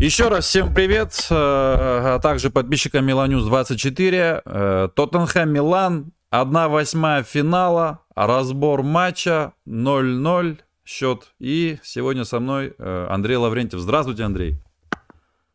Еще 0.00 0.26
раз 0.26 0.46
всем 0.46 0.74
привет, 0.74 1.14
э, 1.30 1.34
а 1.34 2.18
также 2.18 2.50
подписчикам 2.50 3.06
Миланюс 3.06 3.44
24. 3.44 4.42
Э, 4.44 4.88
Тоттенхэм 4.92 5.52
Милан, 5.52 6.12
1 6.30 6.68
восьмая 6.68 7.22
финала, 7.22 8.00
разбор 8.16 8.82
матча 8.82 9.52
0-0 9.68 10.58
счет. 10.84 11.32
И 11.38 11.78
сегодня 11.84 12.24
со 12.24 12.40
мной 12.40 12.74
э, 12.76 13.06
Андрей 13.08 13.36
Лаврентьев. 13.36 13.80
Здравствуйте, 13.80 14.24
Андрей. 14.24 14.58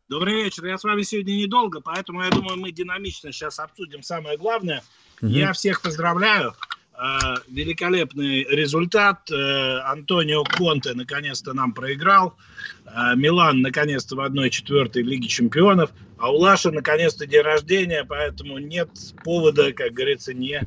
Добрый 0.08 0.42
вечер. 0.42 0.64
Я 0.64 0.78
с 0.78 0.84
вами 0.84 1.02
сегодня 1.02 1.34
недолго, 1.34 1.82
поэтому 1.82 2.22
я 2.22 2.30
думаю, 2.30 2.58
мы 2.58 2.72
динамично 2.72 3.32
сейчас 3.32 3.58
обсудим 3.58 4.02
самое 4.02 4.38
главное. 4.38 4.82
Угу. 5.20 5.30
Я 5.30 5.52
всех 5.52 5.82
поздравляю. 5.82 6.54
Э, 6.98 7.36
великолепный 7.48 8.44
результат. 8.44 9.30
Э, 9.30 9.78
Антонио 9.84 10.44
Конте 10.44 10.92
наконец-то 10.92 11.54
нам 11.54 11.72
проиграл. 11.72 12.36
Э, 12.84 13.16
Милан 13.16 13.62
наконец-то 13.62 14.16
в 14.16 14.20
1-4 14.20 15.00
Лиги 15.00 15.26
Чемпионов. 15.26 15.92
А 16.18 16.30
у 16.30 16.36
Лаши 16.36 16.70
наконец-то 16.70 17.26
день 17.26 17.40
рождения, 17.40 18.04
поэтому 18.04 18.58
нет 18.58 18.90
повода, 19.24 19.72
как 19.72 19.92
говорится, 19.92 20.34
не 20.34 20.60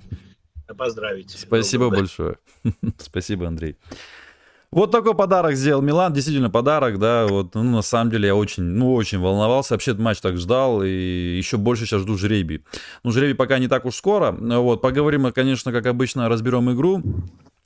поздравить. 0.75 1.29
Спасибо 1.31 1.89
большое. 1.89 2.37
Спасибо, 2.97 3.47
Андрей. 3.47 3.75
Вот 4.73 4.89
такой 4.89 5.13
подарок 5.13 5.55
сделал 5.55 5.83
Милан, 5.83 6.13
действительно 6.13 6.49
подарок, 6.49 6.97
да, 6.97 7.27
вот, 7.27 7.53
ну, 7.53 7.61
на 7.61 7.83
самом 7.83 8.09
деле 8.09 8.27
я 8.27 8.35
очень, 8.35 8.63
ну, 8.63 8.95
очень 8.95 9.19
волновался, 9.19 9.75
вообще 9.75 9.91
этот 9.91 10.01
матч 10.01 10.19
так 10.19 10.37
ждал, 10.37 10.81
и 10.81 10.89
еще 11.37 11.57
больше 11.57 11.85
сейчас 11.85 12.01
жду 12.01 12.17
жребий. 12.17 12.63
Ну, 13.03 13.11
жребий 13.11 13.35
пока 13.35 13.59
не 13.59 13.67
так 13.67 13.85
уж 13.85 13.93
скоро, 13.93 14.31
вот, 14.31 14.81
поговорим 14.81 15.21
мы, 15.21 15.31
конечно, 15.31 15.71
как 15.71 15.85
обычно, 15.85 16.27
разберем 16.27 16.71
игру, 16.73 17.03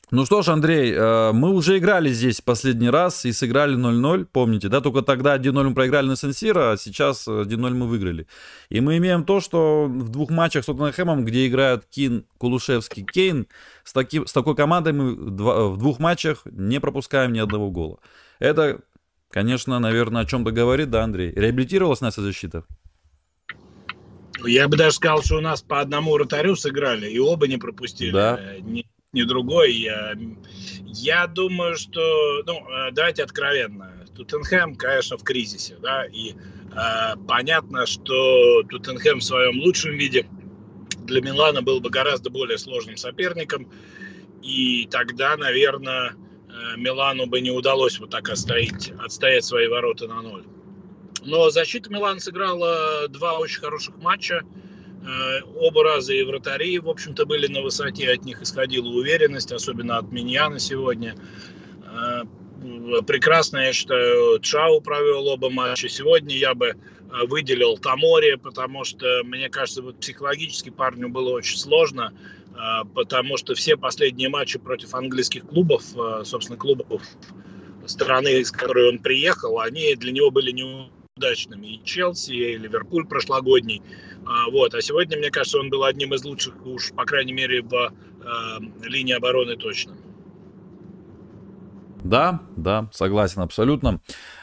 ну 0.09 0.25
что 0.25 0.41
ж, 0.41 0.47
Андрей, 0.49 0.93
э, 0.93 1.31
мы 1.33 1.51
уже 1.51 1.77
играли 1.77 2.09
здесь 2.09 2.39
последний 2.39 2.89
раз 2.89 3.25
и 3.25 3.33
сыграли 3.33 3.75
0-0, 3.75 4.25
помните, 4.31 4.69
да? 4.69 4.79
Только 4.79 5.01
тогда 5.01 5.35
1-0 5.35 5.63
мы 5.63 5.73
проиграли 5.73 6.07
на 6.07 6.15
Сенсира, 6.15 6.71
а 6.71 6.77
сейчас 6.77 7.27
1-0 7.27 7.69
мы 7.71 7.87
выиграли. 7.87 8.25
И 8.69 8.79
мы 8.79 8.97
имеем 8.97 9.25
то, 9.25 9.41
что 9.41 9.85
в 9.89 10.07
двух 10.07 10.29
матчах 10.29 10.63
с 10.63 10.67
Тоттенхэмом, 10.67 11.25
где 11.25 11.45
играют 11.45 11.85
Кин, 11.85 12.25
Кулушевский, 12.37 13.03
Кейн, 13.03 13.47
с, 13.83 13.91
таки, 13.91 14.25
с 14.25 14.31
такой 14.31 14.55
командой 14.55 14.93
мы 14.93 15.13
в 15.13 15.77
двух 15.77 15.99
матчах 15.99 16.43
не 16.45 16.79
пропускаем 16.79 17.33
ни 17.33 17.39
одного 17.39 17.69
гола. 17.69 17.99
Это, 18.39 18.79
конечно, 19.29 19.77
наверное, 19.77 20.21
о 20.21 20.25
чем-то 20.25 20.51
говорит, 20.51 20.89
да, 20.89 21.03
Андрей? 21.03 21.33
Реабилитировалась 21.35 21.99
наша 21.99 22.21
защита? 22.21 22.63
Я 24.45 24.69
бы 24.69 24.77
даже 24.77 24.95
сказал, 24.95 25.21
что 25.21 25.37
у 25.37 25.41
нас 25.41 25.61
по 25.61 25.81
одному 25.81 26.13
вратарю 26.13 26.55
сыграли, 26.55 27.09
и 27.09 27.19
оба 27.19 27.47
не 27.47 27.57
пропустили. 27.57 28.11
Да. 28.11 28.39
Э, 28.39 28.61
ни 29.17 29.23
другой. 29.23 29.73
Я, 29.73 30.13
я 30.85 31.27
думаю, 31.27 31.75
что, 31.75 32.43
ну, 32.45 32.65
э, 32.69 32.91
давайте 32.91 33.23
откровенно, 33.23 33.91
Тоттенхэм, 34.15 34.75
конечно, 34.75 35.17
в 35.17 35.23
кризисе, 35.23 35.77
да, 35.81 36.05
и 36.05 36.31
э, 36.33 37.15
понятно, 37.27 37.85
что 37.85 38.63
Тоттенхэм 38.63 39.19
в 39.19 39.23
своем 39.23 39.59
лучшем 39.59 39.97
виде 39.97 40.27
для 41.05 41.21
Милана 41.21 41.61
был 41.61 41.79
бы 41.79 41.89
гораздо 41.89 42.29
более 42.29 42.57
сложным 42.57 42.97
соперником, 42.97 43.71
и 44.41 44.87
тогда, 44.89 45.35
наверное, 45.37 46.13
э, 46.13 46.77
Милану 46.77 47.27
бы 47.27 47.41
не 47.41 47.51
удалось 47.51 47.99
вот 47.99 48.09
так 48.09 48.29
отстоять, 48.29 48.91
отстоять 48.99 49.45
свои 49.45 49.67
ворота 49.67 50.07
на 50.07 50.21
ноль. 50.21 50.45
Но 51.23 51.49
защита 51.49 51.91
Милана 51.91 52.19
сыграла 52.19 53.07
два 53.09 53.37
очень 53.37 53.59
хороших 53.59 53.97
матча. 53.97 54.43
Оба 55.55 55.83
раза 55.83 56.13
и 56.13 56.23
вратари, 56.23 56.79
в 56.79 56.89
общем-то, 56.89 57.25
были 57.25 57.47
на 57.47 57.61
высоте, 57.61 58.11
от 58.11 58.25
них 58.25 58.41
исходила 58.41 58.87
уверенность, 58.87 59.51
особенно 59.51 59.97
от 59.97 60.11
Миньяна 60.11 60.59
сегодня. 60.59 61.15
Э, 61.85 62.23
прекрасно, 63.05 63.57
я 63.57 63.73
считаю, 63.73 64.39
Чау 64.39 64.81
провел 64.81 65.27
оба 65.27 65.49
матча. 65.49 65.87
Сегодня 65.89 66.35
я 66.35 66.53
бы 66.53 66.67
э, 66.67 66.75
выделил 67.27 67.77
Тамори, 67.77 68.35
потому 68.35 68.83
что, 68.83 69.21
мне 69.23 69.49
кажется, 69.49 69.81
вот 69.81 69.99
психологически 69.99 70.69
парню 70.69 71.09
было 71.09 71.29
очень 71.31 71.57
сложно, 71.57 72.13
потому 72.95 73.37
что 73.37 73.53
все 73.53 73.77
последние 73.77 74.29
матчи 74.29 74.57
против 74.57 74.95
английских 74.95 75.45
клубов, 75.45 75.83
собственно, 76.23 76.57
клубов 76.57 77.03
страны, 77.85 78.39
из 78.39 78.51
которой 78.51 78.89
он 78.89 78.97
приехал, 78.97 79.59
они 79.59 79.93
для 79.95 80.11
него 80.11 80.31
были 80.31 80.51
неудачными. 81.17 81.67
И 81.67 81.83
Челси, 81.83 82.31
и 82.31 82.57
Ливерпуль 82.57 83.07
прошлогодний– 83.07 83.81
а, 84.27 84.49
вот. 84.49 84.73
А 84.73 84.81
сегодня, 84.81 85.17
мне 85.17 85.31
кажется, 85.31 85.59
он 85.59 85.69
был 85.69 85.83
одним 85.83 86.13
из 86.13 86.23
лучших, 86.25 86.53
уж, 86.65 86.91
по 86.91 87.05
крайней 87.05 87.33
мере, 87.33 87.61
в 87.61 87.73
э, 87.73 87.89
линии 88.83 89.13
обороны 89.13 89.55
точно. 89.55 89.93
Да, 92.03 92.41
да, 92.55 92.89
согласен 92.91 93.41
абсолютно. 93.41 94.01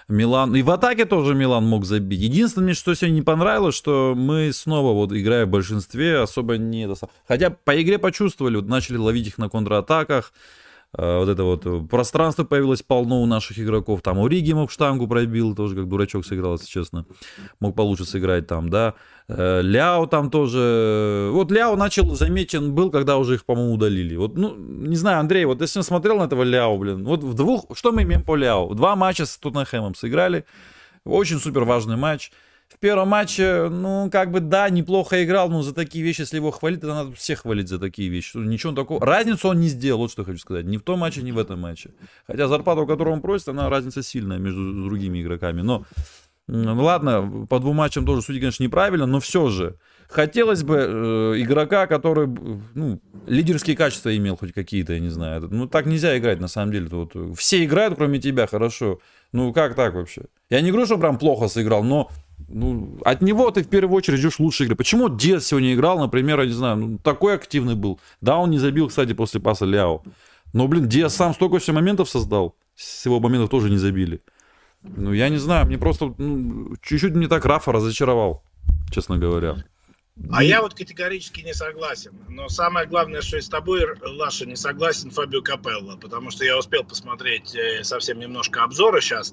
Милан. 0.09 0.55
И 0.57 0.63
в 0.63 0.71
атаке 0.71 1.05
тоже 1.05 1.35
Милан 1.35 1.65
мог 1.65 1.85
забить. 1.85 2.21
Единственное, 2.21 2.75
что 2.75 2.95
сегодня 2.95 3.17
не 3.17 3.23
понравилось, 3.23 3.75
что 3.75 4.15
мы 4.17 4.53
снова 4.53 4.93
вот 4.93 5.13
играя 5.13 5.47
в 5.47 5.51
большинстве, 5.51 6.19
особо 6.19 6.57
не... 6.57 6.89
Хотя 7.27 7.51
по 7.51 7.81
игре 7.81 7.99
почувствовали, 7.99 8.57
вот 8.57 8.67
начали 8.67 8.97
ловить 8.97 9.29
их 9.29 9.39
на 9.39 9.49
контратаках. 9.49 10.33
Э, 10.97 11.19
вот 11.19 11.29
это 11.29 11.43
вот 11.43 11.67
э, 11.67 11.87
пространство 11.91 12.45
появилось 12.45 12.83
полно 12.83 13.23
у 13.23 13.27
наших 13.27 13.59
игроков. 13.59 14.03
Там 14.03 14.19
у 14.19 14.27
Риги 14.27 14.53
мог 14.53 14.71
штангу 14.71 15.09
пробил, 15.09 15.55
тоже 15.55 15.75
как 15.75 15.89
дурачок 15.89 16.25
сыграл, 16.25 16.53
если 16.53 16.67
честно. 16.67 17.07
Мог 17.61 17.75
получше 17.75 18.05
сыграть 18.05 18.47
там, 18.47 18.71
да. 18.71 18.95
Э, 19.29 19.61
Ляо 19.63 20.07
там 20.07 20.31
тоже... 20.31 21.31
Вот 21.33 21.51
Ляо 21.51 21.77
начал 21.77 22.15
заметен 22.15 22.75
был, 22.75 22.91
когда 22.91 23.19
уже 23.19 23.35
их, 23.35 23.45
по-моему, 23.45 23.75
удалили. 23.75 24.17
Вот, 24.17 24.37
ну, 24.37 24.55
не 24.55 24.97
знаю, 24.97 25.21
Андрей, 25.21 25.45
вот 25.47 25.61
если 25.61 25.81
смотрел 25.81 26.19
на 26.19 26.25
этого 26.25 26.43
Ляо, 26.43 26.77
блин, 26.77 27.05
вот 27.05 27.25
в 27.25 27.35
двух... 27.35 27.67
Что 27.75 27.91
мы 27.91 28.03
имеем 28.03 28.23
по 28.23 28.37
Ляо? 28.37 28.73
Два 28.75 28.95
матча 28.95 29.27
с 29.27 29.37
Тоттенхэмом 29.37 29.95
сыграли. 29.95 30.45
Очень 31.05 31.39
супер 31.39 31.65
важный 31.65 31.97
матч 31.97 32.31
в 32.69 32.79
первом 32.79 33.09
матче, 33.09 33.69
ну, 33.71 34.09
как 34.11 34.31
бы, 34.31 34.41
да, 34.41 34.69
неплохо 34.69 35.23
играл, 35.25 35.49
но 35.49 35.63
за 35.63 35.75
такие 35.75 36.05
вещи, 36.05 36.23
если 36.23 36.37
его 36.37 36.51
хвалить, 36.51 36.81
то 36.81 36.89
надо 36.89 37.13
всех 37.13 37.41
хвалить 37.41 37.69
за 37.69 37.79
такие 37.79 38.09
вещи. 38.09 38.37
Ничего 38.37 38.73
такого. 38.73 39.05
Разницу 39.05 39.49
он 39.49 39.61
не 39.61 39.69
сделал, 39.69 40.01
вот 40.01 40.11
что 40.11 40.23
я 40.23 40.27
хочу 40.27 40.39
сказать. 40.39 40.67
Ни 40.67 40.77
в 40.77 40.83
том 40.83 40.99
матче, 40.99 41.23
ни 41.23 41.31
в 41.31 41.39
этом 41.39 41.61
матче. 41.61 41.91
Хотя 42.27 42.49
зарплата, 42.49 42.85
которую 42.87 43.15
он 43.15 43.21
просит, 43.21 43.49
она 43.49 43.69
разница 43.69 44.03
сильная 44.03 44.39
между 44.39 44.85
другими 44.85 45.23
игроками. 45.23 45.63
Но, 45.63 45.85
ну, 46.47 46.83
ладно, 46.83 47.47
по 47.49 47.59
двум 47.59 47.77
матчам 47.77 48.05
тоже 48.05 48.23
судить, 48.23 48.41
конечно, 48.41 48.63
неправильно, 48.63 49.07
но 49.07 49.21
все 49.21 49.49
же. 49.49 49.77
Хотелось 50.09 50.63
бы 50.63 50.77
э, 50.77 51.43
игрока, 51.43 51.87
который, 51.87 52.29
ну, 52.75 53.01
лидерские 53.27 53.77
качества 53.77 54.15
имел 54.15 54.37
хоть 54.37 54.53
какие-то, 54.53 54.93
я 54.93 55.01
не 55.01 55.09
знаю. 55.09 55.49
Ну, 55.51 55.67
так 55.67 55.87
нельзя 55.87 56.17
играть, 56.19 56.41
на 56.41 56.49
самом 56.49 56.73
деле. 56.73 56.89
Вот, 56.89 57.15
все 57.39 57.65
играют, 57.65 57.97
кроме 57.97 58.19
тебя, 58.21 58.47
хорошо. 58.47 59.01
Ну, 59.33 59.53
как 59.53 59.75
так 59.75 59.95
вообще? 59.95 60.25
Я 60.51 60.61
не 60.61 60.71
говорю, 60.71 60.87
что 60.87 60.99
прям 60.99 61.19
плохо 61.19 61.49
сыграл, 61.49 61.83
но 61.83 62.11
ну, 62.49 62.99
от 63.05 63.23
него 63.23 63.51
ты 63.51 63.63
в 63.63 63.69
первую 63.69 63.97
очередь 63.97 64.19
ждешь 64.19 64.39
лучшей 64.39 64.67
игры. 64.67 64.77
Почему 64.77 65.09
Диас 65.09 65.47
сегодня 65.47 65.75
играл, 65.75 65.99
например, 65.99 66.41
я 66.41 66.47
не 66.47 66.53
знаю, 66.53 66.77
ну, 66.77 66.99
такой 66.99 67.35
активный 67.35 67.75
был. 67.75 68.01
Да, 68.21 68.39
он 68.39 68.51
не 68.51 68.59
забил, 68.59 68.89
кстати, 68.89 69.13
после 69.13 69.41
паса 69.41 69.65
Ляо. 69.65 70.03
Но, 70.53 70.69
блин, 70.69 70.89
Диас 70.89 71.15
сам 71.15 71.35
столько 71.35 71.59
все 71.59 71.73
моментов 71.73 72.09
создал. 72.09 72.55
С 72.77 73.07
его 73.07 73.21
моментов 73.21 73.51
тоже 73.51 73.71
не 73.71 73.79
забили. 73.79 74.21
Ну, 74.83 75.13
я 75.13 75.29
не 75.29 75.39
знаю, 75.39 75.67
мне 75.67 75.79
просто 75.79 76.15
ну, 76.19 76.77
чуть-чуть 76.83 77.15
мне 77.15 77.27
так 77.27 77.45
Рафа 77.47 77.73
разочаровал, 77.73 78.43
честно 78.91 79.19
говоря. 79.19 79.65
А 80.33 80.45
я 80.45 80.63
вот 80.63 80.75
категорически 80.75 81.41
не 81.41 81.53
согласен. 81.55 82.13
Но 82.29 82.49
самое 82.49 82.87
главное, 82.87 83.21
что 83.21 83.37
и 83.37 83.41
с 83.41 83.49
тобой, 83.49 83.85
Лаша, 84.01 84.47
не 84.47 84.55
согласен 84.55 85.11
Фабио 85.11 85.43
Капелло, 85.43 85.97
потому 85.97 86.31
что 86.31 86.45
я 86.45 86.57
успел 86.57 86.85
посмотреть 86.85 87.55
э, 87.57 87.83
совсем 87.83 88.21
немножко 88.21 88.63
обзора 88.63 89.01
сейчас. 89.01 89.33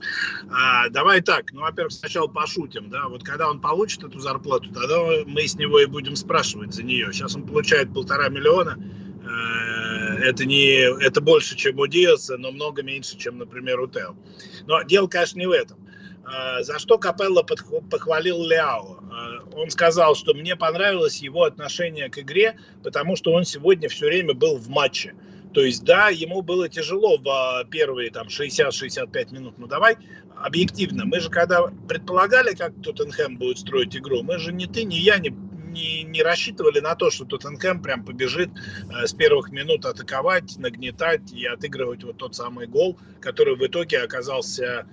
А, 0.51 0.89
давай 0.89 1.21
так, 1.21 1.53
ну, 1.53 1.61
во-первых, 1.61 1.93
сначала 1.93 2.27
пошутим, 2.27 2.89
да, 2.89 3.07
вот 3.09 3.23
когда 3.23 3.49
он 3.49 3.61
получит 3.61 4.03
эту 4.03 4.19
зарплату, 4.19 4.71
тогда 4.73 4.99
мы 5.27 5.47
с 5.47 5.55
него 5.55 5.79
и 5.79 5.85
будем 5.85 6.15
спрашивать 6.15 6.73
за 6.73 6.81
нее. 6.81 7.13
Сейчас 7.13 7.35
он 7.35 7.45
получает 7.45 7.93
полтора 7.93 8.29
миллиона, 8.29 8.77
э, 9.23 10.23
это, 10.23 10.45
не, 10.45 10.81
это 11.03 11.21
больше, 11.21 11.55
чем 11.55 11.77
у 11.77 11.85
Диаса, 11.85 12.37
но 12.37 12.51
много 12.51 12.81
меньше, 12.81 13.17
чем, 13.17 13.37
например, 13.37 13.79
у 13.79 13.87
Тео. 13.87 14.15
Но 14.65 14.81
дело, 14.81 15.07
конечно, 15.07 15.37
не 15.37 15.47
в 15.47 15.51
этом. 15.51 15.77
А, 16.23 16.63
за 16.63 16.79
что 16.79 16.97
Капелло 16.97 17.43
похвалил 17.43 18.43
Ляо? 18.43 18.99
А, 19.11 19.39
он 19.53 19.69
сказал, 19.69 20.15
что 20.15 20.33
мне 20.33 20.55
понравилось 20.55 21.21
его 21.21 21.43
отношение 21.43 22.09
к 22.09 22.19
игре, 22.19 22.57
потому 22.83 23.15
что 23.15 23.33
он 23.33 23.43
сегодня 23.43 23.89
все 23.89 24.07
время 24.07 24.33
был 24.33 24.57
в 24.57 24.69
матче. 24.69 25.15
То 25.53 25.61
есть, 25.61 25.83
да, 25.83 26.09
ему 26.09 26.41
было 26.41 26.69
тяжело 26.69 27.17
в 27.17 27.27
а, 27.27 27.63
первые 27.65 28.11
там 28.11 28.27
60-65 28.27 29.33
минут. 29.33 29.57
Но 29.57 29.67
давай 29.67 29.97
объективно. 30.35 31.05
Мы 31.05 31.19
же 31.19 31.29
когда 31.29 31.63
предполагали, 31.87 32.55
как 32.55 32.73
Тоттенхэм 32.81 33.37
будет 33.37 33.59
строить 33.59 33.95
игру, 33.95 34.23
мы 34.23 34.37
же 34.37 34.53
ни 34.53 34.65
ты, 34.65 34.83
ни 34.85 34.95
я 34.95 35.17
не, 35.17 35.29
не, 35.29 36.03
не 36.03 36.23
рассчитывали 36.23 36.79
на 36.79 36.95
то, 36.95 37.11
что 37.11 37.25
Тоттенхэм 37.25 37.81
прям 37.81 38.05
побежит 38.05 38.49
э, 38.49 39.07
с 39.07 39.13
первых 39.13 39.51
минут 39.51 39.85
атаковать, 39.85 40.57
нагнетать 40.57 41.31
и 41.33 41.45
отыгрывать 41.45 42.03
вот 42.03 42.17
тот 42.17 42.35
самый 42.35 42.67
гол, 42.67 42.97
который 43.19 43.55
в 43.55 43.65
итоге 43.65 43.99
оказался 43.99 44.87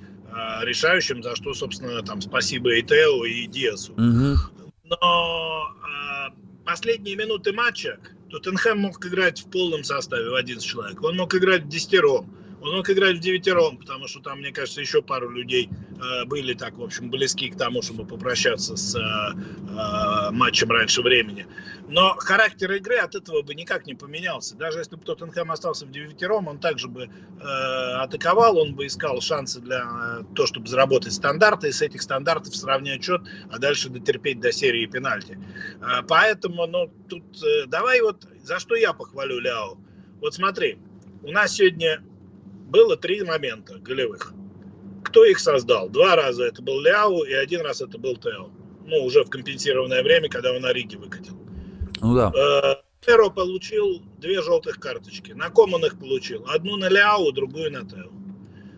решающим, 0.63 1.23
за 1.23 1.37
что, 1.37 1.55
собственно, 1.55 2.03
там 2.03 2.21
спасибо 2.21 2.75
и 2.75 2.83
Тео, 2.83 3.25
и 3.25 3.47
Диасу. 3.47 3.93
Угу. 3.93 4.37
Но 4.85 5.75
э, 5.83 6.65
последние 6.65 7.17
минуты 7.17 7.53
матча 7.53 7.99
Тоттенхэм 8.31 8.79
мог 8.79 9.05
играть 9.05 9.41
в 9.41 9.51
полном 9.51 9.85
составе, 9.85 10.31
в 10.31 10.35
11 10.35 10.65
человек. 10.65 11.03
Он 11.03 11.17
мог 11.17 11.35
играть 11.35 11.65
в 11.65 11.69
десятером. 11.69 12.35
Он 12.61 12.77
мог 12.77 12.91
играть 12.91 13.17
в 13.17 13.21
девятером, 13.21 13.77
потому 13.77 14.09
что 14.09 14.21
там, 14.21 14.41
мне 14.41 14.53
кажется, 14.53 14.81
еще 14.81 15.01
пару 15.01 15.31
людей 15.31 15.69
э, 15.71 16.25
были 16.25 16.55
так, 16.55 16.77
в 16.77 16.83
общем, 16.83 17.11
близки 17.11 17.51
к 17.51 17.57
тому, 17.57 17.83
чтобы 17.83 18.05
попрощаться 18.05 18.77
с 18.77 18.97
э, 18.97 19.01
э, 19.01 20.31
матчем 20.33 20.71
раньше 20.71 21.03
времени. 21.03 21.47
Но 21.89 22.15
характер 22.19 22.73
игры 22.73 22.97
от 22.97 23.15
этого 23.15 23.43
бы 23.43 23.55
никак 23.55 23.87
не 23.87 23.95
поменялся. 23.95 24.57
Даже 24.57 24.81
если 24.81 24.97
бы 24.97 25.03
Тоттенхэм 25.03 25.51
остался 25.51 25.87
в 25.87 25.91
девятером, 25.91 26.49
он 26.49 26.59
также 26.59 26.89
бы 26.89 27.05
э, 27.05 27.43
атаковал, 27.43 28.59
он 28.59 28.75
бы 28.75 28.87
искал 28.87 29.21
шансы 29.21 29.61
для 29.61 29.79
э, 29.79 30.35
того, 30.35 30.47
чтобы 30.47 30.67
заработать 30.67 31.13
стандарты, 31.13 31.69
и 31.69 31.73
с 31.73 31.81
этих 31.81 32.03
стандартов 32.03 32.57
сравнять 32.57 33.05
счет, 33.05 33.23
а 33.51 33.59
дальше 33.59 33.89
дотерпеть 33.89 34.41
до 34.41 34.53
серии 34.53 34.87
пенальти. 34.87 35.39
Э, 35.81 36.03
поэтому, 36.07 36.67
ну, 36.67 36.93
тут 37.09 37.23
э, 37.43 37.67
давай 37.67 38.03
вот, 38.03 38.27
за 38.43 38.59
что 38.59 38.75
я 38.75 38.93
похвалю 38.93 39.39
Ляо. 39.39 39.79
Вот 40.21 40.35
смотри, 40.35 40.79
у 41.23 41.31
нас 41.31 41.53
сегодня 41.53 42.03
было 42.69 42.97
три 42.97 43.23
момента 43.23 43.79
голевых. 43.79 44.33
Кто 45.05 45.25
их 45.25 45.39
создал? 45.39 45.89
Два 45.89 46.17
раза 46.17 46.45
это 46.45 46.63
был 46.63 46.81
Ляу, 46.81 47.23
и 47.25 47.33
один 47.33 47.63
раз 47.63 47.81
это 47.81 47.99
был 47.99 48.17
Тео. 48.17 48.51
Ну, 48.87 49.05
уже 49.05 49.25
в 49.25 49.31
компенсированное 49.31 50.03
время, 50.03 50.29
когда 50.29 50.53
он 50.53 50.65
Ориги 50.65 50.97
выкатил. 50.97 51.39
Ну 52.01 52.15
да. 52.15 52.83
Тео 53.01 53.31
получил 53.31 54.03
две 54.19 54.43
желтых 54.43 54.79
карточки. 54.79 55.33
На 55.33 55.51
ком 55.51 55.75
он 55.75 55.85
их 55.85 55.99
получил? 55.99 56.45
Одну 56.49 56.77
на 56.77 56.89
Ляу, 56.89 57.33
другую 57.33 57.73
на 57.73 57.89
Тео. 57.89 58.11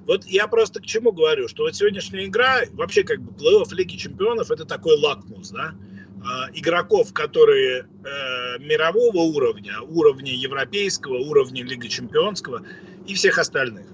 Вот 0.06 0.24
я 0.26 0.46
просто 0.48 0.80
к 0.80 0.86
чему 0.86 1.12
говорю, 1.12 1.48
что 1.48 1.64
вот 1.64 1.74
сегодняшняя 1.74 2.26
игра, 2.26 2.62
вообще 2.72 3.02
как 3.02 3.20
бы 3.20 3.32
плей-офф 3.32 3.72
Лиги 3.74 3.96
Чемпионов, 3.96 4.50
это 4.50 4.64
такой 4.64 4.96
лакмус, 4.96 5.50
да? 5.50 5.74
А, 6.22 6.48
игроков, 6.52 7.12
которые 7.14 7.82
э, 7.82 8.58
мирового 8.58 9.18
уровня, 9.18 9.80
уровня 9.80 10.34
европейского, 10.34 11.18
уровня 11.18 11.64
Лиги 11.64 11.88
Чемпионского 11.88 12.62
и 13.06 13.14
всех 13.14 13.38
остальных. 13.38 13.86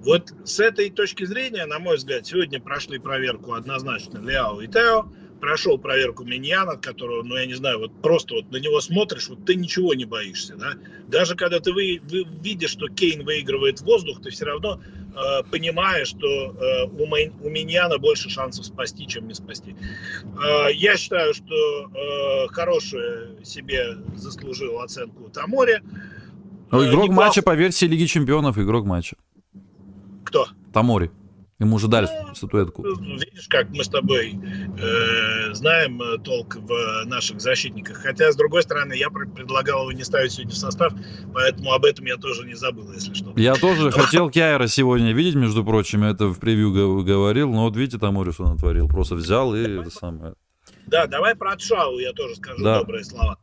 Вот 0.00 0.32
с 0.44 0.60
этой 0.60 0.90
точки 0.90 1.24
зрения, 1.24 1.66
на 1.66 1.78
мой 1.78 1.96
взгляд, 1.96 2.26
сегодня 2.26 2.60
прошли 2.60 2.98
проверку 2.98 3.54
однозначно 3.54 4.18
Ляо 4.18 4.60
и 4.60 4.68
Тео, 4.68 5.06
прошел 5.40 5.78
проверку 5.78 6.24
Миньяна, 6.24 6.76
которого, 6.76 7.22
ну, 7.22 7.36
я 7.36 7.46
не 7.46 7.54
знаю, 7.54 7.78
вот 7.78 8.02
просто 8.02 8.34
вот 8.34 8.50
на 8.50 8.56
него 8.56 8.80
смотришь, 8.80 9.28
вот 9.28 9.44
ты 9.44 9.54
ничего 9.54 9.94
не 9.94 10.04
боишься, 10.04 10.56
да. 10.56 10.74
Даже 11.06 11.34
когда 11.34 11.60
ты 11.60 11.72
вы, 11.72 12.00
вы 12.04 12.24
видишь, 12.42 12.70
что 12.70 12.88
Кейн 12.88 13.24
выигрывает 13.24 13.80
воздух, 13.80 14.20
ты 14.22 14.30
все 14.30 14.44
равно 14.46 14.80
э, 14.80 15.42
понимаешь, 15.50 16.08
что 16.08 16.26
э, 16.26 16.84
у, 16.86 17.06
Май, 17.06 17.32
у 17.42 17.48
Миньяна 17.48 17.98
больше 17.98 18.28
шансов 18.30 18.66
спасти, 18.66 19.06
чем 19.06 19.28
не 19.28 19.34
спасти. 19.34 19.74
Э, 20.24 20.72
я 20.72 20.96
считаю, 20.96 21.34
что 21.34 21.54
э, 21.54 22.48
хорошую 22.48 23.44
себе 23.44 23.96
заслужил 24.16 24.80
оценку 24.80 25.30
Тамори. 25.30 25.82
Ну, 26.70 26.88
игрок 26.88 27.10
э, 27.10 27.12
матча 27.12 27.42
по 27.42 27.54
версии 27.54 27.86
Лиги 27.86 28.06
Чемпионов, 28.06 28.58
игрок 28.58 28.84
матча. 28.84 29.16
Кто? 30.24 30.48
Тамори. 30.72 31.10
Ему 31.58 31.74
уже 31.74 31.88
дали 31.88 32.08
ну, 32.28 32.34
статуэтку. 32.36 32.84
Видишь, 32.84 33.48
как 33.48 33.68
мы 33.70 33.82
с 33.82 33.88
тобой 33.88 34.32
э, 34.32 35.54
знаем 35.54 36.00
э, 36.00 36.18
толк 36.18 36.54
в 36.54 37.04
наших 37.06 37.40
защитниках. 37.40 37.96
Хотя, 37.96 38.30
с 38.30 38.36
другой 38.36 38.62
стороны, 38.62 38.92
я 38.92 39.10
предлагал 39.10 39.82
его 39.82 39.92
не 39.92 40.04
ставить 40.04 40.30
сегодня 40.30 40.52
в 40.52 40.56
состав, 40.56 40.92
поэтому 41.34 41.72
об 41.72 41.84
этом 41.84 42.04
я 42.04 42.16
тоже 42.16 42.46
не 42.46 42.54
забыл, 42.54 42.92
если 42.92 43.12
что. 43.12 43.32
Я 43.34 43.56
тоже 43.56 43.90
хотел 43.90 44.30
Кяйра 44.30 44.68
сегодня 44.68 45.12
видеть, 45.12 45.34
между 45.34 45.64
прочим, 45.64 46.04
это 46.04 46.28
в 46.28 46.38
превью 46.38 46.72
говорил, 47.02 47.50
но 47.50 47.64
вот 47.64 47.76
видите, 47.76 47.98
там 47.98 48.14
Морис 48.14 48.38
он 48.38 48.52
натворил. 48.52 48.86
Просто 48.86 49.16
взял 49.16 49.52
и 49.56 49.60
это 49.60 49.90
самое. 49.90 50.34
Да, 50.86 51.08
давай 51.08 51.34
про 51.34 51.56
Тшау 51.56 51.98
я 51.98 52.12
тоже 52.12 52.36
скажу 52.36 52.62
да. 52.62 52.78
добрые 52.78 53.04
слова. 53.04 53.36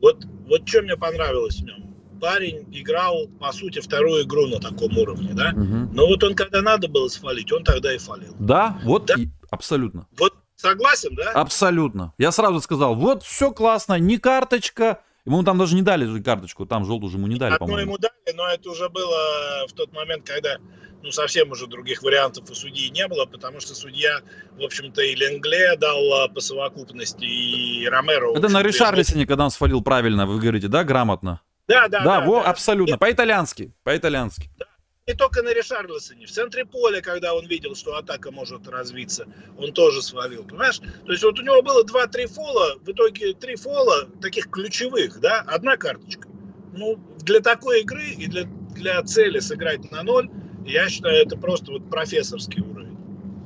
Вот, 0.00 0.24
вот 0.48 0.66
что 0.66 0.82
мне 0.82 0.96
понравилось 0.96 1.60
в 1.60 1.64
нем 1.64 1.89
парень 2.20 2.66
играл, 2.72 3.28
по 3.40 3.52
сути, 3.52 3.80
вторую 3.80 4.24
игру 4.24 4.46
на 4.46 4.60
таком 4.60 4.96
уровне, 4.96 5.30
да? 5.32 5.50
Угу. 5.50 5.94
Но 5.94 6.06
вот 6.06 6.22
он, 6.22 6.34
когда 6.34 6.62
надо 6.62 6.88
было 6.88 7.08
свалить, 7.08 7.50
он 7.52 7.64
тогда 7.64 7.94
и 7.94 7.98
фалил. 7.98 8.34
Да, 8.38 8.78
вот 8.84 9.06
да? 9.06 9.14
И, 9.14 9.28
абсолютно. 9.50 10.06
Вот 10.18 10.34
согласен, 10.56 11.14
да? 11.14 11.32
Абсолютно. 11.32 12.12
Я 12.18 12.32
сразу 12.32 12.60
сказал, 12.60 12.94
вот 12.94 13.22
все 13.22 13.50
классно, 13.52 13.98
не 13.98 14.18
карточка, 14.18 15.00
Ему 15.26 15.42
там 15.42 15.58
даже 15.58 15.74
не 15.74 15.82
дали 15.82 16.06
же 16.06 16.22
карточку, 16.22 16.64
там 16.64 16.86
желтую 16.86 17.10
же 17.10 17.18
ему 17.18 17.26
не 17.26 17.36
дали, 17.36 17.54
Одну 17.54 17.76
ему 17.76 17.98
дали, 17.98 18.34
но 18.34 18.48
это 18.48 18.70
уже 18.70 18.88
было 18.88 19.66
в 19.68 19.72
тот 19.74 19.92
момент, 19.92 20.26
когда 20.26 20.56
ну, 21.02 21.10
совсем 21.10 21.50
уже 21.50 21.66
других 21.66 22.02
вариантов 22.02 22.50
у 22.50 22.54
судьи 22.54 22.90
не 22.90 23.06
было, 23.06 23.26
потому 23.26 23.60
что 23.60 23.74
судья, 23.74 24.20
в 24.58 24.62
общем-то, 24.62 25.02
и 25.02 25.14
Ленгле 25.14 25.76
дал 25.76 26.12
а, 26.14 26.28
по 26.28 26.40
совокупности, 26.40 27.24
и 27.24 27.86
Ромеро... 27.86 28.36
Это 28.36 28.48
на 28.48 28.62
Ришарлисоне, 28.62 29.26
когда 29.26 29.44
он 29.44 29.50
свалил 29.50 29.82
правильно, 29.82 30.26
вы 30.26 30.38
говорите, 30.40 30.68
да, 30.68 30.84
грамотно? 30.84 31.40
Да, 31.70 31.86
да, 31.88 32.02
да. 32.02 32.20
во, 32.20 32.42
да. 32.42 32.50
абсолютно. 32.50 32.98
По-итальянски. 32.98 33.72
По-итальянски. 33.84 34.50
Да. 34.58 34.66
Не 35.06 35.14
только 35.14 35.42
на 35.42 35.52
Ришарлисоне. 35.52 36.26
В 36.26 36.30
центре 36.30 36.64
поля, 36.64 37.00
когда 37.00 37.34
он 37.34 37.46
видел, 37.46 37.74
что 37.74 37.96
атака 37.96 38.30
может 38.30 38.68
развиться, 38.68 39.26
он 39.56 39.72
тоже 39.72 40.02
свалил. 40.02 40.44
Понимаешь? 40.44 40.78
То 40.78 41.12
есть 41.12 41.22
вот 41.22 41.38
у 41.38 41.42
него 41.42 41.62
было 41.62 41.84
2-3 41.84 42.26
фола, 42.26 42.76
в 42.80 42.90
итоге 42.90 43.34
3 43.34 43.56
фола 43.56 44.08
таких 44.20 44.50
ключевых, 44.50 45.20
да, 45.20 45.40
одна 45.46 45.76
карточка. 45.76 46.28
Ну, 46.72 46.96
для 47.22 47.40
такой 47.40 47.82
игры 47.82 48.10
и 48.10 48.26
для, 48.26 48.44
для 48.74 49.02
цели 49.02 49.38
сыграть 49.38 49.90
на 49.90 50.02
ноль, 50.02 50.28
я 50.66 50.88
считаю, 50.88 51.24
это 51.24 51.36
просто 51.36 51.72
вот 51.72 51.88
профессорский 51.88 52.62
уровень. 52.62 52.89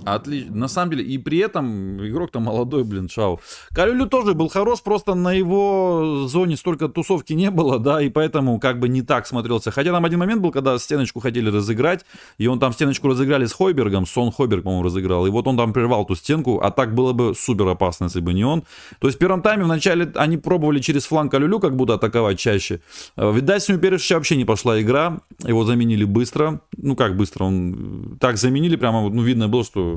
Отлично. 0.05 0.55
На 0.55 0.69
самом 0.69 0.91
деле, 0.91 1.05
и 1.05 1.19
при 1.19 1.39
этом 1.39 2.07
игрок-то 2.07 2.41
молодой, 2.41 2.85
блин, 2.85 3.09
Шау. 3.09 3.41
Калюлю 3.75 4.07
тоже 4.07 4.35
был 4.35 4.49
хорош, 4.49 4.83
просто 4.83 5.15
на 5.15 5.33
его 5.33 6.27
зоне 6.29 6.57
столько 6.57 6.89
тусовки 6.89 7.33
не 7.33 7.51
было, 7.51 7.79
да, 7.79 8.03
и 8.03 8.11
поэтому 8.11 8.59
как 8.61 8.79
бы 8.81 8.89
не 8.89 9.03
так 9.03 9.27
смотрелся. 9.27 9.71
Хотя 9.71 9.93
там 9.93 10.05
один 10.05 10.19
момент 10.19 10.43
был, 10.43 10.53
когда 10.53 10.79
стеночку 10.79 11.21
хотели 11.21 11.51
разыграть, 11.51 12.05
и 12.39 12.47
он 12.47 12.59
там 12.61 12.73
стеночку 12.73 13.09
разыграли 13.09 13.47
с 13.47 13.53
Хойбергом, 13.53 14.07
Сон 14.07 14.31
Хойберг, 14.31 14.65
по-моему, 14.65 14.85
разыграл, 14.85 15.27
и 15.27 15.31
вот 15.31 15.47
он 15.47 15.57
там 15.57 15.73
прервал 15.73 16.05
ту 16.05 16.15
стенку, 16.15 16.61
а 16.61 16.71
так 16.71 16.95
было 16.95 17.13
бы 17.13 17.35
супер 17.35 17.67
опасно, 17.69 18.05
если 18.05 18.21
бы 18.21 18.35
не 18.35 18.45
он. 18.45 18.63
То 19.01 19.09
есть 19.09 19.17
в 19.17 19.21
первом 19.21 19.43
тайме 19.43 19.65
вначале 19.65 20.13
они 20.17 20.37
пробовали 20.37 20.81
через 20.81 21.07
фланг 21.07 21.33
Калюлю 21.33 21.61
как 21.61 21.77
будто 21.77 21.95
атаковать 21.95 22.39
чаще. 22.39 22.81
Э, 23.17 23.33
видать, 23.33 23.63
с 23.63 23.69
ним 23.69 23.81
Перешича 23.81 24.15
вообще 24.15 24.37
не 24.37 24.45
пошла 24.45 24.81
игра, 24.81 25.21
его 25.45 25.65
заменили 25.65 26.05
быстро, 26.05 26.61
ну 26.77 26.95
как 26.95 27.17
быстро, 27.17 27.45
он 27.45 28.19
так 28.21 28.37
заменили, 28.37 28.77
прямо, 28.77 29.09
ну 29.09 29.23
видно 29.23 29.49
было, 29.49 29.65
что 29.65 29.94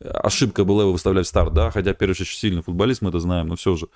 ошибка 0.00 0.64
была 0.64 0.82
его 0.82 0.92
выставлять 0.92 1.26
в 1.26 1.28
старт, 1.28 1.52
да, 1.52 1.70
хотя 1.70 1.94
Переш 1.94 2.20
очень 2.20 2.38
сильный 2.38 2.62
футболист, 2.62 3.02
мы 3.02 3.10
это 3.10 3.20
знаем, 3.20 3.48
но 3.48 3.56
все 3.56 3.76
же. 3.76 3.88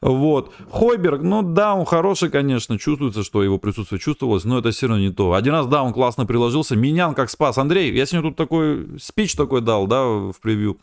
Вот. 0.00 0.52
Хойберг, 0.70 1.22
ну 1.22 1.42
да, 1.42 1.74
он 1.74 1.84
хороший, 1.86 2.30
конечно, 2.30 2.78
чувствуется, 2.78 3.24
что 3.24 3.42
его 3.42 3.58
присутствие 3.58 3.98
чувствовалось, 3.98 4.44
но 4.44 4.58
это 4.58 4.70
все 4.70 4.88
равно 4.88 5.02
не 5.02 5.10
то. 5.10 5.32
Один 5.32 5.54
раз, 5.54 5.66
да, 5.66 5.82
он 5.82 5.92
классно 5.92 6.26
приложился. 6.26 6.76
Менян 6.76 7.14
как 7.14 7.30
спас. 7.30 7.58
Андрей, 7.58 7.92
я 7.94 8.06
сегодня 8.06 8.30
тут 8.30 8.36
такой 8.36 8.98
спич 9.00 9.34
такой 9.34 9.60
дал, 9.60 9.86
да, 9.86 10.04
в 10.04 10.36
превью. 10.42 10.78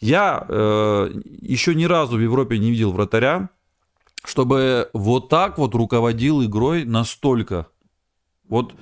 Я 0.00 0.44
э, 0.48 1.10
еще 1.40 1.74
ни 1.74 1.84
разу 1.84 2.16
в 2.16 2.20
Европе 2.20 2.58
не 2.58 2.70
видел 2.70 2.92
вратаря, 2.92 3.48
чтобы 4.24 4.88
вот 4.92 5.28
так 5.28 5.58
вот 5.58 5.74
руководил 5.74 6.44
игрой 6.44 6.84
настолько. 6.84 7.66
Вот 8.48 8.74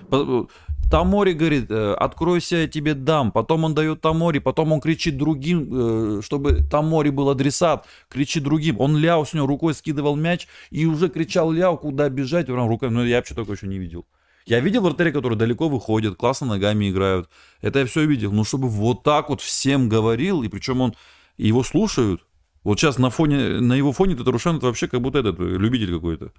Тамори 0.92 1.32
говорит, 1.32 1.70
«Э, 1.70 1.94
откройся, 1.94 2.56
я 2.56 2.68
тебе 2.68 2.92
дам. 2.92 3.32
Потом 3.32 3.64
он 3.64 3.74
дает 3.74 4.02
Тамори, 4.02 4.40
потом 4.40 4.72
он 4.72 4.80
кричит 4.82 5.16
другим, 5.16 6.18
э, 6.18 6.22
чтобы 6.22 6.62
Тамори 6.70 7.08
был 7.08 7.30
адресат, 7.30 7.86
кричит 8.10 8.42
другим. 8.42 8.78
Он 8.78 8.98
Ляо 8.98 9.24
с 9.24 9.32
него 9.32 9.46
рукой 9.46 9.72
скидывал 9.72 10.16
мяч 10.16 10.46
и 10.70 10.84
уже 10.84 11.08
кричал 11.08 11.50
Ляо, 11.50 11.78
куда 11.78 12.10
бежать, 12.10 12.44
прям 12.44 12.68
рукой. 12.68 12.90
Ну, 12.90 13.02
я 13.06 13.16
вообще 13.16 13.34
такого 13.34 13.54
еще 13.54 13.68
не 13.68 13.78
видел. 13.78 14.04
Я 14.44 14.60
видел 14.60 14.82
вратарей, 14.82 15.12
которые 15.12 15.38
далеко 15.38 15.70
выходят, 15.70 16.16
классно 16.16 16.46
ногами 16.46 16.90
играют. 16.90 17.30
Это 17.62 17.78
я 17.78 17.86
все 17.86 18.04
видел. 18.04 18.30
Ну, 18.30 18.44
чтобы 18.44 18.68
вот 18.68 19.02
так 19.02 19.30
вот 19.30 19.40
всем 19.40 19.88
говорил, 19.88 20.42
и 20.42 20.48
причем 20.48 20.82
он 20.82 20.94
его 21.38 21.62
слушают. 21.62 22.20
Вот 22.64 22.78
сейчас 22.78 22.98
на 22.98 23.08
фоне, 23.08 23.60
на 23.60 23.72
его 23.72 23.92
фоне 23.92 24.14
Татарушан 24.14 24.58
это 24.58 24.66
вообще 24.66 24.88
как 24.88 25.00
будто 25.00 25.20
этот 25.20 25.38
любитель 25.38 25.94
какой-то. 25.94 26.32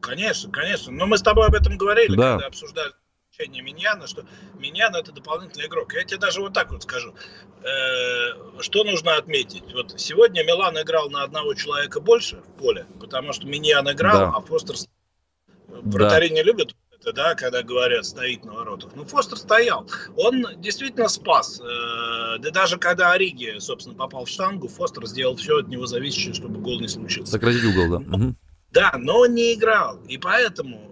Конечно, 0.00 0.50
конечно. 0.50 0.90
Но 0.90 1.06
мы 1.06 1.16
с 1.16 1.22
тобой 1.22 1.46
об 1.46 1.54
этом 1.54 1.76
говорили, 1.76 2.16
да. 2.16 2.32
когда 2.32 2.46
обсуждали 2.48 2.90
исключение 3.38 3.62
Миньяна, 3.62 4.06
что 4.06 4.24
Миньян 4.58 4.94
это 4.94 5.12
дополнительный 5.12 5.66
игрок. 5.66 5.94
Я 5.94 6.04
тебе 6.04 6.18
даже 6.18 6.40
вот 6.40 6.52
так 6.52 6.70
вот 6.70 6.82
скажу. 6.82 7.14
Э, 7.62 8.60
что 8.60 8.84
нужно 8.84 9.16
отметить? 9.16 9.62
Вот 9.74 9.94
сегодня 9.98 10.42
Милан 10.44 10.80
играл 10.80 11.08
на 11.10 11.22
одного 11.22 11.54
человека 11.54 12.00
больше 12.00 12.36
в 12.36 12.58
поле, 12.58 12.86
потому 13.00 13.32
что 13.32 13.46
Миньян 13.46 13.90
играл, 13.90 14.18
да. 14.18 14.32
а 14.36 14.40
Фостер... 14.40 14.76
Вратари 15.68 16.28
да. 16.28 16.34
не 16.34 16.42
любят 16.42 16.74
это, 17.00 17.12
да, 17.12 17.34
когда 17.36 17.62
говорят, 17.62 18.04
стоит 18.04 18.44
на 18.44 18.54
воротах. 18.54 18.90
Ну, 18.96 19.04
Фостер 19.04 19.38
стоял. 19.38 19.86
Он 20.16 20.44
действительно 20.56 21.08
спас. 21.08 21.60
Э, 21.60 22.38
да 22.38 22.50
даже 22.50 22.78
когда 22.78 23.12
Ориги, 23.12 23.58
собственно, 23.60 23.96
попал 23.96 24.24
в 24.24 24.28
штангу, 24.28 24.66
Фостер 24.66 25.06
сделал 25.06 25.36
все 25.36 25.58
от 25.58 25.68
него 25.68 25.86
зависящее, 25.86 26.34
чтобы 26.34 26.58
гол 26.58 26.80
не 26.80 26.88
случился. 26.88 27.32
Сократить 27.32 27.64
угол, 27.64 27.98
да. 27.98 28.04
Но, 28.04 28.34
да, 28.70 28.92
но 28.98 29.20
он 29.20 29.34
не 29.34 29.54
играл. 29.54 30.00
И 30.08 30.18
поэтому 30.18 30.87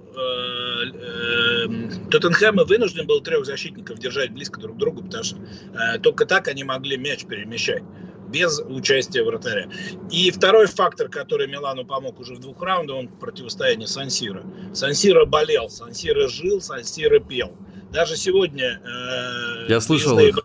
Тоттенхэм 2.10 2.56
вынужден 2.66 3.06
был 3.06 3.20
трех 3.20 3.44
защитников 3.44 3.98
держать 3.98 4.32
близко 4.32 4.60
друг 4.60 4.76
к 4.76 4.78
другу, 4.78 5.02
потому 5.02 5.24
что 5.24 5.36
э, 5.38 5.98
только 5.98 6.24
так 6.24 6.48
они 6.48 6.64
могли 6.64 6.96
мяч 6.96 7.26
перемещать 7.26 7.82
без 8.28 8.60
участия 8.60 9.22
вратаря. 9.22 9.68
И 10.10 10.30
второй 10.30 10.66
фактор, 10.66 11.08
который 11.08 11.46
Милану 11.46 11.84
помог 11.84 12.18
уже 12.18 12.34
в 12.34 12.40
двух 12.40 12.62
раундах, 12.62 12.96
он 12.96 13.08
противостояние 13.08 13.86
Сансира. 13.86 14.44
Сансира 14.74 15.24
болел, 15.24 15.68
Сансира 15.68 16.28
жил, 16.28 16.60
Сансира 16.60 17.20
пел. 17.20 17.56
Даже 17.92 18.16
сегодня... 18.16 18.80
Э, 18.84 19.66
Я 19.68 19.80
слышал 19.80 20.18
их. 20.18 20.38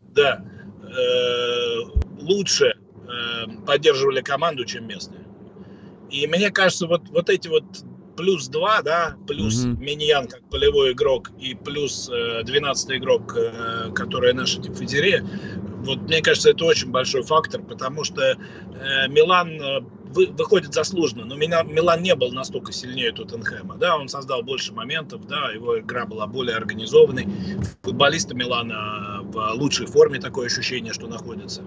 Да. 0.00 0.44
Э, 0.82 1.80
лучше 2.20 2.74
э, 2.74 3.66
поддерживали 3.66 4.20
команду, 4.20 4.64
чем 4.64 4.86
местные. 4.86 5.24
И 6.10 6.26
мне 6.26 6.50
кажется, 6.50 6.86
вот, 6.86 7.08
вот 7.08 7.30
эти 7.30 7.48
вот 7.48 7.64
плюс 8.16 8.48
2, 8.48 8.82
да, 8.82 9.16
плюс 9.26 9.64
mm-hmm. 9.64 9.76
Миньян 9.78 10.28
как 10.28 10.42
полевой 10.50 10.92
игрок 10.92 11.30
и 11.38 11.54
плюс 11.54 12.10
э, 12.12 12.42
12 12.44 12.90
игрок, 12.92 13.34
э, 13.36 13.90
который 13.94 14.32
наша 14.32 14.60
диффузерия, 14.60 15.24
вот 15.84 16.00
мне 16.02 16.20
кажется, 16.20 16.50
это 16.50 16.64
очень 16.64 16.90
большой 16.90 17.22
фактор, 17.22 17.62
потому 17.62 18.04
что 18.04 18.22
э, 18.22 18.36
Милан 19.08 19.60
э, 19.60 19.80
вы, 20.16 20.26
выходит 20.26 20.74
заслуженно, 20.74 21.24
но 21.24 21.36
Милан, 21.36 21.72
Милан 21.72 22.02
не 22.02 22.14
был 22.14 22.32
настолько 22.32 22.72
сильнее 22.72 23.12
Тоттенхэма, 23.12 23.76
да, 23.76 23.96
он 23.96 24.08
создал 24.08 24.42
больше 24.42 24.72
моментов, 24.72 25.26
да, 25.26 25.50
его 25.50 25.78
игра 25.78 26.06
была 26.06 26.26
более 26.26 26.56
организованной, 26.56 27.28
футболисты 27.82 28.34
Милана 28.34 29.20
в 29.22 29.52
лучшей 29.52 29.86
форме, 29.86 30.18
такое 30.18 30.46
ощущение, 30.46 30.92
что 30.92 31.06
находятся, 31.06 31.62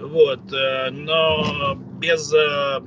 вот, 0.00 0.52
э, 0.52 0.90
но 0.90 1.76
без 2.00 2.32
э, 2.32 2.80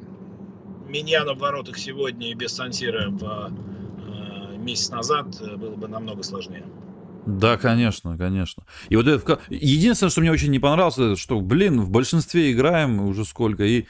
Миньяна 0.87 1.33
в 1.33 1.39
воротах 1.39 1.77
сегодня 1.77 2.31
и 2.31 2.33
без 2.33 2.53
Сансира 2.53 3.09
в 3.09 3.51
э, 3.51 4.57
месяц 4.57 4.89
назад 4.89 5.27
э, 5.41 5.55
было 5.55 5.75
бы 5.75 5.87
намного 5.87 6.23
сложнее. 6.23 6.65
Да, 7.25 7.57
конечно, 7.57 8.17
конечно. 8.17 8.63
И 8.89 8.95
вот 8.95 9.07
это, 9.07 9.39
единственное, 9.49 10.11
что 10.11 10.21
мне 10.21 10.31
очень 10.31 10.51
не 10.51 10.59
понравилось, 10.59 10.97
это 10.97 11.15
что, 11.15 11.39
блин, 11.41 11.81
в 11.81 11.89
большинстве 11.89 12.51
играем 12.51 13.01
уже 13.01 13.25
сколько, 13.25 13.63
и 13.63 13.85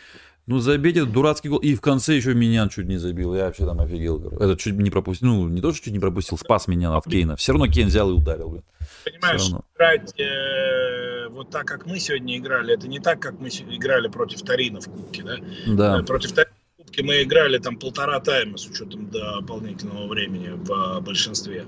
ну, 0.48 0.60
забейте 0.60 1.00
этот 1.00 1.12
дурацкий 1.12 1.50
гол. 1.50 1.58
И 1.58 1.74
в 1.74 1.82
конце 1.82 2.16
еще 2.16 2.36
меня 2.36 2.70
чуть 2.70 2.86
не 2.86 2.98
забил. 2.98 3.34
Я 3.34 3.46
вообще 3.46 3.66
там 3.66 3.80
офигел. 3.82 4.28
Это 4.40 4.56
чуть 4.56 4.75
не 4.75 4.92
пропустил. 4.92 5.28
Ну, 5.28 5.50
не 5.50 5.60
то, 5.60 5.74
что 5.74 5.86
чуть 5.86 5.94
не 5.94 6.00
пропустил, 6.00 6.38
спас 6.38 6.68
меня 6.68 6.96
от 6.96 7.06
Кейна. 7.06 7.36
Все 7.36 7.54
равно 7.54 7.68
Кейн 7.68 7.88
взял 7.88 8.12
и 8.12 8.14
ударил. 8.14 8.50
Блин. 8.50 8.64
Понимаешь, 9.04 9.42
играть 9.75 10.20
э, 10.20 11.30
вот 11.30 11.50
так, 11.50 11.66
как 11.66 11.88
мы 11.88 12.00
сегодня 12.00 12.38
играли, 12.38 12.75
это 12.75 12.88
не 12.88 13.00
так, 13.00 13.20
как 13.20 13.40
мы 13.40 13.50
играли 13.50 14.08
против 14.08 14.44
Тарина 14.44 14.82
в 14.82 14.86
Кубке, 14.86 15.24
да? 15.24 15.38
Да. 15.66 16.00
Э, 16.00 16.04
против 16.04 16.34
Тарина 16.34 16.54
Кубке 16.96 17.04
мы 17.04 17.24
играли 17.24 17.58
там 17.58 17.78
полтора 17.78 18.20
тайма 18.20 18.58
с 18.58 18.66
учетом 18.68 19.10
дополнительного 19.10 20.08
времени 20.08 20.52
в 20.56 21.02
большинстве. 21.02 21.66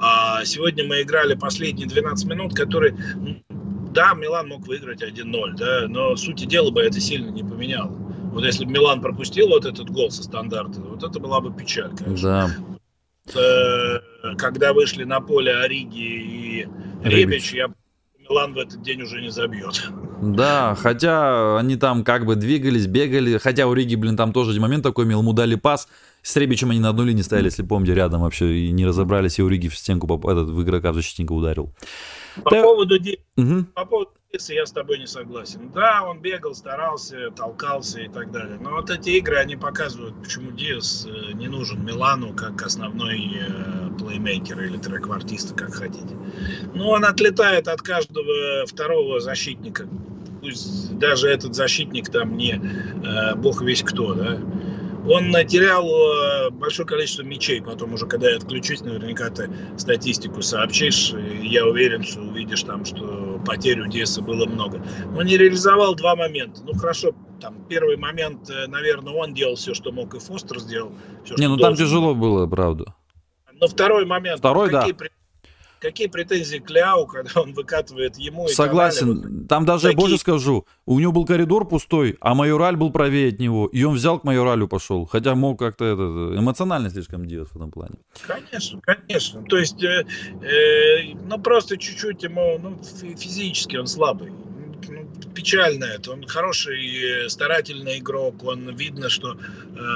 А 0.00 0.44
сегодня 0.44 0.84
мы 0.84 1.02
играли 1.02 1.34
последние 1.34 1.88
12 1.88 2.26
минут, 2.26 2.54
которые, 2.54 2.96
да, 3.92 4.14
Милан 4.14 4.48
мог 4.48 4.66
выиграть 4.66 5.02
1-0, 5.02 5.54
да, 5.56 5.86
но 5.88 6.16
сути 6.16 6.44
дела 6.44 6.70
бы 6.70 6.80
это 6.80 7.00
сильно 7.00 7.30
не 7.30 7.42
поменяло. 7.42 7.90
Вот 8.32 8.44
если 8.44 8.64
бы 8.64 8.72
Милан 8.72 9.00
пропустил 9.00 9.48
вот 9.48 9.64
этот 9.64 9.90
гол 9.90 10.10
со 10.10 10.22
стандарта, 10.22 10.80
вот 10.80 11.02
это 11.02 11.18
была 11.18 11.40
бы 11.40 11.52
печаль, 11.52 11.94
конечно. 11.96 12.50
Да. 13.24 13.40
Э, 13.40 14.36
когда 14.36 14.72
вышли 14.72 15.04
на 15.04 15.20
поле 15.20 15.54
Ориги 15.54 15.98
и 15.98 16.68
Ребич, 17.04 17.52
я 17.52 17.68
Милан 18.32 18.54
в 18.54 18.58
этот 18.58 18.82
день 18.82 19.02
уже 19.02 19.20
не 19.20 19.30
забьет. 19.30 19.90
Да, 20.22 20.74
хотя 20.74 21.58
они 21.58 21.76
там 21.76 22.04
как 22.04 22.24
бы 22.24 22.34
двигались, 22.36 22.86
бегали, 22.86 23.38
хотя 23.38 23.66
у 23.66 23.74
Риги, 23.74 23.94
блин, 23.94 24.16
там 24.16 24.32
тоже 24.32 24.50
один 24.50 24.62
момент 24.62 24.82
такой, 24.82 25.04
ему 25.04 25.32
дали 25.32 25.56
пас, 25.56 25.88
с 26.22 26.36
Ребичем 26.36 26.70
они 26.70 26.80
на 26.80 26.90
одной 26.90 27.06
линии 27.06 27.22
стояли, 27.22 27.46
если 27.46 27.62
помните, 27.62 27.94
рядом 27.94 28.22
вообще, 28.22 28.54
и 28.54 28.70
не 28.70 28.86
разобрались, 28.86 29.38
и 29.38 29.42
у 29.42 29.48
Риги 29.48 29.68
в 29.68 29.76
стенку, 29.76 30.06
этот, 30.30 30.48
в 30.48 30.62
игрока, 30.62 30.92
в 30.92 30.94
защитника 30.94 31.32
ударил. 31.32 31.74
По 32.42 32.50
да. 32.50 32.62
поводу 32.62 32.94
угу. 33.36 33.64
по 33.74 33.84
поводу 33.84 34.10
Диаса 34.32 34.54
я 34.54 34.64
с 34.64 34.72
тобой 34.72 34.98
не 34.98 35.06
согласен. 35.06 35.70
Да, 35.74 36.04
он 36.08 36.20
бегал, 36.20 36.54
старался, 36.54 37.30
толкался 37.36 38.00
и 38.00 38.08
так 38.08 38.30
далее. 38.30 38.58
Но 38.58 38.70
вот 38.70 38.88
эти 38.88 39.10
игры, 39.10 39.36
они 39.36 39.56
показывают, 39.56 40.14
почему 40.22 40.52
Диас 40.52 41.06
э, 41.06 41.32
не 41.34 41.48
нужен 41.48 41.84
Милану 41.84 42.32
как 42.32 42.62
основной 42.62 43.18
э, 43.92 43.98
плеймейкер 43.98 44.60
или 44.62 44.76
трек-артиста, 44.78 45.54
как 45.54 45.74
хотите. 45.74 46.16
Ну, 46.74 46.88
он 46.88 47.04
отлетает 47.04 47.68
от 47.68 47.82
каждого 47.82 48.66
второго 48.66 49.20
защитника. 49.20 49.88
Пусть 50.40 50.98
даже 50.98 51.28
этот 51.28 51.54
защитник 51.54 52.10
там 52.10 52.36
не 52.36 52.54
э, 52.54 53.34
бог 53.36 53.62
весь 53.62 53.82
кто, 53.82 54.14
да 54.14 54.38
он 55.06 55.32
терял 55.46 55.84
э, 55.86 56.50
большое 56.50 56.86
количество 56.86 57.22
мячей. 57.22 57.60
Потом 57.60 57.94
уже, 57.94 58.06
когда 58.06 58.30
я 58.30 58.36
отключусь, 58.36 58.82
наверняка 58.82 59.30
ты 59.30 59.50
статистику 59.76 60.42
сообщишь. 60.42 61.12
Я 61.42 61.66
уверен, 61.66 62.04
что 62.04 62.20
увидишь 62.20 62.62
там, 62.62 62.84
что 62.84 63.40
потерь 63.44 63.80
у 63.80 63.88
Диаса 63.88 64.22
было 64.22 64.46
много. 64.46 64.84
Он 65.16 65.24
не 65.24 65.36
реализовал 65.36 65.94
два 65.94 66.14
момента. 66.14 66.62
Ну, 66.64 66.74
хорошо, 66.74 67.12
там 67.40 67.56
первый 67.68 67.96
момент, 67.96 68.48
э, 68.48 68.66
наверное, 68.68 69.12
он 69.12 69.34
делал 69.34 69.56
все, 69.56 69.74
что 69.74 69.90
мог, 69.90 70.14
и 70.14 70.20
Фостер 70.20 70.60
сделал. 70.60 70.92
Все, 71.24 71.34
не, 71.36 71.48
ну 71.48 71.56
там 71.56 71.74
тяжело 71.74 72.14
было, 72.14 72.46
правда. 72.46 72.94
Но 73.62 73.68
второй 73.68 74.04
момент. 74.04 74.40
Второй, 74.40 74.70
какие 74.70 74.92
да. 74.92 75.06
Какие 75.78 76.08
претензии 76.08 76.58
к 76.58 76.68
Ляу, 76.68 77.06
когда 77.12 77.40
он 77.40 77.52
выкатывает 77.54 78.16
ему? 78.16 78.48
Согласен. 78.48 79.22
Канале, 79.22 79.46
Там 79.46 79.64
даже 79.64 79.82
такие... 79.82 79.96
больше 79.96 80.18
скажу. 80.18 80.66
У 80.84 80.98
него 80.98 81.12
был 81.12 81.24
коридор 81.26 81.68
пустой, 81.68 82.16
а 82.20 82.34
майораль 82.34 82.76
был 82.76 82.90
правее 82.90 83.28
от 83.28 83.38
него. 83.38 83.66
И 83.66 83.84
он 83.84 83.94
взял 83.94 84.18
к 84.18 84.24
майоралю 84.24 84.66
пошел. 84.66 85.06
Хотя 85.06 85.36
мог 85.36 85.60
как-то 85.60 85.84
это, 85.84 86.02
эмоционально 86.38 86.90
слишком 86.90 87.26
делать 87.26 87.50
в 87.50 87.56
этом 87.56 87.70
плане. 87.70 87.96
Конечно, 88.26 88.80
конечно. 88.80 89.42
То 89.44 89.58
есть, 89.58 89.82
э, 89.82 90.04
э, 90.40 91.14
ну 91.24 91.38
просто 91.38 91.76
чуть-чуть 91.76 92.24
ему, 92.24 92.58
ну 92.58 92.78
физически 93.16 93.76
он 93.76 93.86
слабый 93.86 94.32
ну, 94.88 95.06
печально 95.34 95.84
это. 95.84 96.12
Он 96.12 96.26
хороший, 96.26 97.28
старательный 97.28 97.98
игрок. 97.98 98.44
Он 98.44 98.74
видно, 98.76 99.08
что 99.08 99.32
э, 99.34 99.36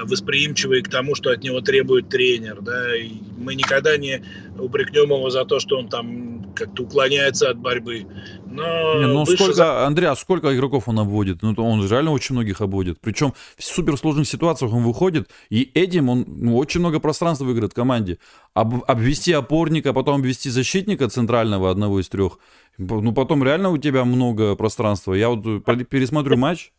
восприимчивый 0.05 0.83
к 0.83 0.89
тому, 0.89 1.15
что 1.15 1.31
от 1.31 1.43
него 1.43 1.61
требует 1.61 2.09
тренер. 2.09 2.61
Да? 2.61 2.97
И 2.97 3.13
мы 3.37 3.55
никогда 3.55 3.97
не 3.97 4.23
упрекнем 4.59 5.11
его 5.11 5.31
за 5.31 5.45
то, 5.45 5.61
что 5.61 5.79
он 5.79 5.89
там 5.89 6.53
как-то 6.57 6.83
уклоняется 6.85 7.51
от 7.51 7.59
борьбы. 7.59 8.07
Но 8.47 8.95
не, 8.99 9.07
ну 9.07 9.27
сколько, 9.27 9.53
за... 9.53 9.87
Андрей, 9.87 10.07
а 10.07 10.17
сколько 10.17 10.55
игроков 10.57 10.89
он 10.89 10.99
обводит? 10.99 11.43
Ну, 11.43 11.55
он 11.59 11.87
реально 11.87 12.13
очень 12.13 12.35
многих 12.35 12.61
обводит. 12.61 12.99
Причем 13.01 13.35
в 13.57 13.63
суперсложных 13.63 14.27
ситуациях 14.27 14.73
он 14.73 14.83
выходит, 14.83 15.29
и 15.51 15.71
этим 15.75 16.09
он 16.09 16.25
ну, 16.27 16.57
очень 16.57 16.81
много 16.81 16.99
пространства 16.99 17.45
выиграет 17.45 17.75
команде. 17.75 18.19
Об, 18.55 18.83
обвести 18.87 19.33
опорника, 19.33 19.93
потом 19.93 20.17
обвести 20.17 20.49
защитника 20.49 21.09
центрального, 21.09 21.71
одного 21.71 22.01
из 22.01 22.09
трех. 22.09 22.39
Ну, 22.79 23.13
потом 23.13 23.43
реально 23.43 23.71
у 23.71 23.79
тебя 23.79 24.05
много 24.05 24.55
пространства. 24.55 25.15
Я 25.15 25.29
вот 25.29 25.43
пересмотрю 25.89 26.37
матч, 26.37 26.73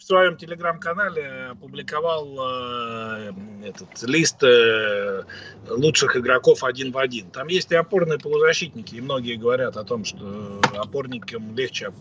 в 0.00 0.04
своем 0.04 0.36
телеграм-канале 0.36 1.50
опубликовал 1.52 2.38
э, 2.40 3.32
этот 3.64 4.02
лист 4.04 4.42
э, 4.42 5.24
лучших 5.68 6.16
игроков 6.16 6.64
один 6.64 6.90
в 6.90 6.98
один. 6.98 7.30
Там 7.30 7.48
есть 7.48 7.70
и 7.70 7.74
опорные 7.74 8.18
полузащитники, 8.18 8.94
и 8.94 9.00
многие 9.00 9.34
говорят 9.36 9.76
о 9.76 9.84
том, 9.84 10.06
что 10.06 10.60
опорникам 10.74 11.54
легче 11.54 11.92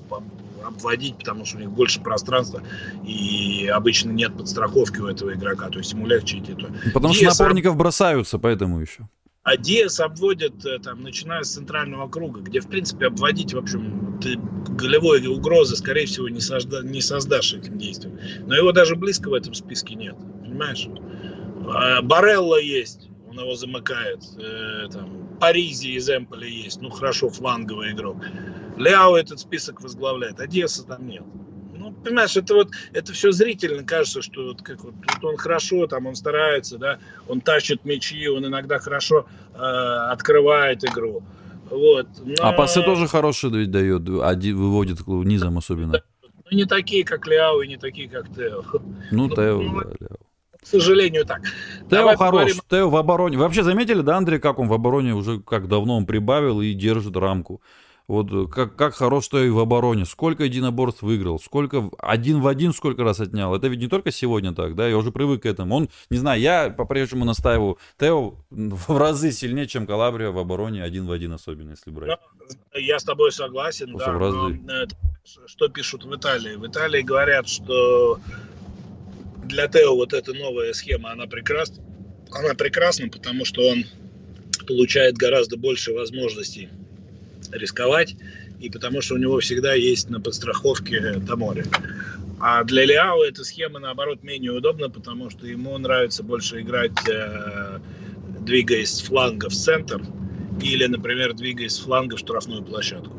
обводить, 0.64 1.18
потому 1.18 1.46
что 1.46 1.58
у 1.58 1.60
них 1.60 1.72
больше 1.72 2.00
пространства, 2.00 2.62
и 3.04 3.68
обычно 3.68 4.12
нет 4.12 4.36
подстраховки 4.38 5.00
у 5.00 5.08
этого 5.08 5.34
игрока, 5.34 5.70
то 5.70 5.80
есть 5.80 5.92
ему 5.92 6.08
легче 6.08 6.38
идти. 6.38 6.56
Потому 6.94 7.14
что 7.14 7.26
на 7.26 7.32
опорников 7.32 7.76
бросаются, 7.76 8.40
поэтому 8.40 8.80
еще. 8.80 9.10
А 9.50 9.58
Диас 9.58 10.00
обводит, 10.00 10.64
э, 10.64 10.78
там, 10.78 11.02
начиная 11.02 11.42
с 11.42 11.54
центрального 11.54 12.08
круга, 12.08 12.40
где, 12.40 12.60
в 12.60 12.68
принципе, 12.68 13.08
обводить, 13.08 13.56
в 13.56 13.58
общем, 13.58 14.20
ты 14.22 14.38
голевой 14.76 15.26
угрозы, 15.26 15.76
скорее 15.76 16.06
всего, 16.06 16.30
не, 16.30 16.40
созда, 16.40 16.84
не 16.84 17.02
создашь 17.02 17.56
этим 17.56 17.80
действием. 17.80 18.20
Но 18.46 18.56
его 18.56 18.72
даже 18.74 18.96
близко 18.96 19.30
в 19.30 19.34
этом 19.34 19.56
списке 19.56 19.96
нет, 19.96 20.16
понимаешь? 20.44 20.88
А 21.68 22.04
Барелла 22.04 22.62
есть, 22.62 23.10
он 23.28 23.40
его 23.40 23.56
замыкает. 23.56 24.20
Э, 24.38 24.88
там, 24.92 25.36
Паризи 25.40 25.98
из 25.98 26.08
Эмполи 26.12 26.48
есть, 26.48 26.80
ну, 26.80 26.92
хорошо, 26.92 27.30
фланговый 27.30 27.94
игрок. 27.94 28.18
Ляо 28.78 29.18
этот 29.18 29.40
список 29.40 29.82
возглавляет, 29.82 30.40
а 30.40 30.46
Диаса 30.46 30.84
там 30.86 31.08
нет 31.08 31.24
понимаешь, 32.04 32.36
это 32.38 32.54
вот, 32.54 32.70
это 32.94 33.14
все 33.14 33.32
зрительно 33.32 33.84
кажется, 33.84 34.22
что 34.22 34.48
вот, 34.48 34.62
как 34.62 34.84
вот, 34.84 34.94
вот 34.96 35.24
он 35.24 35.38
хорошо, 35.38 35.88
там, 35.88 36.08
он 36.08 36.16
старается, 36.16 36.78
да, 36.78 37.00
он 37.28 37.42
тащит 37.42 37.86
мячи, 37.86 38.28
он 38.28 38.46
иногда 38.46 38.80
хорошо 38.80 39.26
э, 39.54 39.58
открывает 39.58 40.84
игру. 40.84 41.24
Вот. 41.70 42.08
Но... 42.24 42.34
А 42.40 42.54
пасы 42.54 42.82
тоже 42.82 43.08
хорошие 43.08 43.52
ведь 43.54 43.72
дает, 43.72 44.10
один 44.22 44.58
выводит 44.58 45.06
низом 45.08 45.58
особенно. 45.58 46.02
Ну, 46.52 46.58
не 46.58 46.66
такие, 46.66 47.04
как 47.04 47.28
Ляо, 47.28 47.62
и 47.62 47.68
не 47.68 47.78
такие, 47.78 48.10
как 48.10 48.28
Тео. 48.36 48.64
Ну, 49.12 49.28
ну 49.28 49.30
Тео, 49.30 49.62
ну, 49.62 49.82
да, 49.82 49.90
Ляо. 50.00 50.18
К 50.62 50.68
сожалению, 50.68 51.26
так. 51.26 51.42
Тео 51.44 51.90
Давай 51.90 52.18
хорош, 52.18 52.32
поговорим... 52.32 52.56
Тео 52.70 52.90
в 52.90 52.96
обороне. 52.96 53.38
Вы 53.38 53.44
вообще 53.44 53.64
заметили, 53.64 54.02
да, 54.02 54.18
Андрей, 54.18 54.40
как 54.40 54.60
он 54.60 54.68
в 54.68 54.74
обороне 54.74 55.14
уже 55.14 55.40
как 55.40 55.68
давно 55.68 55.96
он 55.98 56.06
прибавил 56.06 56.62
и 56.62 56.74
держит 56.74 57.16
рамку? 57.16 57.62
Вот 58.10 58.34
э, 58.34 58.52
как, 58.52 58.76
как 58.76 58.96
хорош 58.96 59.26
что 59.26 59.42
и 59.44 59.52
в 59.52 59.60
обороне. 59.60 60.04
Сколько 60.04 60.44
единоборств 60.44 61.04
выиграл, 61.04 61.40
сколько 61.40 61.92
один 62.00 62.42
в 62.42 62.48
один 62.48 62.74
сколько 62.74 63.04
раз 63.04 63.20
отнял. 63.20 63.54
Это 63.54 63.68
ведь 63.68 63.80
не 63.80 63.88
только 63.88 64.12
сегодня 64.12 64.52
так, 64.52 64.76
да, 64.76 64.88
я 64.88 64.98
уже 64.98 65.12
привык 65.12 65.44
к 65.44 65.46
этому. 65.46 65.76
Он, 65.76 65.90
не 66.10 66.18
знаю, 66.18 66.42
я 66.42 66.72
по-прежнему 66.72 67.24
настаиваю. 67.24 67.78
Тео 68.00 68.34
в 68.50 68.98
разы 68.98 69.32
сильнее, 69.32 69.68
чем 69.68 69.86
Калабрия 69.86 70.32
в 70.32 70.40
обороне 70.40 70.82
один 70.82 71.06
в 71.06 71.12
один, 71.12 71.34
особенно 71.34 71.70
если 71.70 71.92
брать. 71.92 72.18
Я 72.74 72.98
с 72.98 73.04
тобой 73.04 73.32
согласен, 73.32 73.92
Просто 73.92 74.12
да. 74.12 74.18
В 74.18 74.20
разы. 74.20 74.60
Но, 74.64 74.74
э, 74.74 74.88
что 75.46 75.68
пишут 75.68 76.04
в 76.04 76.16
Италии? 76.16 76.56
В 76.56 76.66
Италии 76.66 77.04
говорят, 77.04 77.48
что 77.48 78.20
для 79.46 79.68
Тео 79.68 79.94
вот 79.94 80.14
эта 80.14 80.34
новая 80.34 80.74
схема, 80.74 81.12
она 81.12 81.28
прекрасна. 81.28 81.84
Она 82.32 82.56
прекрасна, 82.56 83.08
потому 83.08 83.46
что 83.46 83.62
он 83.62 83.86
получает 84.66 85.16
гораздо 85.16 85.58
больше 85.58 85.94
возможностей 85.94 86.70
рисковать, 87.52 88.16
и 88.60 88.70
потому 88.70 89.02
что 89.02 89.16
у 89.16 89.18
него 89.18 89.40
всегда 89.40 89.74
есть 89.74 90.10
на 90.10 90.20
подстраховке 90.20 91.20
Тамори. 91.28 91.66
А 92.40 92.64
для 92.64 92.86
Ляо 92.86 93.24
эта 93.24 93.44
схема, 93.44 93.80
наоборот, 93.80 94.24
менее 94.24 94.52
удобна, 94.52 94.90
потому 94.90 95.30
что 95.30 95.46
ему 95.46 95.78
нравится 95.78 96.24
больше 96.24 96.62
играть, 96.62 96.98
э, 97.10 97.80
двигаясь 98.40 98.92
с 98.92 99.02
фланга 99.02 99.50
в 99.50 99.54
центр, 99.54 100.02
или, 100.62 100.86
например, 100.86 101.34
двигаясь 101.34 101.74
с 101.74 101.80
фланга 101.80 102.16
в 102.16 102.20
штрафную 102.20 102.64
площадку. 102.64 103.16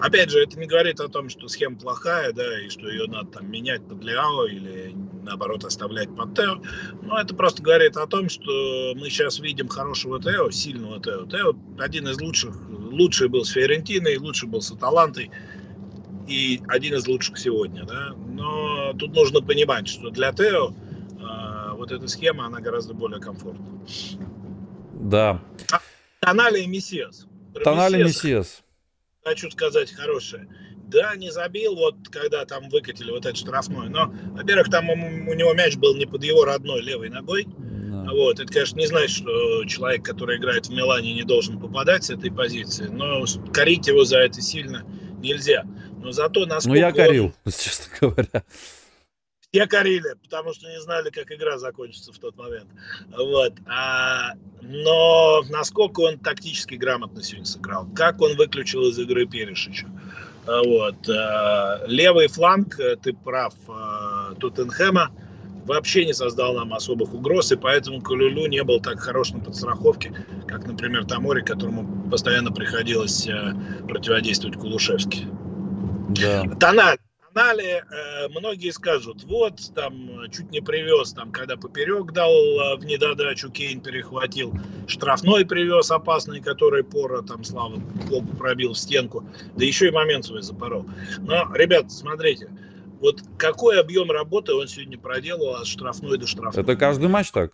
Опять 0.00 0.30
же, 0.30 0.42
это 0.42 0.58
не 0.58 0.66
говорит 0.66 1.00
о 1.00 1.08
том, 1.08 1.28
что 1.28 1.48
схема 1.48 1.76
плохая, 1.76 2.32
да, 2.32 2.60
и 2.60 2.68
что 2.68 2.88
ее 2.88 3.06
надо 3.06 3.28
там 3.28 3.50
менять 3.50 3.86
под 3.86 4.02
Ляо 4.04 4.46
или 4.46 4.94
наоборот 5.22 5.64
оставлять 5.64 6.14
под 6.14 6.34
Тео. 6.34 6.60
Но 7.02 7.18
это 7.20 7.34
просто 7.34 7.62
говорит 7.62 7.96
о 7.96 8.06
том, 8.06 8.28
что 8.28 8.94
мы 8.96 9.08
сейчас 9.08 9.38
видим 9.38 9.68
хорошего 9.68 10.20
Тео, 10.20 10.50
сильного 10.50 11.00
Тео. 11.00 11.26
Тео 11.26 11.54
один 11.78 12.08
из 12.08 12.20
лучших, 12.20 12.56
лучший 12.70 13.28
был 13.28 13.44
с 13.44 13.50
Фиорентиной, 13.50 14.18
лучший 14.18 14.48
был 14.48 14.60
с 14.60 14.70
Аталантой 14.70 15.30
и 16.28 16.60
один 16.68 16.94
из 16.94 17.06
лучших 17.06 17.38
сегодня, 17.38 17.84
да. 17.84 18.14
Но 18.28 18.92
тут 18.94 19.14
нужно 19.14 19.40
понимать, 19.40 19.88
что 19.88 20.10
для 20.10 20.32
Тео 20.32 20.70
э, 20.70 21.74
вот 21.74 21.92
эта 21.92 22.06
схема, 22.08 22.46
она 22.46 22.60
гораздо 22.60 22.94
более 22.94 23.20
комфортна. 23.20 23.66
Да. 24.94 25.40
А, 26.22 26.26
Тонали 26.26 26.60
и 26.60 26.66
Мессиас. 26.66 27.26
Тонали 27.64 28.02
Мессиас. 28.02 28.62
Хочу 29.24 29.50
сказать 29.50 29.92
хорошее. 29.92 30.48
Да, 30.86 31.16
не 31.16 31.32
забил, 31.32 31.74
вот 31.74 31.96
когда 32.10 32.44
там 32.44 32.68
выкатили 32.68 33.10
вот 33.10 33.26
этот 33.26 33.38
штрафной. 33.38 33.88
Но, 33.88 34.12
во-первых, 34.36 34.70
там 34.70 34.88
у, 34.88 34.92
у 34.92 35.34
него 35.34 35.52
мяч 35.52 35.76
был 35.76 35.96
не 35.96 36.06
под 36.06 36.22
его 36.22 36.44
родной 36.44 36.80
левой 36.80 37.08
ногой. 37.08 37.46
Да. 37.48 38.06
Вот. 38.12 38.38
Это, 38.38 38.52
конечно, 38.52 38.78
не 38.78 38.86
значит, 38.86 39.10
что 39.10 39.64
человек, 39.64 40.04
который 40.04 40.36
играет 40.36 40.66
в 40.66 40.70
Милане, 40.70 41.12
не 41.12 41.24
должен 41.24 41.58
попадать 41.58 42.04
с 42.04 42.10
этой 42.10 42.30
позиции. 42.30 42.86
Но 42.86 43.24
корить 43.52 43.88
его 43.88 44.04
за 44.04 44.18
это 44.18 44.40
сильно 44.40 44.84
нельзя. 45.18 45.64
Но 45.96 46.12
зато 46.12 46.46
насколько... 46.46 46.68
Ну, 46.68 46.74
я 46.74 46.92
корил, 46.92 47.32
он... 47.44 47.52
честно 47.52 47.92
говоря. 48.00 48.44
Все 49.54 49.66
корили, 49.66 50.14
потому 50.22 50.54
что 50.54 50.66
не 50.70 50.80
знали, 50.80 51.10
как 51.10 51.30
игра 51.30 51.58
закончится 51.58 52.10
в 52.10 52.18
тот 52.18 52.38
момент. 52.38 52.68
Вот. 53.14 53.52
А, 53.66 54.32
но 54.62 55.42
насколько 55.50 56.00
он 56.00 56.18
тактически 56.18 56.76
грамотно 56.76 57.22
сегодня 57.22 57.44
сыграл, 57.44 57.86
как 57.94 58.22
он 58.22 58.34
выключил 58.36 58.88
из 58.88 58.98
игры 58.98 59.26
Перешича. 59.26 59.90
А, 60.46 60.62
вот. 60.62 61.06
А, 61.06 61.84
левый 61.86 62.28
фланг, 62.28 62.80
э, 62.80 62.96
ты 62.96 63.12
прав, 63.12 63.52
а, 63.68 64.34
Тоттенхэма 64.36 65.10
вообще 65.66 66.06
не 66.06 66.14
создал 66.14 66.54
нам 66.54 66.72
особых 66.72 67.12
угроз, 67.12 67.52
и 67.52 67.56
поэтому 67.56 68.00
Калюлю 68.00 68.46
не 68.46 68.62
был 68.62 68.80
так 68.80 69.00
хорош 69.00 69.32
на 69.32 69.40
подстраховке, 69.40 70.14
как, 70.48 70.66
например, 70.66 71.04
Тамори, 71.04 71.42
которому 71.42 72.08
постоянно 72.08 72.52
приходилось 72.52 73.28
э, 73.28 73.54
противодействовать 73.86 74.56
Кулушевски. 74.56 75.26
Да. 76.08 76.44
Тональ. 76.58 76.96
Тонале 77.32 77.84
э, 77.90 78.28
многие 78.28 78.70
скажут, 78.70 79.24
вот, 79.24 79.60
там, 79.74 80.30
чуть 80.30 80.50
не 80.50 80.60
привез, 80.60 81.12
там, 81.12 81.32
когда 81.32 81.56
поперек 81.56 82.12
дал 82.12 82.30
э, 82.30 82.76
в 82.76 82.84
недодачу, 82.84 83.50
Кейн 83.50 83.80
перехватил, 83.80 84.54
штрафной 84.86 85.44
привез 85.44 85.90
опасный, 85.90 86.40
который 86.40 86.84
Пора, 86.84 87.22
там, 87.22 87.44
слава 87.44 87.76
богу, 87.76 88.36
пробил 88.36 88.72
в 88.72 88.78
стенку, 88.78 89.24
да 89.56 89.64
еще 89.64 89.88
и 89.88 89.90
момент 89.90 90.26
свой 90.26 90.42
запорол. 90.42 90.86
Но, 91.18 91.54
ребят, 91.54 91.90
смотрите, 91.90 92.50
вот 93.00 93.20
какой 93.38 93.80
объем 93.80 94.10
работы 94.10 94.54
он 94.54 94.68
сегодня 94.68 94.98
проделал 94.98 95.56
от 95.56 95.66
штрафной 95.66 96.18
до 96.18 96.26
штрафной. 96.26 96.62
Это 96.62 96.76
каждый 96.76 97.08
матч 97.08 97.30
так? 97.30 97.52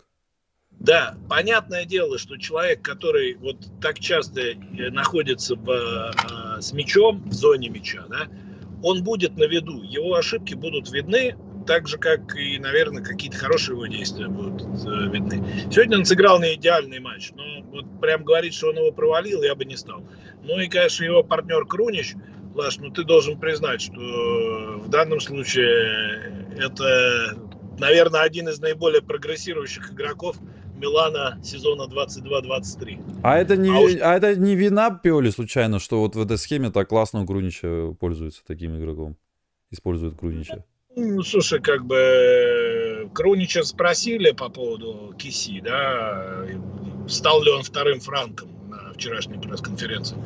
Да, 0.71 1.17
понятное 1.29 1.83
дело, 1.83 2.17
что 2.17 2.37
человек, 2.37 2.81
который 2.81 3.35
вот 3.35 3.57
так 3.81 3.99
часто 3.99 4.41
э, 4.41 4.55
находится 4.91 5.55
в, 5.55 5.69
э, 5.69 6.61
с 6.61 6.71
мячом, 6.71 7.21
в 7.27 7.33
зоне 7.33 7.69
мяча, 7.69 8.05
да, 8.07 8.29
он 8.83 9.03
будет 9.03 9.37
на 9.37 9.45
виду, 9.45 9.81
его 9.83 10.15
ошибки 10.15 10.53
будут 10.53 10.91
видны, 10.91 11.35
так 11.67 11.87
же, 11.87 11.97
как 11.97 12.35
и, 12.35 12.57
наверное, 12.57 13.03
какие-то 13.03 13.37
хорошие 13.37 13.75
его 13.75 13.85
действия 13.85 14.27
будут 14.27 14.63
э, 14.63 15.07
видны. 15.11 15.43
Сегодня 15.71 15.99
он 15.99 16.05
сыграл 16.05 16.39
не 16.39 16.55
идеальный 16.55 16.99
матч, 16.99 17.31
но 17.35 17.43
вот 17.71 17.85
прям 18.01 18.23
говорить, 18.23 18.55
что 18.55 18.69
он 18.69 18.77
его 18.77 18.91
провалил, 18.91 19.43
я 19.43 19.53
бы 19.53 19.65
не 19.65 19.77
стал. 19.77 20.03
Ну 20.43 20.59
и, 20.59 20.67
конечно, 20.67 21.03
его 21.03 21.23
партнер 21.23 21.65
Крунич, 21.65 22.15
Лаш, 22.55 22.77
ну 22.77 22.89
ты 22.89 23.03
должен 23.03 23.39
признать, 23.39 23.81
что 23.81 23.99
в 24.79 24.89
данном 24.89 25.19
случае 25.19 26.47
это, 26.57 27.37
наверное, 27.77 28.21
один 28.21 28.49
из 28.49 28.59
наиболее 28.59 29.01
прогрессирующих 29.01 29.91
игроков 29.91 30.37
Милана 30.79 31.39
сезона 31.43 31.83
22-23. 31.83 33.21
А 33.23 33.37
это 33.37 33.57
не, 33.57 33.69
а, 33.69 33.79
уж... 33.79 33.95
а 34.01 34.15
это 34.15 34.35
не 34.35 34.55
вина 34.55 34.89
Пиоли 34.91 35.29
случайно, 35.29 35.79
что 35.79 35.99
вот 35.99 36.15
в 36.15 36.21
этой 36.21 36.37
схеме 36.37 36.71
так 36.71 36.87
классно 36.87 37.25
Крунича 37.25 37.91
пользуется 37.99 38.41
таким 38.47 38.77
игроком? 38.77 39.17
Использует 39.71 40.17
Крунича? 40.17 40.63
Ну, 40.95 41.21
слушай, 41.21 41.59
как 41.59 41.85
бы 41.85 43.09
Крунича 43.13 43.63
спросили 43.63 44.31
по 44.31 44.49
поводу 44.49 45.13
Киси, 45.17 45.61
да, 45.61 46.45
стал 47.07 47.43
ли 47.43 47.51
он 47.51 47.63
вторым 47.63 47.99
франком 47.99 48.49
на 48.69 48.93
вчерашней 48.93 49.37
пресс-конференции. 49.37 50.17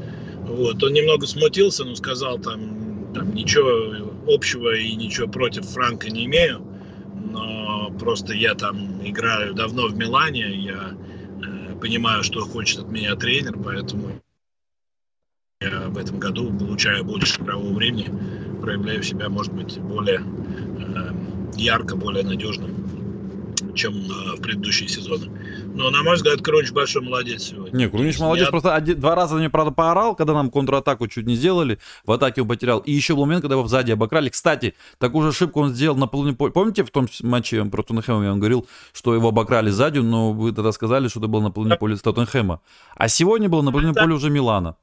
Вот, 0.48 0.82
он 0.84 0.94
немного 0.94 1.26
смутился, 1.26 1.84
но 1.84 1.96
сказал 1.96 2.38
там, 2.40 3.12
там 3.14 3.34
ничего 3.34 4.24
общего 4.28 4.76
и 4.76 4.96
ничего 4.96 5.28
против 5.28 5.66
Франка 5.66 6.10
не 6.10 6.26
имею 6.26 6.66
но 7.34 7.63
просто 7.92 8.34
я 8.34 8.56
там 8.56 9.06
играю 9.08 9.54
давно 9.54 9.88
в 9.88 9.98
Милане, 9.98 10.56
я 10.56 10.96
э, 10.96 11.76
понимаю, 11.80 12.24
что 12.24 12.42
хочет 12.42 12.80
от 12.80 12.90
меня 12.90 13.16
тренер, 13.16 13.58
поэтому 13.64 14.22
я 15.62 15.88
в 15.90 15.98
этом 15.98 16.20
году 16.20 16.52
получаю 16.58 17.04
больше 17.04 17.42
игрового 17.42 17.74
времени, 17.74 18.10
проявляю 18.62 19.04
себя, 19.04 19.30
может 19.30 19.54
быть, 19.54 19.80
более 19.80 20.20
э, 20.20 21.12
ярко, 21.56 21.96
более 21.96 22.24
надежным 22.24 22.84
чем 23.76 23.94
э, 23.96 24.36
в 24.36 24.42
предыдущие 24.42 24.88
сезоны. 24.88 25.30
Но, 25.76 25.90
на 25.90 26.04
мой 26.04 26.16
взгляд, 26.16 26.42
Крунич 26.42 26.72
большой 26.72 27.02
молодец 27.02 27.44
сегодня. 27.44 27.76
Не, 27.76 27.90
Крунич 27.90 28.20
молодец, 28.20 28.46
я... 28.46 28.52
просто 28.52 28.76
один, 28.76 29.00
два 29.00 29.16
раза 29.16 29.36
мне, 29.36 29.50
правда, 29.50 29.72
поорал, 29.72 30.16
когда 30.16 30.34
нам 30.34 30.52
контратаку 30.52 31.08
чуть 31.08 31.26
не 31.26 31.36
сделали, 31.36 31.80
в 32.06 32.12
атаке 32.12 32.44
он 32.44 32.48
потерял. 32.48 32.80
И 32.80 32.92
еще 32.92 33.16
был 33.16 33.26
момент, 33.26 33.42
когда 33.42 33.56
его 33.56 33.68
сзади 33.68 33.92
обокрали. 33.92 34.30
Кстати, 34.30 34.76
такую 35.00 35.24
же 35.24 35.30
ошибку 35.30 35.62
он 35.62 35.74
сделал 35.74 35.98
на 35.98 36.08
половине 36.08 36.36
поля. 36.36 36.52
Помните, 36.52 36.84
в 36.84 36.92
том 36.92 37.08
матче 37.24 37.64
про 37.66 37.82
Тоттенхэма 37.82 38.24
я 38.24 38.30
вам 38.30 38.40
говорил, 38.40 38.68
что 38.94 39.16
его 39.16 39.30
обокрали 39.30 39.72
сзади, 39.72 40.00
но 40.00 40.32
вы 40.32 40.52
тогда 40.52 40.72
сказали, 40.72 41.08
что 41.08 41.20
это 41.20 41.28
было 41.28 41.42
на 41.42 41.52
половине 41.52 41.78
поля 41.78 41.98
Тоттенхэма. 41.98 42.62
А 42.96 43.08
сегодня 43.08 43.50
было 43.50 43.64
на 43.64 43.72
половине 43.72 43.94
поля 43.94 44.14
уже 44.14 44.30
Милана. 44.30 44.76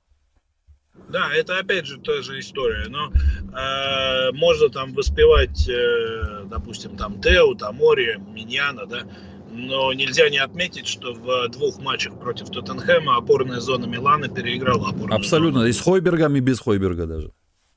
Да, 1.08 1.32
это 1.34 1.58
опять 1.58 1.86
же 1.86 1.98
та 1.98 2.22
же 2.22 2.38
история. 2.38 2.86
Но 2.88 3.10
э, 3.10 4.32
можно 4.32 4.68
там 4.68 4.94
воспевать, 4.94 5.68
э, 5.68 6.44
допустим, 6.44 6.96
там 6.96 7.20
Тео, 7.20 7.54
Тамори, 7.54 8.16
Миньяна, 8.32 8.86
да, 8.86 9.02
но 9.50 9.92
нельзя 9.92 10.28
не 10.30 10.38
отметить, 10.38 10.86
что 10.86 11.12
в 11.12 11.48
двух 11.48 11.80
матчах 11.80 12.18
против 12.18 12.50
Тоттенхэма 12.50 13.16
опорная 13.16 13.60
зона 13.60 13.86
Милана 13.86 14.28
переиграла 14.28 14.88
опорную 14.90 15.16
Абсолютно, 15.16 15.60
зону. 15.60 15.68
и 15.68 15.72
с 15.72 15.80
Хойбергом, 15.80 16.36
и 16.36 16.40
без 16.40 16.60
Хойберга 16.60 17.06
даже. 17.06 17.32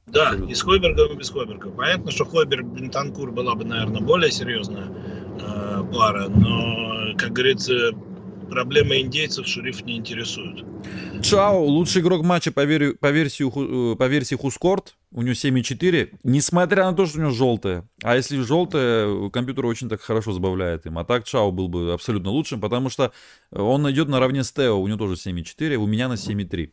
Да, 0.06 0.30
Абсолютно. 0.30 0.52
и 0.52 0.56
с 0.56 0.62
Хойбергом, 0.62 1.14
и 1.14 1.16
без 1.18 1.30
Хойберга. 1.30 1.70
Понятно, 1.72 2.12
что 2.12 2.26
Хойберг 2.26 2.66
Бентанкур 2.66 3.32
была 3.32 3.56
бы, 3.56 3.64
наверное, 3.66 4.02
более 4.02 4.32
серьезная 4.32 4.88
э, 5.42 5.84
пара, 5.94 6.28
но, 6.28 7.16
как 7.18 7.32
говорится, 7.32 7.92
проблемы 8.54 9.02
индейцев 9.02 9.48
шериф 9.48 9.84
не 9.84 9.98
интересуют. 9.98 10.63
Чао, 11.24 11.63
лучший 11.66 12.02
игрок 12.02 12.24
матча 12.24 12.52
по, 12.52 12.63
вер... 12.63 12.96
по, 12.98 13.10
версии, 13.10 13.46
э, 13.46 13.96
по 13.96 14.08
версии 14.08 14.36
Хускорт, 14.36 14.96
у 15.12 15.24
него 15.24 15.34
7,4, 15.34 16.20
несмотря 16.24 16.86
на 16.86 16.94
то, 16.94 17.06
что 17.08 17.18
у 17.18 17.22
него 17.22 17.32
желтое. 17.32 17.88
А 18.04 18.16
если 18.16 18.39
желтое, 18.42 19.32
компьютер 19.32 19.66
очень 19.66 19.89
так 19.89 20.02
хорошо 20.02 20.34
забавляет 20.34 20.86
им. 20.86 21.00
А 21.00 21.04
так 21.04 21.26
Чао 21.26 21.52
был 21.52 21.68
бы 21.68 21.94
абсолютно 21.94 22.30
лучшим, 22.30 22.62
потому 22.62 22.89
что 22.89 23.12
он 23.52 23.89
идет 23.89 24.08
наравне 24.08 24.44
с 24.44 24.52
Тео, 24.52 24.80
у 24.80 24.88
него 24.88 24.98
тоже 25.00 25.16
7,4, 25.16 25.76
у 25.76 25.88
меня 25.88 26.08
на 26.08 26.13
7,3. 26.13 26.70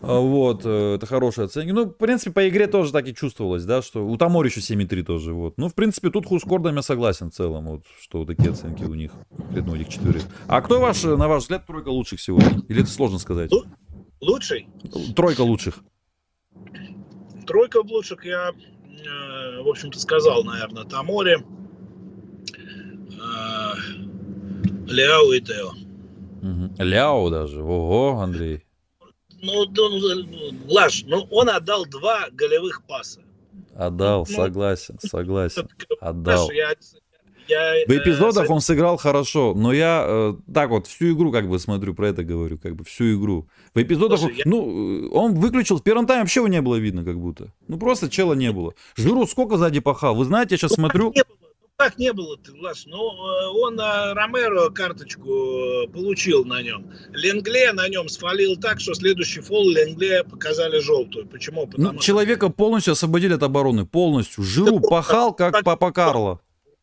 А, 0.00 0.18
вот, 0.20 0.62
э, 0.64 0.94
это 0.96 1.06
хорошая 1.06 1.46
оценка. 1.46 1.72
Ну, 1.72 1.84
в 1.86 1.96
принципе, 1.96 2.30
по 2.30 2.48
игре 2.48 2.66
тоже 2.66 2.92
так 2.92 3.08
и 3.08 3.14
чувствовалось, 3.14 3.64
да, 3.64 3.80
что 3.82 4.06
у 4.06 4.16
Тамори 4.16 4.48
еще 4.48 4.60
7,3 4.60 5.02
тоже, 5.02 5.32
вот. 5.32 5.54
Ну, 5.56 5.68
в 5.68 5.74
принципе, 5.74 6.10
тут 6.10 6.26
Хускордом 6.26 6.76
я 6.76 6.82
согласен 6.82 7.30
в 7.30 7.34
целом, 7.34 7.66
вот, 7.66 7.84
что 8.00 8.24
такие 8.24 8.50
оценки 8.50 8.84
у 8.84 8.94
них, 8.94 9.12
конкретно 9.36 9.72
у 9.72 9.76
них 9.76 9.88
четверых. 9.88 10.24
А 10.48 10.60
кто 10.60 10.80
ваш, 10.80 11.02
на 11.04 11.28
ваш 11.28 11.44
взгляд, 11.44 11.66
тройка 11.66 11.88
лучших 11.88 12.20
сегодня? 12.20 12.62
Или 12.68 12.82
это 12.82 12.90
сложно 12.90 13.18
сказать? 13.18 13.50
Лучший? 14.20 14.68
Тройка 15.14 15.42
лучших. 15.42 15.80
Тройка 17.46 17.78
лучших 17.78 18.24
я, 18.24 18.50
э, 18.50 19.62
в 19.62 19.68
общем-то, 19.68 19.98
сказал, 19.98 20.44
наверное, 20.44 20.84
Тамори, 20.84 21.36
э, 23.08 23.74
Ляо 24.88 25.32
и 25.32 25.40
Тео. 25.40 25.72
Ляо 26.78 27.30
даже, 27.30 27.62
ого, 27.62 28.20
Андрей 28.20 28.65
ну, 29.46 29.66
ну, 29.66 30.72
Лаш, 30.72 31.04
ну 31.06 31.26
он 31.30 31.48
отдал 31.48 31.86
два 31.86 32.28
голевых 32.32 32.82
паса. 32.86 33.20
Отдал, 33.74 34.26
ну, 34.28 34.34
согласен, 34.34 34.98
согласен. 35.00 35.68
Отдал. 36.00 36.50
Я, 36.50 36.74
я, 37.48 37.84
в 37.86 37.90
эпизодах 37.90 38.50
э, 38.50 38.52
он 38.52 38.60
сыграл 38.60 38.96
хорошо, 38.96 39.54
но 39.54 39.72
я 39.72 40.04
э, 40.06 40.34
так 40.52 40.70
вот 40.70 40.86
всю 40.86 41.14
игру 41.14 41.30
как 41.30 41.48
бы 41.48 41.58
смотрю, 41.58 41.94
про 41.94 42.08
это 42.08 42.24
говорю, 42.24 42.58
как 42.58 42.74
бы 42.74 42.84
всю 42.84 43.16
игру. 43.16 43.48
В 43.74 43.80
эпизодах, 43.80 44.18
Слушай, 44.18 44.32
он, 44.32 44.38
я... 44.38 44.42
ну, 44.46 45.08
он 45.12 45.34
выключил, 45.34 45.78
в 45.78 45.82
первом 45.82 46.06
тайме 46.06 46.22
вообще 46.22 46.40
его 46.40 46.48
не 46.48 46.60
было 46.60 46.76
видно 46.76 47.04
как 47.04 47.18
будто. 47.20 47.52
Ну, 47.68 47.78
просто 47.78 48.08
чела 48.08 48.34
не 48.34 48.50
было. 48.50 48.74
Жиру 48.96 49.26
сколько 49.26 49.58
сзади 49.58 49.80
пахал? 49.80 50.16
Вы 50.16 50.24
знаете, 50.24 50.54
я 50.54 50.58
сейчас 50.58 50.70
ну, 50.72 50.76
смотрю... 50.76 51.12
Не 51.14 51.22
было 51.22 51.35
так 51.76 51.98
не 51.98 52.12
было, 52.12 52.36
ты, 52.38 52.52
Влас. 52.52 52.84
Ну, 52.86 52.96
э, 52.96 53.48
он 53.62 53.78
а, 53.80 54.14
Ромеро 54.14 54.70
карточку 54.70 55.30
э, 55.30 55.88
получил 55.88 56.44
на 56.44 56.62
нем. 56.62 56.90
Ленгле 57.12 57.72
на 57.72 57.88
нем 57.88 58.08
свалил 58.08 58.56
так, 58.56 58.80
что 58.80 58.94
следующий 58.94 59.40
фол 59.40 59.68
Ленгле 59.68 60.24
показали 60.24 60.80
желтую. 60.80 61.26
Почему? 61.26 61.62
Ну, 61.62 61.66
Потому 61.66 61.92
ну, 61.92 61.98
что... 61.98 62.06
Человека 62.06 62.48
полностью 62.48 62.92
освободили 62.92 63.34
от 63.34 63.42
обороны. 63.42 63.84
Полностью. 63.84 64.42
Жиру 64.42 64.80
пахал, 64.80 65.34
как 65.34 65.62
Папа 65.62 65.92
Карло 65.92 66.40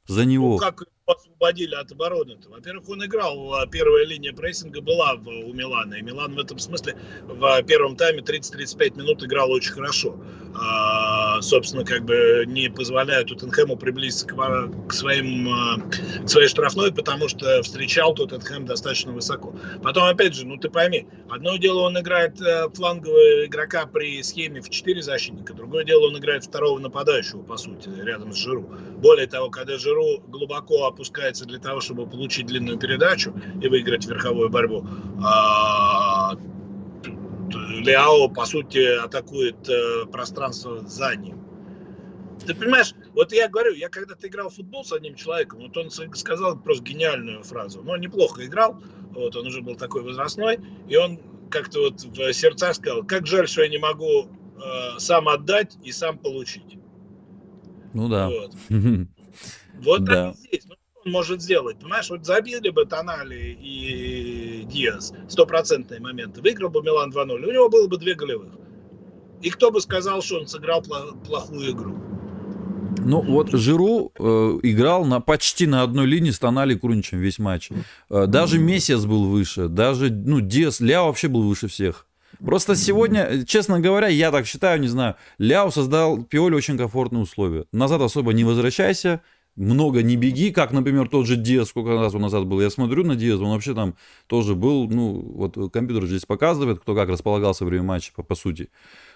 за 0.07 0.25
него. 0.25 0.53
Ну, 0.53 0.57
как 0.57 0.83
освободили 1.05 1.75
от 1.75 1.91
обороны. 1.91 2.33
-то. 2.33 2.49
Во-первых, 2.49 2.89
он 2.89 3.05
играл, 3.05 3.53
а 3.55 3.67
первая 3.67 4.05
линия 4.05 4.33
прессинга 4.33 4.81
была 4.81 5.13
у 5.13 5.53
Милана, 5.53 5.95
и 5.95 6.01
Милан 6.01 6.35
в 6.35 6.39
этом 6.39 6.59
смысле 6.59 6.95
в 7.23 7.63
первом 7.63 7.95
тайме 7.97 8.21
30-35 8.21 8.97
минут 8.97 9.23
играл 9.23 9.51
очень 9.51 9.73
хорошо. 9.73 10.17
А, 10.55 11.41
собственно, 11.41 11.83
как 11.83 12.05
бы 12.05 12.43
не 12.47 12.69
позволяя 12.69 13.23
Тоттенхэму 13.23 13.75
приблизиться 13.75 14.27
к, 14.27 14.35
к, 14.87 14.93
своим, 14.93 15.49
а, 15.49 15.77
к 16.25 16.29
своей 16.29 16.47
штрафной, 16.47 16.93
потому 16.93 17.27
что 17.27 17.61
встречал 17.63 18.13
Тоттенхэм 18.13 18.65
достаточно 18.65 19.11
высоко. 19.11 19.55
Потом, 19.81 20.03
опять 20.03 20.35
же, 20.35 20.45
ну 20.45 20.57
ты 20.57 20.69
пойми, 20.69 21.07
одно 21.29 21.57
дело 21.57 21.81
он 21.81 21.99
играет 21.99 22.39
э, 22.39 22.69
флангового 22.69 23.45
игрока 23.45 23.87
при 23.87 24.21
схеме 24.21 24.61
в 24.61 24.69
4 24.69 25.01
защитника, 25.01 25.53
другое 25.53 25.83
дело 25.83 26.07
он 26.07 26.17
играет 26.17 26.43
второго 26.43 26.79
нападающего, 26.79 27.41
по 27.41 27.57
сути, 27.57 27.89
рядом 27.89 28.31
с 28.31 28.37
Жиру. 28.37 28.69
Более 28.97 29.27
того, 29.27 29.49
когда 29.49 29.77
Жиру 29.77 30.19
глубоко 30.27 30.92
опускается 30.93 31.45
для 31.45 31.59
того, 31.59 31.81
чтобы 31.81 32.07
получить 32.07 32.45
длинную 32.45 32.77
передачу 32.77 33.33
и 33.61 33.67
выиграть 33.67 34.05
верховую 34.05 34.49
борьбу. 34.49 34.85
А, 35.23 36.35
по 38.33 38.45
сути, 38.45 39.03
атакует 39.03 39.67
э, 39.69 40.05
пространство 40.11 40.87
за 40.87 41.15
ним. 41.15 41.43
Ты 42.45 42.55
понимаешь, 42.55 42.93
вот 43.13 43.31
я 43.31 43.47
говорю, 43.47 43.73
я 43.73 43.89
когда-то 43.89 44.27
играл 44.27 44.49
в 44.49 44.55
футбол 44.55 44.83
с 44.83 44.91
одним 44.91 45.15
человеком, 45.15 45.59
вот 45.59 45.77
он 45.77 45.89
сказал 45.89 46.57
просто 46.57 46.83
гениальную 46.83 47.43
фразу. 47.43 47.81
Но 47.83 47.93
он 47.93 48.01
неплохо 48.01 48.45
играл, 48.45 48.81
вот 49.11 49.35
он 49.35 49.47
уже 49.47 49.61
был 49.61 49.75
такой 49.75 50.03
возрастной, 50.03 50.59
и 50.87 50.95
он 50.95 51.19
как-то 51.49 51.79
вот 51.79 52.01
в 52.01 52.33
сердцах 52.33 52.75
сказал, 52.75 53.03
как 53.03 53.27
жаль, 53.27 53.47
что 53.47 53.61
я 53.61 53.69
не 53.69 53.77
могу 53.77 54.25
э, 54.25 54.99
сам 54.99 55.29
отдать 55.29 55.77
и 55.83 55.91
сам 55.91 56.17
получить. 56.17 56.77
Ну 57.93 58.09
да. 58.09 58.29
Вот, 58.29 58.55
вот 59.75 60.05
так 60.05 60.35
и 60.35 60.37
здесь. 60.37 60.65
Он 61.05 61.11
может 61.11 61.41
сделать. 61.41 61.77
Понимаешь, 61.77 62.09
вот 62.09 62.25
забили 62.25 62.69
бы 62.69 62.85
Тонали 62.85 63.57
и 63.61 64.65
Диас 64.65 65.13
стопроцентные 65.27 65.99
моменты, 65.99 66.41
выиграл 66.41 66.69
бы 66.69 66.81
Милан 66.81 67.11
2-0, 67.11 67.45
у 67.45 67.51
него 67.51 67.69
было 67.69 67.87
бы 67.87 67.97
две 67.97 68.15
голевых. 68.15 68.53
И 69.41 69.49
кто 69.49 69.71
бы 69.71 69.81
сказал, 69.81 70.21
что 70.21 70.39
он 70.39 70.47
сыграл 70.47 70.81
плохую 70.81 71.71
игру? 71.71 71.97
Ну 73.05 73.21
вот 73.21 73.51
Жиру 73.51 74.13
э, 74.17 74.23
играл 74.63 75.03
на, 75.03 75.19
почти 75.19 75.67
на 75.67 75.81
одной 75.83 76.05
линии 76.05 76.31
с 76.31 76.39
Тонали 76.39 76.75
Круничем 76.75 77.19
весь 77.19 77.39
матч. 77.39 77.69
Э, 78.09 78.25
даже 78.27 78.59
Мессиас 78.59 79.05
был 79.05 79.25
выше, 79.25 79.67
даже 79.67 80.09
ну, 80.09 80.39
Диас, 80.39 80.79
Ляо 80.79 81.07
вообще 81.07 81.27
был 81.27 81.43
выше 81.43 81.67
всех. 81.67 82.07
Просто 82.39 82.75
сегодня, 82.75 83.45
честно 83.45 83.79
говоря, 83.79 84.07
я 84.07 84.31
так 84.31 84.45
считаю, 84.45 84.79
не 84.79 84.87
знаю, 84.87 85.15
Ляо 85.37 85.69
создал 85.71 86.23
Пиоле 86.23 86.55
очень 86.55 86.77
комфортные 86.77 87.23
условия. 87.23 87.65
Назад 87.71 88.01
особо 88.01 88.33
не 88.33 88.43
возвращайся, 88.43 89.21
много 89.55 90.01
не 90.01 90.15
беги, 90.15 90.51
как, 90.51 90.71
например, 90.71 91.07
тот 91.07 91.27
же 91.27 91.35
Диас, 91.35 91.69
сколько 91.69 91.91
раз 91.91 92.15
он 92.15 92.21
назад 92.21 92.45
был. 92.45 92.61
Я 92.61 92.69
смотрю 92.69 93.03
на 93.03 93.15
Диас, 93.15 93.39
он 93.39 93.51
вообще 93.51 93.73
там 93.73 93.95
тоже 94.27 94.55
был, 94.55 94.89
ну, 94.89 95.13
вот 95.35 95.71
компьютер 95.71 96.07
здесь 96.07 96.25
показывает, 96.25 96.79
кто 96.79 96.95
как 96.95 97.09
располагался 97.09 97.63
во 97.63 97.69
время 97.69 97.83
матча, 97.83 98.11
по, 98.15 98.23
по 98.23 98.35
сути. 98.35 98.69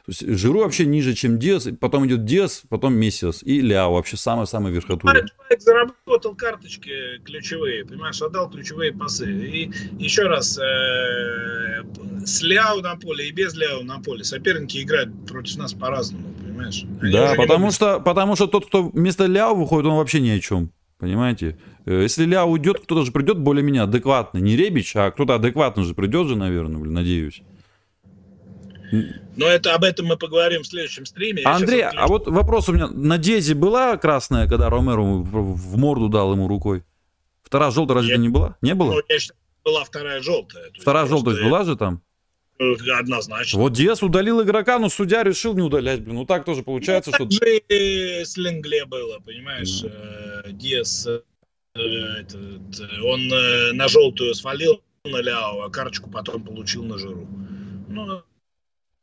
То 0.06 0.12
есть 0.12 0.28
Жиру 0.28 0.60
вообще 0.60 0.86
ниже, 0.86 1.14
чем 1.16 1.40
Диас, 1.40 1.68
потом 1.80 2.08
идет 2.08 2.24
Диас, 2.24 2.64
потом 2.70 2.94
Мессиас 2.94 3.44
и 3.44 3.62
Ляо, 3.62 3.92
вообще 3.92 4.16
самый-самый 4.16 4.72
верхотуре. 4.72 5.26
Человек 5.26 5.62
заработал 5.62 6.36
карточки 6.36 7.20
ключевые, 7.26 7.86
понимаешь, 7.86 8.22
отдал 8.22 8.50
ключевые 8.50 8.94
пасы. 8.94 9.30
И 9.30 9.72
еще 9.98 10.24
раз, 10.24 10.58
э, 10.58 11.84
с 12.26 12.42
Ляо 12.42 12.82
на 12.82 12.96
поле 12.96 13.28
и 13.28 13.32
без 13.32 13.56
Ляо 13.56 13.82
на 13.82 14.00
поле 14.00 14.24
соперники 14.24 14.82
играют 14.82 15.10
против 15.28 15.58
нас 15.58 15.74
по-разному 15.74 16.34
понимаешь? 16.58 16.86
да, 17.14 17.36
потому 17.36 17.72
что, 17.72 18.00
потому 18.00 18.36
что 18.36 18.48
тот, 18.48 18.66
кто 18.66 18.90
вместо 18.90 19.26
Ляо 19.26 19.54
выходит, 19.54 19.86
он 19.88 19.98
вообще 19.98 20.20
ни 20.20 20.30
о 20.30 20.40
чем. 20.40 20.72
Понимаете? 21.00 21.58
Э, 21.86 22.02
если 22.02 22.26
Ляо 22.26 22.48
уйдет, 22.48 22.80
кто-то 22.80 23.06
же 23.06 23.12
придет 23.12 23.38
более-менее 23.38 23.84
адекватный. 23.84 24.42
Не 24.42 24.56
Ребич, 24.56 24.96
а 24.96 25.12
кто-то 25.12 25.36
адекватный 25.36 25.84
же 25.84 25.94
придет 25.94 26.28
же, 26.28 26.36
наверное, 26.36 26.80
блин, 26.80 26.94
надеюсь. 26.94 27.42
Но 29.36 29.46
это 29.46 29.76
об 29.76 29.84
этом 29.84 30.08
мы 30.08 30.18
поговорим 30.18 30.64
в 30.64 30.68
следующем 30.68 31.06
стриме. 31.06 31.44
Я 31.44 31.56
Андрей, 31.56 31.84
а 31.84 32.08
вот 32.08 32.28
вопрос 32.28 32.70
у 32.70 32.74
меня. 32.74 32.88
На 32.88 33.18
Дезе 33.18 33.54
была 33.54 33.98
красная, 33.98 34.48
когда 34.48 34.70
Ромеро 34.70 35.02
в 35.02 35.78
морду 35.78 36.08
дал 36.10 36.34
ему 36.34 36.48
рукой? 36.48 36.84
Вторая 37.44 37.72
желтая 37.72 37.98
разве 37.98 38.14
я, 38.14 38.18
не 38.18 38.30
была? 38.30 38.58
Не 38.62 38.74
было? 38.76 38.94
Ну, 38.94 39.02
я 39.08 39.20
считаю, 39.20 39.40
была 39.64 39.84
вторая 39.84 40.22
желтая. 40.22 40.72
Вторая 40.80 41.06
желтая 41.06 41.44
была 41.44 41.64
же 41.64 41.76
там? 41.76 42.02
Однозначно. 42.60 43.60
Вот 43.60 43.74
Диас 43.74 44.02
удалил 44.02 44.42
игрока, 44.42 44.80
но 44.80 44.90
судья 44.90 45.24
решил 45.24 45.54
не 45.54 45.62
удалять. 45.62 46.02
Блин, 46.02 46.16
ну 46.16 46.26
так 46.26 46.44
тоже 46.44 46.64
получается, 46.64 47.12
ну, 47.12 47.26
так 47.26 47.32
что... 47.32 47.46
же 47.46 48.26
с 48.26 48.36
Ленгле 48.36 48.86
было, 48.86 49.20
понимаешь? 49.20 49.84
Mm. 49.84 50.54
Диас, 50.54 51.06
э, 51.06 51.22
этот, 51.76 52.40
он 53.04 53.32
э, 53.32 53.74
на 53.74 53.88
желтую 53.88 54.34
свалил 54.34 54.82
на 55.04 55.22
Ляо, 55.22 55.62
а 55.62 55.70
карточку 55.70 56.10
потом 56.10 56.44
получил 56.44 56.84
на 56.84 56.98
жиру. 56.98 57.28
Ну, 57.88 58.24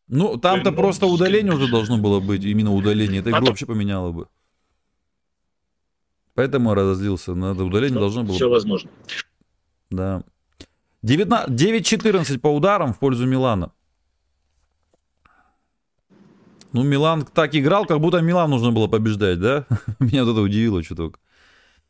ну 0.08 0.36
там-то 0.36 0.70
ну, 0.70 0.76
просто 0.76 1.06
удаление 1.06 1.54
уже 1.54 1.68
должно 1.68 1.98
было 1.98 2.18
быть, 2.20 2.44
именно 2.44 2.74
удаление. 2.74 3.20
Это 3.20 3.30
игру 3.30 3.46
вообще 3.46 3.66
поменяло 3.66 4.10
бы. 4.10 4.26
Поэтому 6.34 6.70
я 6.70 6.74
разозлился. 6.74 7.34
Надо 7.34 7.64
удаление 7.64 8.00
должно 8.00 8.24
было 8.24 8.34
Все 8.34 8.48
возможно. 8.48 8.90
Да. 9.90 10.24
9-14 11.04 12.38
по 12.38 12.48
ударам 12.48 12.94
в 12.94 12.98
пользу 12.98 13.26
Милана. 13.26 13.72
Ну, 16.72 16.82
Милан 16.82 17.24
так 17.24 17.54
играл, 17.54 17.86
как 17.86 18.00
будто 18.00 18.20
Милан 18.20 18.50
нужно 18.50 18.72
было 18.72 18.88
побеждать, 18.88 19.38
да? 19.38 19.66
Меня 20.00 20.24
вот 20.24 20.32
это 20.32 20.40
удивило 20.40 20.82
чуток. 20.82 21.20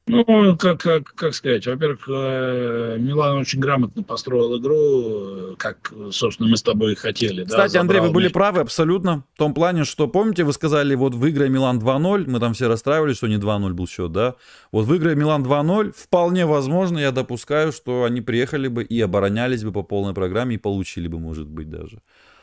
Ну, 0.07 0.57
как, 0.59 0.81
как, 0.81 1.15
как 1.15 1.35
сказать, 1.35 1.67
во-первых, 1.67 2.07
э, 2.09 2.99
Милан 2.99 3.39
очень 3.39 3.59
грамотно 3.59 4.03
построил 4.03 4.59
игру, 4.59 5.53
э, 5.53 5.55
как, 5.57 5.95
собственно, 6.11 6.51
мы 6.51 6.59
с 6.59 6.63
тобой 6.63 6.93
и 6.93 6.95
хотели. 6.95 7.45
Кстати, 7.45 7.73
да, 7.73 7.81
Андрей, 7.81 8.01
вы 8.01 8.11
были 8.11 8.29
правы 8.29 8.61
абсолютно. 8.61 9.25
В 9.35 9.39
том 9.39 9.55
плане, 9.55 9.85
что, 9.85 10.07
помните, 10.07 10.45
вы 10.45 10.53
сказали, 10.53 10.95
вот 10.95 11.15
в 11.15 11.31
игре 11.31 11.49
Милан 11.49 11.79
2-0, 11.79 12.29
мы 12.29 12.39
там 12.39 12.53
все 12.53 12.69
расстраивались, 12.69 13.17
что 13.17 13.29
не 13.29 13.37
2-0 13.37 13.73
был 13.73 13.89
счет, 13.89 14.13
да? 14.13 14.35
Вот 14.73 14.85
в 14.85 14.95
игре 14.95 15.15
Милан 15.15 15.43
2-0, 15.43 15.95
вполне 15.97 16.45
возможно, 16.45 16.99
я 16.99 17.11
допускаю, 17.11 17.73
что 17.73 18.05
они 18.05 18.21
приехали 18.21 18.69
бы 18.69 18.85
и 18.85 19.01
оборонялись 19.01 19.65
бы 19.65 19.73
по 19.73 19.83
полной 19.83 20.13
программе 20.13 20.57
и 20.57 20.59
получили 20.59 21.09
бы, 21.09 21.19
может 21.19 21.49
быть, 21.49 21.71
даже. 21.71 22.03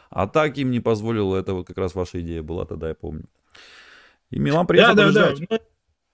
А 0.10 0.26
так 0.26 0.58
им 0.58 0.71
не 0.71 0.80
позволило, 0.80 1.38
это 1.38 1.54
вот 1.54 1.67
как 1.67 1.78
раз 1.78 1.93
ваша 1.93 2.21
идея 2.21 2.41
была 2.41 2.65
тогда, 2.65 2.88
я 2.88 2.95
помню. 2.95 3.26
И 4.32 4.39
Милан 4.39 4.65
приехал 4.65 4.95
да, 4.95 5.04
побеждать. 5.04 5.39
Да, 5.41 5.45
да. 5.58 5.60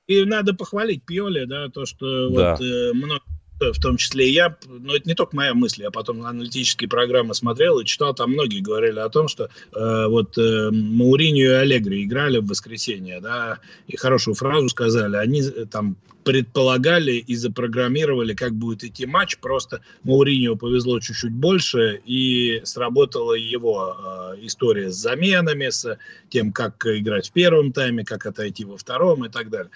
И 0.08 0.24
надо 0.24 0.54
похвалить 0.54 1.06
Пьоли, 1.06 1.46
да, 1.46 1.70
то, 1.70 1.86
что 1.86 2.30
да. 2.30 2.52
вот 2.52 2.62
э, 2.62 2.94
много 2.94 3.22
в 3.60 3.80
том 3.80 3.98
числе 3.98 4.30
и 4.30 4.34
я, 4.34 4.56
но 4.68 4.96
это 4.96 5.08
не 5.08 5.16
только 5.16 5.36
моя 5.36 5.54
мысль, 5.54 5.84
я 5.84 5.92
потом 5.92 6.24
аналитические 6.24 6.90
программы 6.90 7.34
смотрел 7.34 7.80
и 7.80 7.86
читал, 7.86 8.14
там 8.14 8.32
многие 8.32 8.62
говорили 8.62 9.00
о 9.00 9.10
том, 9.10 9.28
что 9.28 9.46
э, 9.46 10.08
вот 10.08 10.38
э, 10.38 10.70
Мауриньо 10.72 11.46
и 11.46 11.54
Аллегри 11.54 12.04
играли 12.04 12.38
в 12.40 12.48
воскресенье, 12.48 13.20
да, 13.20 13.60
и 13.88 13.98
хорошую 13.98 14.36
фразу 14.36 14.70
сказали, 14.70 15.18
они 15.18 15.42
э, 15.42 15.66
там 15.66 15.98
предполагали 16.24 17.14
и 17.14 17.36
запрограммировали, 17.36 18.34
как 18.34 18.54
будет 18.54 18.84
идти 18.84 19.06
матч, 19.06 19.38
просто 19.38 19.82
Мауриньо 20.04 20.56
повезло 20.58 21.00
чуть-чуть 21.00 21.32
больше, 21.32 22.02
и 22.06 22.62
сработала 22.66 23.34
его 23.34 23.96
э, 23.98 24.46
история 24.46 24.92
с 24.92 24.96
заменами, 24.96 25.70
с 25.70 25.98
тем, 26.30 26.52
как 26.52 26.86
играть 26.86 27.30
в 27.30 27.32
первом 27.32 27.72
тайме, 27.72 28.04
как 28.04 28.26
отойти 28.26 28.66
во 28.66 28.78
втором 28.78 29.26
и 29.26 29.30
так 29.30 29.50
далее. 29.50 29.72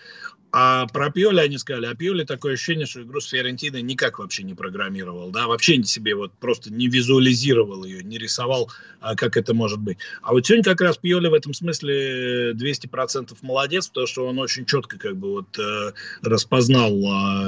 А 0.54 0.86
про 0.88 1.10
Пьоли 1.10 1.40
они 1.40 1.58
сказали, 1.58 1.86
а 1.86 1.96
Пьоли 1.96 2.26
такое 2.26 2.54
ощущение, 2.54 2.86
что 2.86 3.02
игру 3.02 3.22
с 3.22 3.30
Фиорентиной 3.30 3.82
никак 3.82 4.20
вообще 4.20 4.44
не 4.44 4.54
программировал, 4.54 5.32
да, 5.32 5.48
вообще 5.48 5.82
себе 5.84 6.14
вот 6.14 6.34
просто 6.34 6.74
не 6.74 6.88
визуализировал 6.90 7.86
ее, 7.86 8.04
не 8.04 8.18
рисовал, 8.18 8.70
а, 9.00 9.16
как 9.16 9.38
это 9.38 9.54
может 9.54 9.80
быть. 9.80 9.98
А 10.22 10.34
вот 10.34 10.46
сегодня 10.46 10.64
как 10.64 10.82
раз 10.82 10.98
Пьоли 10.98 11.28
в 11.28 11.34
этом 11.34 11.54
смысле 11.54 12.52
200% 12.52 13.38
молодец, 13.42 13.88
потому 13.88 14.08
что 14.08 14.28
он 14.28 14.40
очень 14.40 14.66
четко 14.66 14.98
как 14.98 15.16
бы 15.16 15.32
вот 15.32 15.58
э, 15.58 15.94
распознал 16.22 16.92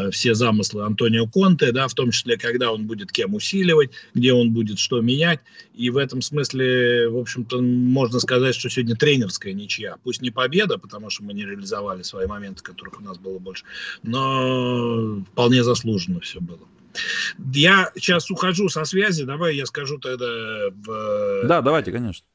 э, 0.07 0.11
все 0.11 0.33
замыслы 0.33 0.85
Антонио 0.85 1.27
Конте, 1.27 1.73
да, 1.73 1.89
в 1.89 1.93
том 1.93 2.11
числе, 2.11 2.37
когда 2.37 2.71
он 2.71 2.87
будет 2.87 3.11
кем 3.11 3.33
усиливать, 3.33 3.91
где 4.13 4.31
он 4.31 4.51
будет 4.53 4.79
что 4.79 5.01
менять, 5.01 5.41
и 5.73 5.89
в 5.89 5.97
этом 5.97 6.21
смысле, 6.21 7.09
в 7.09 7.17
общем-то, 7.17 7.61
можно 7.61 8.19
сказать, 8.21 8.55
что 8.55 8.69
сегодня 8.69 8.95
тренерская 8.95 9.51
ничья, 9.51 9.97
пусть 10.03 10.21
не 10.21 10.31
победа, 10.31 10.77
потому 10.77 11.09
что 11.09 11.23
мы 11.23 11.33
не 11.33 11.45
реализовали 11.45 12.03
свои 12.03 12.27
моменты, 12.27 12.63
которые 12.63 12.92
у 12.99 13.03
нас 13.03 13.17
было 13.17 13.39
больше. 13.39 13.65
Но 14.03 15.23
вполне 15.31 15.63
заслуженно 15.63 16.19
все 16.19 16.39
было. 16.39 16.59
Я 17.53 17.91
сейчас 17.95 18.29
ухожу 18.29 18.69
со 18.69 18.85
связи, 18.85 19.23
давай 19.23 19.55
я 19.55 19.65
скажу 19.65 19.97
тогда 19.97 20.25
в... 20.85 21.47
Да, 21.47 21.61
давайте, 21.61 21.91
конечно. 21.91 22.25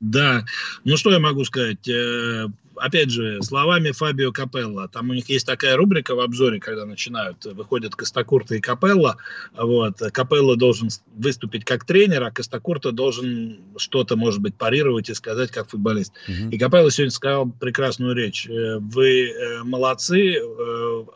Да, 0.00 0.44
ну 0.84 0.96
что 0.96 1.10
я 1.10 1.18
могу 1.18 1.44
сказать? 1.44 1.86
Э, 1.86 2.46
опять 2.76 3.10
же, 3.10 3.40
словами 3.42 3.90
Фабио 3.90 4.32
Капелла. 4.32 4.88
Там 4.88 5.10
у 5.10 5.14
них 5.14 5.28
есть 5.28 5.46
такая 5.46 5.76
рубрика 5.76 6.14
в 6.14 6.20
обзоре, 6.20 6.58
когда 6.58 6.86
начинают, 6.86 7.44
выходят 7.44 7.94
Костакурта 7.94 8.54
и 8.54 8.60
Капелла. 8.60 9.18
Вот. 9.54 9.98
Капелла 10.12 10.56
должен 10.56 10.88
выступить 11.14 11.66
как 11.66 11.84
тренер, 11.84 12.22
а 12.22 12.30
Костакурта 12.30 12.92
должен 12.92 13.58
что-то, 13.76 14.16
может 14.16 14.40
быть, 14.40 14.54
парировать 14.54 15.10
и 15.10 15.14
сказать 15.14 15.50
как 15.50 15.68
футболист. 15.68 16.14
Угу. 16.28 16.50
И 16.50 16.58
Капелла 16.58 16.90
сегодня 16.90 17.10
сказал 17.10 17.50
прекрасную 17.50 18.14
речь. 18.14 18.48
Э, 18.48 18.78
вы 18.78 19.28
э, 19.28 19.62
молодцы, 19.64 20.36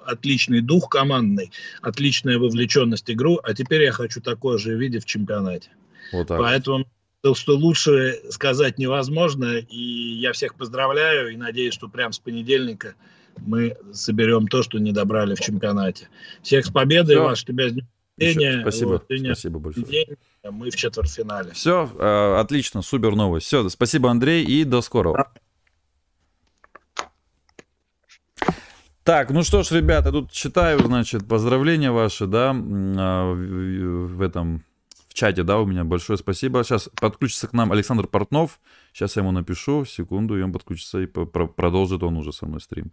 отличный 0.05 0.61
дух 0.61 0.90
командный, 0.90 1.51
отличная 1.81 2.38
вовлеченность 2.38 3.09
в 3.09 3.12
игру, 3.12 3.40
а 3.42 3.55
теперь 3.55 3.83
я 3.83 3.92
хочу 3.92 4.20
такое 4.20 4.59
же 4.59 4.77
видеть 4.77 5.05
в 5.05 5.07
чемпионате. 5.07 5.70
Вот 6.12 6.29
так. 6.29 6.38
Поэтому 6.38 6.87
что 7.33 7.57
лучше 7.57 8.21
сказать 8.29 8.79
невозможно. 8.79 9.57
И 9.57 9.79
я 10.19 10.33
всех 10.33 10.57
поздравляю 10.57 11.33
и 11.33 11.37
надеюсь, 11.37 11.73
что 11.73 11.89
прямо 11.89 12.13
с 12.13 12.19
понедельника 12.19 12.95
мы 13.39 13.77
соберем 13.93 14.47
то, 14.47 14.63
что 14.63 14.79
не 14.79 14.93
добрали 14.93 15.35
в 15.35 15.41
чемпионате. 15.41 16.09
Всех 16.43 16.67
с 16.67 16.71
победой, 16.71 17.17
Все. 17.17 17.25
ваш 17.25 17.45
тебя 17.45 17.69
с 17.71 17.73
днем 17.73 17.87
Спасибо. 18.61 18.89
Вот, 18.89 19.05
Спасибо 19.09 19.59
большое. 19.59 19.87
День, 19.87 20.17
мы 20.51 20.71
в 20.71 20.77
четвертьфинале. 20.77 21.53
Все, 21.53 21.91
э, 21.99 22.37
отлично, 22.39 22.83
супер 22.83 23.17
новость. 23.17 23.47
Все, 23.47 23.69
спасибо, 23.69 24.11
Андрей, 24.11 24.45
и 24.45 24.65
до 24.65 24.83
скорого. 24.83 25.31
Так, 29.03 29.31
ну 29.31 29.43
что 29.43 29.63
ж, 29.63 29.71
ребята, 29.73 30.13
тут 30.13 30.31
читаю, 30.31 30.79
значит, 30.79 31.29
поздравления 31.29 31.91
ваши, 31.91 32.27
да, 32.27 32.55
а, 32.55 33.35
в 33.35 34.23
этом 34.23 34.65
в 35.14 35.16
чате, 35.16 35.44
да, 35.44 35.61
у 35.61 35.64
меня 35.64 35.85
большое 35.85 36.18
спасибо. 36.18 36.64
Сейчас 36.64 36.90
подключится 37.00 37.46
к 37.46 37.53
нам 37.53 37.70
Александр 37.70 38.09
Портнов. 38.09 38.59
Сейчас 38.92 39.14
я 39.14 39.22
ему 39.22 39.31
напишу, 39.31 39.85
секунду, 39.85 40.37
и 40.37 40.42
он 40.42 40.53
подключится 40.53 40.98
и 40.98 41.07
продолжит 41.07 42.03
он 42.03 42.16
уже 42.16 42.33
со 42.33 42.46
мной 42.46 42.61
стрим. 42.61 42.90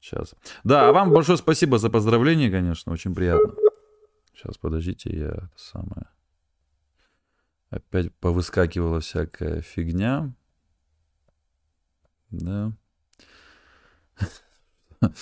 Сейчас. 0.00 0.34
Да, 0.64 0.88
а 0.88 0.92
вам 0.92 1.12
большое 1.12 1.38
спасибо 1.38 1.78
за 1.78 1.90
поздравление, 1.90 2.50
конечно, 2.50 2.92
очень 2.92 3.14
приятно. 3.14 3.54
Сейчас, 4.34 4.58
подождите, 4.58 5.16
я 5.16 5.48
самое... 5.54 6.08
Опять 7.70 8.12
повыскакивала 8.16 8.98
всякая 8.98 9.60
фигня. 9.60 10.34
Да. 12.30 12.72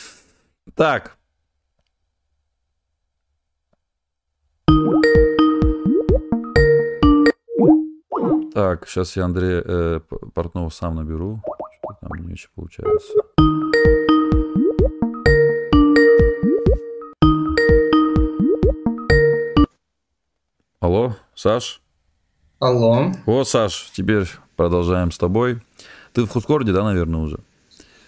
Так, 0.75 1.17
Так, 8.57 8.89
сейчас 8.89 9.15
я 9.17 9.27
Андрея 9.27 9.63
э, 9.63 10.01
Портнова 10.33 10.71
сам 10.71 10.95
наберу. 10.95 11.43
Что 11.45 11.95
там 12.01 12.27
не 12.27 12.33
очень 12.33 12.49
получается. 12.55 13.13
Алло, 20.81 21.17
Саш? 21.35 21.83
Алло. 22.59 23.13
О, 23.27 23.45
Саш, 23.45 23.91
теперь 23.93 24.27
продолжаем 24.57 25.13
с 25.13 25.19
тобой. 25.19 25.61
Ты 26.15 26.25
в 26.25 26.31
Хускорде, 26.31 26.73
да, 26.73 26.83
наверное, 26.83 27.21
уже? 27.21 27.41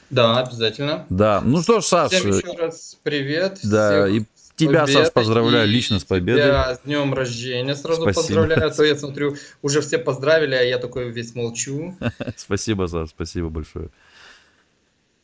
Да, 0.09 0.39
обязательно. 0.39 1.05
Да, 1.11 1.43
ну 1.45 1.61
что 1.61 1.83
ж, 1.83 1.85
Саш. 1.85 2.11
Всем 2.11 2.31
еще 2.31 2.57
раз 2.57 2.97
привет. 3.03 3.59
Да, 3.65 4.07
Всех... 4.07 4.23
и 4.23 4.27
Тебя, 4.59 4.81
побед. 4.81 4.97
Саш, 4.97 5.13
поздравляю 5.13 5.69
лично 5.69 6.01
с 6.01 6.05
победой. 6.05 6.43
Тебя 6.43 6.75
с 6.75 6.81
днем 6.81 7.15
рождения 7.15 7.77
сразу 7.77 8.03
Спасибо. 8.03 8.21
поздравляю. 8.21 8.67
А 8.67 8.71
то 8.71 8.85
я 8.85 8.97
смотрю, 8.99 9.37
уже 9.63 9.81
все 9.81 9.99
поздравили, 9.99 10.55
а 10.55 10.63
я 10.63 10.79
такой 10.79 11.11
весь 11.11 11.35
молчу. 11.35 11.97
Спасибо, 12.37 12.87
Саш, 12.87 13.11
спасибо 13.11 13.49
большое. 13.49 13.91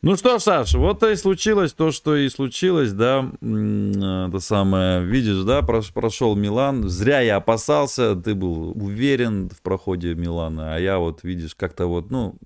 Ну 0.03 0.17
что 0.17 0.39
ж, 0.39 0.43
Саш, 0.43 0.75
вот 0.75 1.03
и 1.03 1.17
случилось 1.17 1.73
то, 1.73 1.91
что 1.91 2.15
и 2.15 2.29
случилось, 2.29 2.93
да, 2.93 3.27
это 3.41 4.39
самое, 4.39 5.03
видишь, 5.03 5.45
да, 5.45 5.63
прошел 5.63 6.37
Милан, 6.37 6.91
зря 6.91 7.21
я 7.21 7.37
опасался, 7.37 8.15
ты 8.15 8.35
был 8.35 8.73
уверен 8.73 9.49
в 9.49 9.63
проходе 9.63 10.15
Милана, 10.15 10.75
а 10.75 10.79
я 10.79 10.99
вот, 10.99 11.23
видишь, 11.23 11.55
как-то 11.55 11.87
вот, 11.87 12.11
ну, 12.11 12.37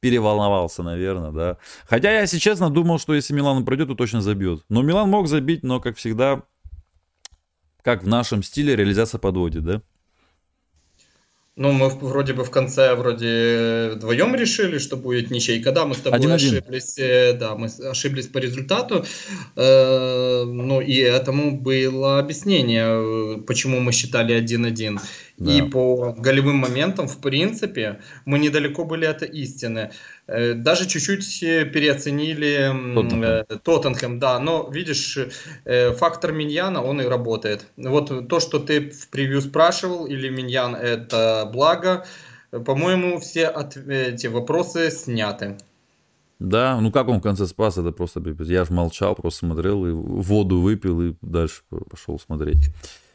переволновался, 0.00 0.82
наверное, 0.82 1.30
да. 1.30 1.56
Хотя 1.86 2.12
я, 2.12 2.20
если 2.22 2.38
честно, 2.38 2.70
думал, 2.70 2.98
что 2.98 3.14
если 3.14 3.34
Милан 3.34 3.64
пройдет, 3.64 3.88
то 3.88 3.94
точно 3.94 4.20
забьет. 4.20 4.64
Но 4.68 4.82
Милан 4.82 5.08
мог 5.08 5.28
забить, 5.28 5.62
но, 5.62 5.80
как 5.80 5.96
всегда, 5.96 6.42
как 7.82 8.02
в 8.02 8.08
нашем 8.08 8.42
стиле, 8.42 8.76
реализация 8.76 9.18
подводит, 9.18 9.64
да? 9.64 9.82
Ну, 11.56 11.70
мы 11.70 11.88
вроде 11.88 12.32
бы 12.32 12.42
в 12.42 12.50
конце 12.50 12.96
вроде 12.96 13.90
вдвоем 13.94 14.34
решили, 14.34 14.78
что 14.78 14.96
будет 14.96 15.30
ничейка. 15.30 15.70
Да, 15.70 15.86
мы 15.86 15.94
с 15.94 15.98
тобой 15.98 16.18
1 16.18 16.30
-1. 16.30 16.34
ошиблись, 16.34 16.98
э, 16.98 17.32
да, 17.32 17.54
мы 17.54 17.68
ошиблись 17.90 18.26
по 18.26 18.38
результату. 18.38 19.04
Э, 19.54 20.44
ну, 20.44 20.80
и 20.80 20.96
этому 20.96 21.56
было 21.60 22.18
объяснение, 22.18 23.40
почему 23.46 23.78
мы 23.78 23.92
считали 23.92 24.34
1-1. 24.34 24.98
Да. 25.38 25.52
И 25.52 25.62
по 25.62 26.12
голевым 26.18 26.56
моментам, 26.56 27.06
в 27.06 27.18
принципе, 27.18 28.00
мы 28.24 28.40
недалеко 28.40 28.84
были 28.84 29.04
от 29.04 29.22
истины. 29.22 29.90
Э, 30.26 30.54
даже 30.54 30.86
чуть-чуть 30.86 31.40
переоценили 31.40 32.72
Тоттенхэм. 32.94 33.58
Тоттенхэм, 33.60 34.18
да. 34.18 34.38
Но, 34.38 34.68
видишь, 34.70 35.18
фактор 35.96 36.32
Миньяна, 36.32 36.82
он 36.82 37.00
и 37.00 37.04
работает. 37.04 37.66
Вот 37.76 38.28
то, 38.28 38.40
что 38.40 38.58
ты 38.58 38.90
в 38.90 39.08
превью 39.08 39.40
спрашивал, 39.40 40.06
или 40.06 40.28
Миньян 40.28 40.74
это 40.74 41.48
благо. 41.52 42.06
По-моему, 42.50 43.18
все 43.18 43.46
от, 43.48 43.76
эти 43.76 44.28
вопросы 44.28 44.90
сняты. 44.90 45.56
Да, 46.38 46.78
ну 46.80 46.90
как 46.90 47.08
он 47.08 47.20
в 47.20 47.22
конце 47.22 47.46
спас, 47.46 47.78
это 47.78 47.92
просто 47.92 48.20
Я 48.40 48.64
же 48.64 48.72
молчал, 48.72 49.14
просто 49.14 49.46
смотрел 49.46 49.86
и 49.86 49.90
воду 49.92 50.60
выпил 50.60 51.00
и 51.00 51.14
дальше 51.22 51.62
пошел 51.90 52.18
смотреть. 52.18 52.70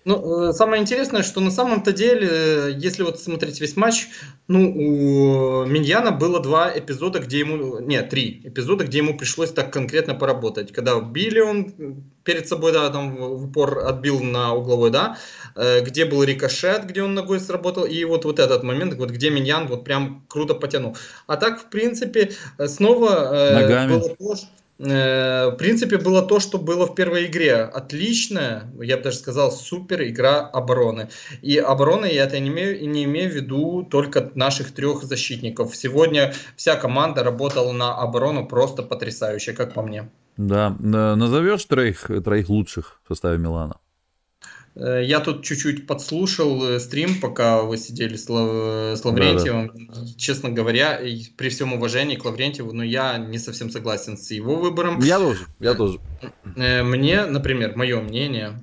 Ну, 0.09 0.49
э, 0.49 0.53
самое 0.53 0.81
интересное, 0.81 1.21
что 1.21 1.39
на 1.39 1.51
самом-то 1.51 1.91
деле, 1.91 2.73
если 2.75 3.03
вот 3.03 3.19
смотреть 3.19 3.61
весь 3.61 3.75
матч, 3.75 4.07
ну, 4.47 4.71
у 4.71 5.65
Миньяна 5.67 6.11
было 6.11 6.39
два 6.39 6.75
эпизода, 6.75 7.19
где 7.19 7.37
ему, 7.37 7.77
нет, 7.77 8.09
три 8.09 8.41
эпизода, 8.43 8.85
где 8.85 8.97
ему 8.97 9.15
пришлось 9.15 9.51
так 9.51 9.71
конкретно 9.71 10.15
поработать. 10.15 10.71
Когда 10.71 10.99
били 10.99 11.41
он 11.41 12.01
перед 12.23 12.47
собой, 12.47 12.71
да, 12.71 12.89
там 12.89 13.17
в 13.17 13.45
упор 13.45 13.85
отбил 13.85 14.19
на 14.19 14.55
угловой, 14.55 14.89
да, 14.89 15.19
э, 15.55 15.81
где 15.81 16.05
был 16.05 16.23
рикошет, 16.23 16.85
где 16.87 17.03
он 17.03 17.13
ногой 17.13 17.39
сработал, 17.39 17.85
и 17.85 18.03
вот, 18.03 18.25
вот 18.25 18.39
этот 18.39 18.63
момент, 18.63 18.95
вот 18.95 19.11
где 19.11 19.29
Миньян 19.29 19.67
вот 19.67 19.83
прям 19.83 20.25
круто 20.27 20.55
потянул. 20.55 20.97
А 21.27 21.37
так, 21.37 21.61
в 21.61 21.65
принципе, 21.65 22.31
снова 22.65 23.31
э, 23.31 23.61
Ногами. 23.61 23.91
было 23.91 24.09
то, 24.15 24.35
Э, 24.35 24.58
в 24.79 25.55
принципе, 25.57 25.97
было 25.97 26.21
то, 26.21 26.39
что 26.39 26.57
было 26.57 26.87
в 26.87 26.95
первой 26.95 27.25
игре. 27.25 27.55
Отличная, 27.55 28.71
я 28.81 28.95
бы 28.95 29.03
даже 29.03 29.17
сказал, 29.17 29.51
супер 29.51 30.03
игра 30.03 30.39
обороны. 30.39 31.09
И 31.41 31.57
обороны 31.57 32.05
я 32.05 32.23
это 32.23 32.39
не 32.39 32.47
имею, 32.47 32.89
не 32.89 33.03
имею 33.03 33.29
в 33.29 33.35
виду 33.35 33.83
только 33.83 34.31
наших 34.35 34.73
трех 34.73 35.03
защитников. 35.03 35.75
Сегодня 35.75 36.33
вся 36.55 36.77
команда 36.77 37.23
работала 37.23 37.73
на 37.73 37.97
оборону 37.97 38.47
просто 38.47 38.81
потрясающе, 38.81 39.51
как 39.51 39.73
по 39.73 39.81
мне. 39.81 40.09
Да, 40.37 40.69
назовешь 40.79 41.65
троих, 41.65 42.09
троих 42.23 42.47
лучших 42.47 43.01
в 43.03 43.09
составе 43.09 43.37
Милана? 43.37 43.75
Э, 44.79 45.03
я 45.03 45.19
тут 45.19 45.43
чуть-чуть 45.43 45.85
подслушал 45.85 46.63
э, 46.63 46.79
стрим, 46.79 47.19
пока 47.19 47.61
вы 47.61 47.77
сидели 47.77 48.15
с, 48.15 48.29
Лав... 48.29 48.97
с 48.97 49.03
Лаврентьевым. 49.03 49.71
Да, 49.73 49.95
да. 49.95 50.07
Честно 50.17 50.49
говоря, 50.49 50.99
при 51.35 51.49
всем 51.49 51.73
уважении 51.73 52.15
к 52.15 52.25
Лаврентьеву, 52.25 52.71
но 52.71 52.83
я 52.83 53.17
не 53.17 53.37
совсем 53.37 53.69
согласен 53.69 54.17
с 54.17 54.31
его 54.31 54.55
выбором. 54.55 54.99
Я 54.99 55.19
тоже, 55.19 55.45
я 55.59 55.73
тоже. 55.73 55.99
Э, 56.55 56.83
мне, 56.83 57.25
например, 57.25 57.75
мое 57.75 57.99
мнение, 58.01 58.61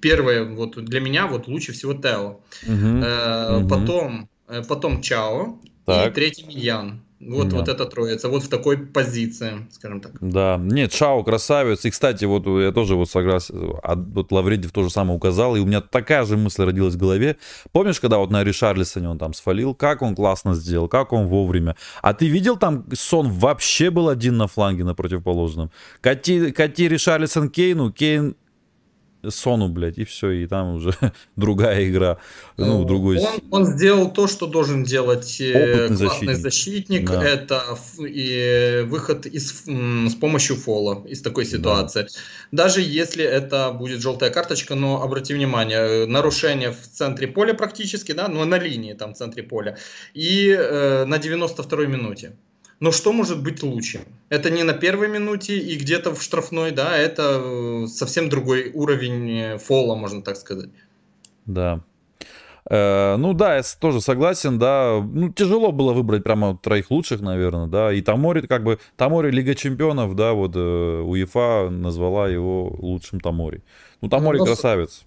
первое, 0.00 0.44
вот 0.44 0.82
для 0.84 1.00
меня 1.00 1.26
вот 1.26 1.48
лучше 1.48 1.72
всего 1.72 1.94
Тео. 1.94 2.40
Угу, 2.66 3.68
потом, 3.68 4.28
угу. 4.48 4.64
потом 4.68 5.00
Чао 5.00 5.58
так. 5.86 6.10
и 6.10 6.14
третий 6.14 6.44
Мильян. 6.44 7.00
Вот, 7.24 7.48
да. 7.48 7.56
вот 7.56 7.68
эта 7.68 7.84
троица, 7.86 8.28
вот 8.28 8.42
в 8.42 8.48
такой 8.48 8.78
позиции, 8.78 9.66
скажем 9.70 10.00
так. 10.00 10.12
Да, 10.20 10.58
нет, 10.60 10.92
Шау 10.92 11.22
красавец. 11.22 11.84
И, 11.84 11.90
кстати, 11.90 12.24
вот 12.24 12.46
я 12.46 12.72
тоже 12.72 12.96
вот 12.96 13.08
согласен, 13.08 13.74
а 13.82 13.94
вот 13.94 14.32
Лавредев 14.32 14.72
тоже 14.72 14.90
самое 14.90 15.16
указал, 15.16 15.54
и 15.54 15.60
у 15.60 15.64
меня 15.64 15.80
такая 15.80 16.24
же 16.24 16.36
мысль 16.36 16.64
родилась 16.64 16.94
в 16.94 16.98
голове. 16.98 17.36
Помнишь, 17.70 18.00
когда 18.00 18.18
вот 18.18 18.30
на 18.30 18.42
Ришарлисоне 18.42 19.08
он 19.08 19.18
там 19.18 19.34
свалил, 19.34 19.74
как 19.74 20.02
он 20.02 20.16
классно 20.16 20.54
сделал, 20.54 20.88
как 20.88 21.12
он 21.12 21.26
вовремя. 21.26 21.76
А 22.02 22.12
ты 22.12 22.26
видел 22.26 22.56
там, 22.56 22.86
Сон 22.92 23.30
вообще 23.30 23.90
был 23.90 24.08
один 24.08 24.36
на 24.36 24.48
фланге 24.48 24.82
на 24.82 24.94
противоположном. 24.94 25.70
Кати, 26.00 26.50
Кати 26.50 26.88
Ришарлисон 26.88 27.50
Кейну, 27.50 27.92
Кейн 27.92 28.34
Сону, 29.28 29.68
блядь, 29.68 29.98
и 29.98 30.04
все, 30.04 30.30
и 30.30 30.46
там 30.46 30.74
уже 30.74 30.92
другая 31.36 31.88
игра, 31.88 32.18
ну, 32.56 32.78
ну 32.78 32.84
другой... 32.84 33.18
Он, 33.18 33.40
он 33.50 33.66
сделал 33.66 34.10
то, 34.10 34.26
что 34.26 34.46
должен 34.46 34.84
делать 34.84 35.40
э, 35.40 35.86
Опытный 35.86 35.96
защитник, 35.96 36.36
защитник 36.36 37.10
да. 37.10 37.22
это 37.22 37.62
и 37.98 38.84
выход 38.86 39.26
из, 39.26 39.64
с 39.64 40.14
помощью 40.14 40.56
фола 40.56 41.04
из 41.06 41.22
такой 41.22 41.44
ситуации. 41.44 42.02
Да. 42.02 42.64
Даже 42.64 42.80
если 42.80 43.24
это 43.24 43.70
будет 43.72 44.00
желтая 44.00 44.30
карточка, 44.30 44.74
но 44.74 45.02
обрати 45.02 45.34
внимание, 45.34 46.06
нарушение 46.06 46.72
в 46.72 46.88
центре 46.88 47.28
поля 47.28 47.54
практически, 47.54 48.12
да, 48.12 48.28
но 48.28 48.44
на 48.44 48.58
линии 48.58 48.94
там 48.94 49.14
в 49.14 49.16
центре 49.16 49.42
поля, 49.42 49.78
и 50.14 50.48
э, 50.48 51.04
на 51.04 51.16
92-й 51.16 51.86
минуте. 51.86 52.32
Но 52.82 52.90
что 52.90 53.12
может 53.12 53.40
быть 53.40 53.62
лучше? 53.62 54.00
Это 54.28 54.50
не 54.50 54.64
на 54.64 54.72
первой 54.72 55.06
минуте 55.06 55.56
и 55.56 55.76
где-то 55.76 56.12
в 56.16 56.20
штрафной, 56.20 56.72
да, 56.72 56.96
это 56.96 57.40
э, 57.40 57.86
совсем 57.86 58.28
другой 58.28 58.72
уровень 58.74 59.30
э, 59.30 59.58
фола, 59.58 59.94
можно 59.94 60.20
так 60.20 60.36
сказать. 60.36 60.70
Да. 61.46 61.80
Э, 62.68 63.14
ну 63.18 63.34
да, 63.34 63.54
я 63.58 63.62
тоже 63.78 64.00
согласен, 64.00 64.58
да. 64.58 65.00
Ну, 65.00 65.32
тяжело 65.32 65.70
было 65.70 65.92
выбрать 65.92 66.24
прямо 66.24 66.58
троих 66.60 66.90
лучших, 66.90 67.20
наверное, 67.20 67.68
да. 67.68 67.92
И 67.92 68.02
Тамори, 68.02 68.48
как 68.48 68.64
бы, 68.64 68.80
Тамори 68.96 69.30
Лига 69.30 69.54
Чемпионов, 69.54 70.16
да, 70.16 70.32
вот 70.32 70.56
УЕФА 70.56 71.70
назвала 71.70 72.28
его 72.28 72.76
лучшим 72.80 73.20
Тамори. 73.20 73.62
Ну, 74.00 74.08
Тамори 74.08 74.38
ну, 74.38 74.44
красавец. 74.44 75.04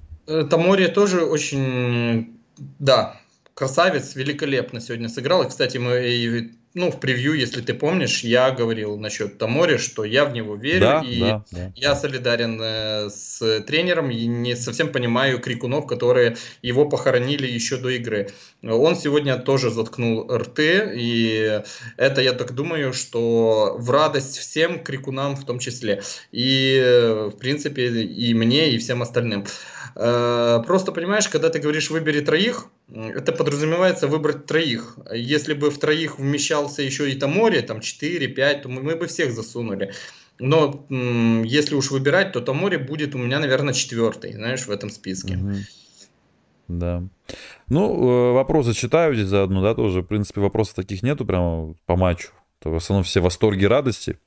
Тамори 0.49 0.87
тоже 0.87 1.25
очень, 1.25 2.37
да, 2.79 3.17
красавец, 3.53 4.15
великолепно 4.15 4.79
сегодня 4.79 5.09
сыграл. 5.09 5.43
И, 5.43 5.49
кстати, 5.49 5.77
мы 5.77 6.53
ну, 6.75 6.91
в 6.91 6.99
превью, 6.99 7.33
если 7.33 7.61
ты 7.61 7.73
помнишь, 7.73 8.19
я 8.25 8.51
говорил 8.51 8.97
насчет 8.97 9.37
Тамори, 9.37 9.77
что 9.77 10.03
я 10.03 10.25
в 10.25 10.33
него 10.33 10.55
верю, 10.55 10.81
да, 10.81 11.03
и 11.07 11.19
да, 11.21 11.45
да. 11.51 11.71
я 11.73 11.95
солидарен 11.95 12.59
э, 12.61 13.09
с 13.09 13.61
тренером, 13.61 14.11
и 14.11 14.25
не 14.25 14.57
совсем 14.57 14.91
понимаю 14.91 15.39
крикунов, 15.39 15.87
которые 15.87 16.35
его 16.61 16.85
похоронили 16.85 17.47
еще 17.47 17.77
до 17.77 17.89
игры. 17.89 18.29
Он 18.61 18.97
сегодня 18.97 19.37
тоже 19.37 19.71
заткнул 19.71 20.27
рты, 20.29 20.91
и 20.95 21.61
это, 21.95 22.21
я 22.21 22.33
так 22.33 22.53
думаю, 22.53 22.91
что 22.91 23.77
в 23.79 23.89
радость 23.89 24.37
всем 24.37 24.83
крикунам 24.83 25.37
в 25.37 25.45
том 25.45 25.59
числе, 25.59 26.03
и, 26.33 26.77
э, 26.83 27.31
в 27.33 27.37
принципе, 27.37 27.87
и 27.87 28.33
мне, 28.33 28.71
и 28.71 28.77
всем 28.79 29.01
остальным. 29.01 29.45
Э, 29.95 30.61
просто 30.65 30.91
понимаешь, 30.91 31.27
когда 31.29 31.49
ты 31.49 31.59
говоришь 31.59 31.89
«выбери 31.89 32.19
троих», 32.19 32.67
это 32.93 33.31
подразумевается 33.31 34.07
выбрать 34.07 34.45
троих. 34.45 34.97
Если 35.13 35.53
бы 35.53 35.69
в 35.69 35.77
троих 35.77 36.19
вмещался 36.19 36.81
еще 36.81 37.09
и 37.09 37.15
Тамори, 37.15 37.61
там 37.61 37.79
4-5, 37.79 38.61
то 38.61 38.69
мы, 38.69 38.95
бы 38.95 39.07
всех 39.07 39.31
засунули. 39.31 39.93
Но 40.37 40.85
если 40.89 41.75
уж 41.75 41.91
выбирать, 41.91 42.33
то 42.33 42.41
Тамори 42.41 42.77
будет 42.77 43.15
у 43.15 43.17
меня, 43.17 43.39
наверное, 43.39 43.73
четвертый, 43.73 44.33
знаешь, 44.33 44.65
в 44.65 44.71
этом 44.71 44.89
списке. 44.89 45.39
Да. 46.67 47.03
Ну, 47.69 48.31
э, 48.31 48.33
вопросы 48.33 48.73
читаю 48.73 49.13
здесь 49.13 49.27
заодно, 49.27 49.61
да, 49.61 49.75
тоже. 49.75 50.01
В 50.01 50.05
принципе, 50.05 50.41
вопросов 50.41 50.75
таких 50.75 51.03
нету 51.03 51.25
прямо 51.25 51.75
по 51.85 51.95
матчу. 51.95 52.29
То 52.59 52.71
в 52.71 52.75
основном 52.75 53.03
все 53.03 53.21
восторги, 53.21 53.65
радости. 53.65 54.17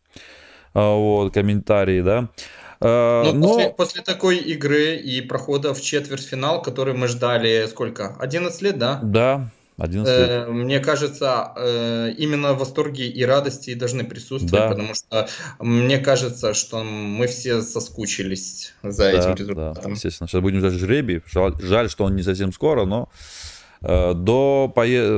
А, 0.72 0.94
вот, 0.94 1.34
комментарии, 1.34 2.00
да. 2.00 2.30
Э, 2.80 3.22
но, 3.24 3.32
но... 3.32 3.48
После, 3.48 3.70
после 3.70 4.02
такой 4.02 4.38
игры 4.38 4.96
и 4.96 5.20
прохода 5.20 5.74
в 5.74 5.80
четвертьфинал, 5.80 6.62
который 6.62 6.94
мы 6.94 7.08
ждали 7.08 7.66
сколько? 7.68 8.16
11 8.18 8.62
лет, 8.62 8.78
да? 8.78 9.00
Да, 9.02 9.50
11 9.78 10.18
лет. 10.18 10.28
Э, 10.28 10.46
мне 10.50 10.80
кажется, 10.80 11.52
э, 11.56 12.14
именно 12.18 12.54
восторги 12.54 13.02
и 13.02 13.24
радости 13.24 13.74
должны 13.74 14.04
присутствовать, 14.04 14.64
да. 14.64 14.68
потому 14.68 14.94
что 14.94 15.28
мне 15.58 15.98
кажется, 15.98 16.54
что 16.54 16.82
мы 16.82 17.26
все 17.26 17.62
соскучились 17.62 18.74
за 18.82 19.04
да, 19.04 19.12
этим 19.12 19.34
результатом. 19.34 19.84
Да, 19.84 19.90
естественно. 19.90 20.28
Сейчас 20.28 20.40
будем 20.40 20.60
ждать 20.60 20.74
жребий. 20.74 21.22
Жаль, 21.26 21.54
жаль, 21.60 21.90
что 21.90 22.04
он 22.04 22.16
не 22.16 22.22
совсем 22.22 22.52
скоро, 22.52 22.84
но 22.84 23.08
Э, 23.80 24.12
до, 24.14 24.72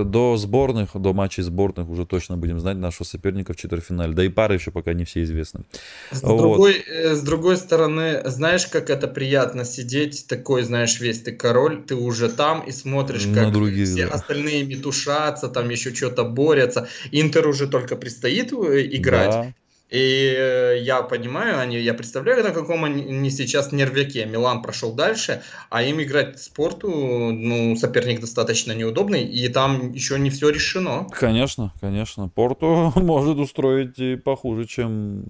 до 0.05 0.37
сборных, 0.37 0.91
до 0.95 1.13
матчей 1.13 1.43
сборных 1.43 1.89
уже 1.89 2.05
точно 2.07 2.37
будем 2.37 2.61
знать 2.61 2.77
нашего 2.77 3.05
соперника 3.05 3.53
в 3.53 3.57
четвертьфинале. 3.57 4.13
Да 4.13 4.25
и 4.25 4.29
пары 4.29 4.55
еще 4.55 4.71
пока 4.71 4.93
не 4.93 5.05
все 5.05 5.23
известны. 5.23 5.65
С, 6.11 6.23
вот. 6.23 6.39
другой, 6.39 6.75
э, 6.87 7.15
с 7.15 7.23
другой 7.23 7.57
стороны, 7.57 8.23
знаешь, 8.25 8.67
как 8.67 8.91
это 8.91 9.09
приятно 9.09 9.65
сидеть 9.65 10.27
такой, 10.29 10.63
знаешь, 10.63 11.01
весь 11.01 11.21
ты 11.23 11.33
король, 11.33 11.83
ты 11.83 11.95
уже 11.95 12.29
там 12.29 12.61
и 12.61 12.73
смотришь, 12.73 13.27
как 13.35 13.53
других, 13.53 13.89
все 13.89 14.07
да. 14.07 14.15
остальные 14.15 14.65
метушатся, 14.65 15.49
там 15.49 15.71
еще 15.71 15.95
что-то 15.95 16.25
борются. 16.25 16.89
Интер 17.13 17.47
уже 17.49 17.67
только 17.67 17.97
предстоит 17.97 18.53
э, 18.53 18.87
играть. 18.97 19.31
Да. 19.31 19.55
И 19.91 20.35
э, 20.37 20.79
я 20.83 21.03
понимаю, 21.03 21.59
они, 21.59 21.77
я 21.79 21.95
представляю, 21.95 22.45
на 22.45 22.53
каком 22.53 22.85
они 22.85 23.31
сейчас 23.31 23.73
нервяке. 23.73 24.25
Милан 24.25 24.63
прошел 24.63 24.93
дальше, 24.93 25.43
а 25.69 25.83
им 25.83 26.01
играть 26.01 26.39
в 26.39 26.43
спорту, 26.43 26.89
ну, 26.89 27.75
соперник 27.75 28.21
достаточно 28.21 28.73
неудобный, 28.73 29.25
и 29.25 29.49
там 29.49 29.93
еще 29.93 30.19
не 30.19 30.31
все 30.31 30.51
решено. 30.51 31.09
Конечно, 31.11 31.73
конечно. 31.81 32.29
Порту 32.29 32.93
может 32.97 33.39
устроить 33.39 33.99
и 33.99 34.15
похуже, 34.15 34.65
чем 34.67 35.25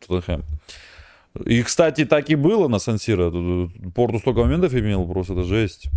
Тоттенхэм. 0.00 0.42
И, 1.44 1.62
кстати, 1.62 2.06
так 2.06 2.30
и 2.30 2.34
было 2.34 2.68
на 2.68 2.78
Сансира. 2.78 3.30
Порту 3.94 4.18
столько 4.18 4.40
моментов 4.40 4.74
имел, 4.74 5.06
просто 5.06 5.34
это 5.34 5.42
жесть. 5.42 5.88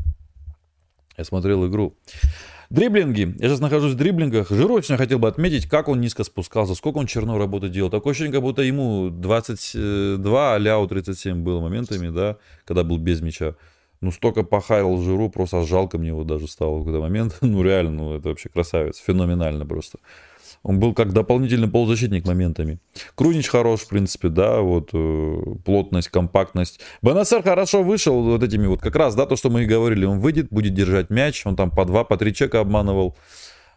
Я 1.17 1.23
смотрел 1.23 1.65
игру. 1.67 1.95
Дриблинги. 2.69 3.35
Я 3.39 3.49
сейчас 3.49 3.59
нахожусь 3.59 3.93
в 3.93 3.95
дриблингах. 3.95 4.49
Жиру 4.49 4.75
очень 4.75 4.97
хотел 4.97 5.19
бы 5.19 5.27
отметить, 5.27 5.67
как 5.67 5.87
он 5.87 6.01
низко 6.01 6.23
спускался, 6.23 6.75
сколько 6.75 6.97
он 6.97 7.07
черную 7.07 7.37
работу 7.37 7.69
делал. 7.69 7.89
Такое 7.89 8.11
ощущение, 8.11 8.33
как 8.33 8.41
будто 8.41 8.61
ему 8.61 9.09
22, 9.09 10.55
а 10.55 10.57
Ляу 10.57 10.87
37 10.87 11.43
было 11.43 11.59
моментами, 11.59 12.09
да, 12.09 12.37
когда 12.65 12.83
был 12.83 12.97
без 12.97 13.21
мяча. 13.21 13.55
Ну, 14.01 14.11
столько 14.11 14.43
похайл 14.43 15.01
Жиру, 15.01 15.29
просто 15.29 15.63
жалко 15.63 15.97
мне 15.97 16.09
его 16.09 16.23
даже 16.23 16.47
стало 16.47 16.77
в 16.77 16.79
какой-то 16.79 17.01
момент. 17.01 17.37
Ну, 17.41 17.63
реально, 17.63 17.91
ну, 17.91 18.15
это 18.15 18.29
вообще 18.29 18.49
красавец. 18.49 18.97
Феноменально 18.97 19.65
просто. 19.65 19.99
Он 20.65 20.79
был 20.79 20.95
как 20.95 21.13
дополнительный 21.13 21.67
полузащитник 21.67 22.25
моментами. 22.25 22.79
Крунич 23.13 23.49
хорош, 23.49 23.81
в 23.81 23.87
принципе, 23.87 24.29
да, 24.29 24.61
вот 24.61 24.89
э, 24.93 25.41
плотность, 25.63 26.07
компактность. 26.09 26.79
БНСР 27.03 27.43
хорошо 27.43 27.83
вышел 27.83 28.19
вот 28.23 28.41
этими 28.41 28.65
вот, 28.65 28.81
как 28.81 28.95
раз, 28.95 29.13
да, 29.13 29.27
то, 29.27 29.35
что 29.35 29.51
мы 29.51 29.61
и 29.61 29.67
говорили, 29.67 30.05
он 30.05 30.19
выйдет, 30.19 30.47
будет 30.49 30.73
держать 30.73 31.11
мяч, 31.11 31.45
он 31.45 31.55
там 31.55 31.69
по 31.69 31.85
два, 31.85 32.03
по 32.03 32.17
три 32.17 32.33
чека 32.33 32.61
обманывал. 32.61 33.15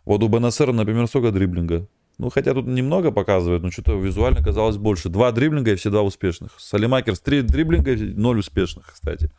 Вот 0.06 0.22
у 0.22 0.28
БНСР, 0.28 0.72
например, 0.72 1.06
сколько 1.08 1.30
дриблинга? 1.30 1.86
Ну, 2.16 2.30
хотя 2.30 2.54
тут 2.54 2.66
немного 2.66 3.10
показывает, 3.10 3.62
но 3.62 3.70
что-то 3.70 3.92
визуально 3.98 4.42
казалось 4.42 4.78
больше. 4.78 5.10
Два 5.10 5.30
дриблинга 5.30 5.72
и 5.72 5.74
все 5.74 5.90
два 5.90 6.00
успешных. 6.00 6.52
Салимакерс 6.56 7.20
три 7.20 7.42
дриблинга, 7.42 7.96
ноль 7.96 8.38
успешных, 8.38 8.94
кстати. 8.94 9.30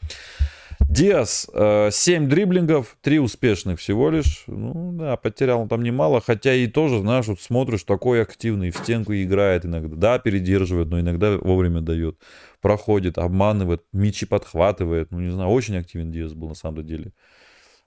Диас, 0.87 1.47
7 1.53 1.53
э, 1.53 2.27
дриблингов, 2.27 2.97
3 3.01 3.19
успешных 3.19 3.79
всего 3.79 4.09
лишь. 4.09 4.43
Ну 4.47 4.93
да, 4.93 5.17
потерял 5.17 5.61
он 5.61 5.67
там 5.67 5.83
немало, 5.83 6.21
хотя 6.21 6.53
и 6.53 6.67
тоже, 6.67 6.99
знаешь, 6.99 7.27
вот 7.27 7.41
смотришь, 7.41 7.83
такой 7.83 8.21
активный, 8.21 8.71
в 8.71 8.77
стенку 8.77 9.13
играет 9.13 9.65
иногда. 9.65 9.95
Да, 9.95 10.19
передерживает, 10.19 10.87
но 10.89 10.99
иногда 10.99 11.37
вовремя 11.37 11.81
дает. 11.81 12.17
Проходит, 12.61 13.17
обманывает, 13.17 13.83
мячи 13.93 14.25
подхватывает. 14.25 15.11
Ну, 15.11 15.19
не 15.19 15.31
знаю, 15.31 15.49
очень 15.49 15.77
активен 15.77 16.11
Диас 16.11 16.33
был 16.33 16.49
на 16.49 16.55
самом 16.55 16.85
деле. 16.85 17.11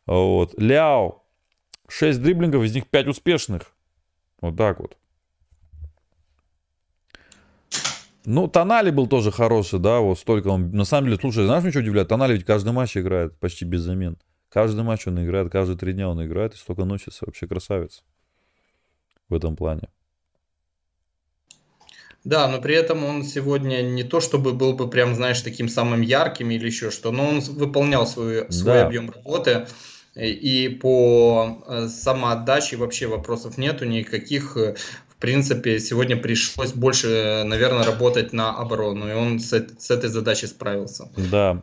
Вот. 0.06 0.54
Ляо, 0.58 1.22
6 1.88 2.22
дриблингов, 2.22 2.62
из 2.62 2.74
них 2.74 2.86
5 2.88 3.08
успешных. 3.08 3.72
Вот 4.40 4.56
так 4.56 4.80
вот. 4.80 4.96
Ну, 8.24 8.46
Тонали 8.46 8.90
был 8.90 9.06
тоже 9.06 9.32
хороший, 9.32 9.80
да, 9.80 10.00
вот 10.00 10.18
столько 10.18 10.48
он... 10.48 10.70
На 10.70 10.84
самом 10.84 11.08
деле, 11.08 11.18
слушай, 11.20 11.44
знаешь, 11.44 11.62
меня 11.62 11.72
что 11.72 11.80
удивляет? 11.80 12.08
Тонали 12.08 12.34
ведь 12.34 12.44
каждый 12.44 12.72
матч 12.72 12.96
играет 12.96 13.36
почти 13.38 13.64
без 13.64 13.80
замен. 13.80 14.16
Каждый 14.48 14.84
матч 14.84 15.06
он 15.06 15.22
играет, 15.24 15.50
каждые 15.50 15.76
три 15.76 15.92
дня 15.92 16.08
он 16.08 16.24
играет 16.24 16.54
и 16.54 16.56
столько 16.56 16.84
носится. 16.84 17.24
Вообще 17.26 17.46
красавец 17.46 18.04
в 19.28 19.34
этом 19.34 19.56
плане. 19.56 19.88
Да, 22.24 22.46
но 22.46 22.60
при 22.60 22.76
этом 22.76 23.04
он 23.04 23.24
сегодня 23.24 23.82
не 23.82 24.04
то 24.04 24.20
чтобы 24.20 24.52
был 24.52 24.74
бы 24.74 24.88
прям, 24.88 25.14
знаешь, 25.14 25.40
таким 25.40 25.68
самым 25.68 26.02
ярким 26.02 26.50
или 26.50 26.66
еще 26.66 26.90
что, 26.92 27.10
но 27.10 27.28
он 27.28 27.40
выполнял 27.40 28.06
свой, 28.06 28.50
свой 28.52 28.74
да. 28.74 28.86
объем 28.86 29.10
работы. 29.10 29.66
И 30.14 30.68
по 30.80 31.64
э, 31.66 31.88
самоотдаче 31.88 32.76
вообще 32.76 33.06
вопросов 33.06 33.56
нету 33.56 33.86
никаких 33.86 34.56
принципе, 35.22 35.78
сегодня 35.78 36.16
пришлось 36.16 36.72
больше, 36.72 37.44
наверное, 37.46 37.84
работать 37.84 38.32
на 38.32 38.50
оборону, 38.50 39.08
и 39.08 39.14
он 39.14 39.38
с, 39.38 39.52
с 39.78 39.90
этой 39.90 40.10
задачей 40.10 40.48
справился. 40.48 41.08
Да. 41.16 41.62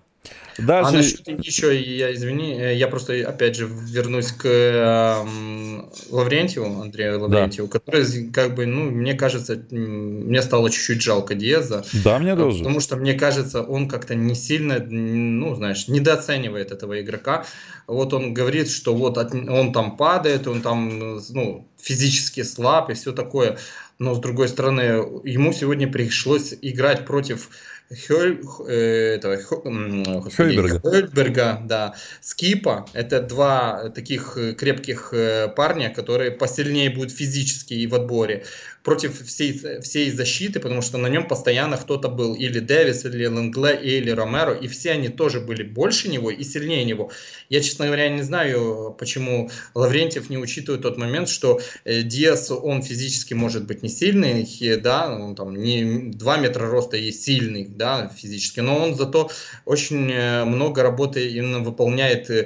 Дальше... 0.59 0.89
А 0.89 0.91
насчет 0.91 1.45
еще, 1.45 1.79
я 1.79 2.13
извини, 2.13 2.75
я 2.75 2.87
просто 2.87 3.13
опять 3.27 3.55
же 3.55 3.67
вернусь 3.67 4.31
к 4.31 4.45
э, 4.45 5.83
Лаврентьеву, 6.09 6.81
Андрею 6.81 7.21
Лаврентьеву, 7.21 7.67
да. 7.67 7.79
который, 7.79 8.29
как 8.31 8.55
бы, 8.55 8.65
ну, 8.65 8.83
мне 8.91 9.13
кажется, 9.13 9.61
мне 9.69 10.41
стало 10.41 10.69
чуть-чуть 10.69 11.01
жалко 11.01 11.35
Диеза. 11.35 11.85
Да, 12.03 12.19
мне 12.19 12.35
тоже. 12.35 12.59
Потому 12.59 12.79
что, 12.79 12.97
мне 12.97 13.13
кажется, 13.13 13.61
он 13.61 13.87
как-то 13.87 14.15
не 14.15 14.35
сильно, 14.35 14.79
ну, 14.79 15.55
знаешь, 15.55 15.87
недооценивает 15.87 16.71
этого 16.71 17.01
игрока. 17.01 17.45
Вот 17.87 18.13
он 18.13 18.33
говорит, 18.33 18.69
что 18.69 18.93
вот 18.95 19.17
от, 19.17 19.33
он 19.33 19.71
там 19.71 19.97
падает, 19.97 20.47
он 20.47 20.61
там, 20.61 21.21
ну, 21.29 21.67
физически 21.81 22.43
слаб 22.43 22.89
и 22.89 22.93
все 22.93 23.13
такое. 23.13 23.57
но 23.99 24.13
с 24.13 24.19
другой 24.19 24.49
стороны, 24.49 24.81
ему 25.23 25.53
сегодня 25.53 25.89
пришлось 25.89 26.53
играть 26.61 27.05
против 27.05 27.49
Хёль, 27.91 28.39
э, 28.67 29.15
этого, 29.15 29.37
Хёльберга. 29.37 30.79
Хёльберга, 30.79 31.61
да, 31.65 31.95
Скипа. 32.21 32.85
Это 32.93 33.19
два 33.21 33.89
таких 33.89 34.37
крепких 34.57 35.09
э, 35.11 35.47
парня, 35.47 35.89
которые 35.89 36.29
посильнее 36.29 36.91
будут 36.91 37.11
физически 37.11 37.73
и 37.73 37.87
в 37.87 37.95
отборе 37.95 38.45
против 38.83 39.25
всей, 39.25 39.59
всей 39.81 40.11
защиты, 40.11 40.59
потому 40.59 40.81
что 40.81 40.97
на 40.97 41.07
нем 41.07 41.27
постоянно 41.27 41.77
кто-то 41.77 42.09
был, 42.09 42.33
или 42.33 42.59
Дэвис, 42.59 43.05
или 43.05 43.25
Лангле, 43.25 43.79
или 43.81 44.09
Ромеро, 44.09 44.53
и 44.53 44.67
все 44.67 44.91
они 44.91 45.09
тоже 45.09 45.41
были 45.41 45.63
больше 45.63 46.09
него 46.09 46.31
и 46.31 46.43
сильнее 46.43 46.85
него. 46.85 47.11
Я, 47.49 47.61
честно 47.61 47.85
говоря, 47.85 48.09
не 48.09 48.21
знаю, 48.21 48.95
почему 48.97 49.51
Лаврентьев 49.75 50.29
не 50.29 50.37
учитывает 50.37 50.81
тот 50.81 50.97
момент, 50.97 51.29
что 51.29 51.59
э, 51.83 52.03
Диас, 52.03 52.51
он 52.51 52.81
физически 52.81 53.33
может 53.33 53.65
быть 53.65 53.83
не 53.83 53.89
сильный, 53.89 54.47
да, 54.77 55.13
он 55.13 55.35
там 55.35 55.55
не 55.55 56.11
2 56.11 56.37
метра 56.37 56.67
роста 56.67 56.97
и 56.97 57.11
сильный, 57.11 57.67
да, 57.79 58.11
физически, 58.15 58.59
но 58.59 58.77
он 58.77 58.95
зато 58.95 59.31
очень 59.65 60.11
э, 60.11 60.43
много 60.43 60.83
работы 60.83 61.27
именно 61.29 61.59
выполняет 61.59 62.29
э, 62.29 62.45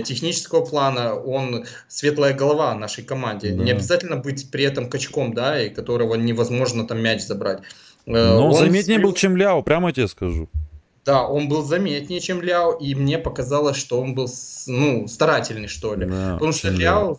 технического 0.00 0.64
плана, 0.64 1.14
он 1.14 1.66
светлая 1.88 2.32
голова 2.32 2.74
нашей 2.74 3.04
команде. 3.04 3.52
Да. 3.52 3.62
Не 3.62 3.70
обязательно 3.70 4.16
быть 4.16 4.50
при 4.50 4.64
этом 4.64 4.88
качком, 4.88 5.34
да, 5.34 5.62
и 5.62 5.68
которого 5.68 6.16
невозможно 6.16 6.86
там 6.88 7.00
мяч 7.00 7.22
забрать. 7.22 7.60
Э, 8.06 8.12
Но 8.12 8.48
он 8.48 8.54
заметнее 8.54 8.98
был, 8.98 9.12
чем 9.12 9.36
Ляо, 9.36 9.62
прямо 9.62 9.92
тебе 9.92 10.08
скажу. 10.08 10.48
Да, 11.04 11.26
он 11.26 11.48
был 11.48 11.64
заметнее, 11.64 12.20
чем 12.20 12.40
Ляо, 12.40 12.72
и 12.72 12.94
мне 12.94 13.18
показалось, 13.18 13.76
что 13.76 14.00
он 14.00 14.14
был 14.14 14.28
ну, 14.68 15.08
старательный, 15.08 15.66
что 15.66 15.96
ли. 15.96 16.06
Да, 16.06 16.34
Потому 16.34 16.52
что 16.52 16.68
Ляо, 16.68 17.18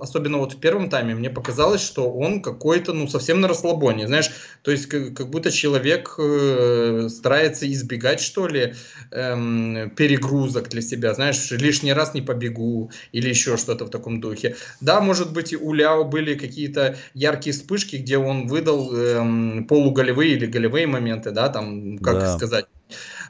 особенно 0.00 0.36
вот 0.36 0.52
в 0.52 0.60
первом 0.60 0.90
тайме, 0.90 1.14
мне 1.14 1.30
показалось, 1.30 1.80
что 1.80 2.10
он 2.10 2.42
какой-то, 2.42 2.92
ну, 2.92 3.08
совсем 3.08 3.40
на 3.40 3.48
расслабоне. 3.48 4.06
Знаешь, 4.06 4.30
то 4.62 4.70
есть 4.70 4.86
как, 4.86 5.14
как 5.14 5.30
будто 5.30 5.50
человек 5.50 6.16
э, 6.18 7.08
старается 7.10 7.70
избегать, 7.72 8.20
что 8.20 8.46
ли, 8.46 8.74
эм, 9.10 9.90
перегрузок 9.96 10.68
для 10.68 10.82
себя. 10.82 11.14
Знаешь, 11.14 11.50
лишний 11.50 11.94
раз 11.94 12.12
не 12.12 12.20
побегу 12.20 12.90
или 13.12 13.30
еще 13.30 13.56
что-то 13.56 13.86
в 13.86 13.90
таком 13.90 14.20
духе. 14.20 14.56
Да, 14.82 15.00
может 15.00 15.32
быть, 15.32 15.54
у 15.54 15.72
Ляо 15.72 16.04
были 16.04 16.34
какие-то 16.34 16.98
яркие 17.14 17.54
вспышки, 17.54 17.96
где 17.96 18.18
он 18.18 18.48
выдал 18.48 18.94
эм, 18.94 19.66
полуголевые 19.66 20.34
или 20.34 20.44
голевые 20.44 20.86
моменты, 20.86 21.30
да, 21.30 21.48
там, 21.48 21.96
как 21.96 22.18
да. 22.18 22.36
сказать 22.36 22.66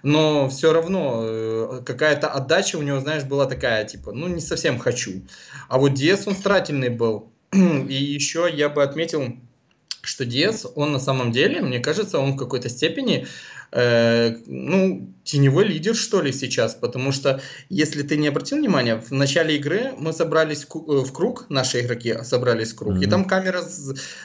но 0.03 0.49
все 0.49 0.73
равно 0.73 1.21
э, 1.23 1.83
какая-то 1.85 2.29
отдача 2.29 2.77
у 2.77 2.83
него, 2.83 3.01
знаешь, 3.01 3.25
была 3.25 3.47
такая, 3.47 3.85
типа, 3.85 4.13
ну, 4.13 4.29
не 4.29 4.41
совсем 4.41 4.79
хочу. 4.79 5.23
А 5.69 5.79
вот 5.79 5.95
Диас, 5.95 6.27
он 6.27 6.35
старательный 6.35 6.91
был. 6.91 7.33
И 7.53 7.95
еще 7.95 8.49
я 8.53 8.69
бы 8.69 8.83
отметил, 8.83 9.37
что 10.03 10.25
Диас, 10.25 10.67
он 10.75 10.93
на 10.93 11.01
самом 11.01 11.33
деле, 11.33 11.61
мне 11.61 11.81
кажется, 11.81 12.19
он 12.19 12.33
в 12.33 12.37
какой-то 12.37 12.69
степени 12.69 13.27
э, 13.73 14.37
ну, 14.47 15.13
теневой 15.25 15.65
лидер, 15.65 15.95
что 15.95 16.23
ли, 16.23 16.33
сейчас, 16.33 16.75
потому 16.75 17.13
что, 17.13 17.41
если 17.69 18.03
ты 18.03 18.17
не 18.17 18.29
обратил 18.29 18.59
внимания, 18.59 18.97
в 18.97 19.11
начале 19.11 19.57
игры 19.57 19.93
мы 19.99 20.13
собрались 20.13 20.65
в 20.65 20.93
э, 20.93 21.13
круг, 21.13 21.47
наши 21.49 21.81
игроки 21.81 22.17
собрались 22.23 22.73
в 22.73 22.77
круг, 22.77 22.95
mm-hmm. 22.95 23.05
и 23.05 23.11
там 23.11 23.25
камера 23.25 23.63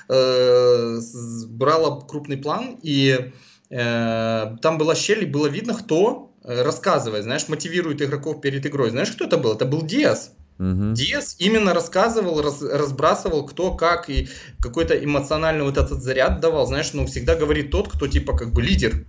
э, 0.10 1.00
брала 1.48 2.02
крупный 2.02 2.38
план, 2.38 2.80
и 2.82 3.32
там 3.76 4.78
была 4.78 4.96
щель, 4.96 5.24
и 5.24 5.26
было 5.26 5.48
видно, 5.48 5.74
кто 5.74 6.32
э, 6.44 6.62
рассказывает, 6.62 7.24
знаешь, 7.24 7.48
мотивирует 7.48 8.02
игроков 8.02 8.42
перед 8.42 8.66
игрой. 8.66 8.92
Знаешь, 8.92 9.12
кто 9.12 9.26
это 9.26 9.38
был? 9.38 9.54
Это 9.54 9.66
был 9.66 9.82
Диас. 9.82 10.32
Угу. 10.60 10.94
Диас 10.94 11.36
именно 11.40 11.74
рассказывал, 11.74 12.42
раз, 12.42 12.62
разбрасывал, 12.62 13.46
кто 13.46 13.74
как, 13.74 14.10
и 14.10 14.30
какой-то 14.60 15.04
эмоциональный 15.04 15.64
вот 15.64 15.78
этот 15.78 16.04
заряд 16.04 16.40
давал. 16.40 16.68
Знаешь, 16.68 16.94
ну, 16.94 17.06
всегда 17.08 17.36
говорит 17.36 17.72
тот, 17.72 17.92
кто 17.92 18.08
типа 18.08 18.38
как 18.38 18.54
бы 18.54 18.62
лидер. 18.62 19.06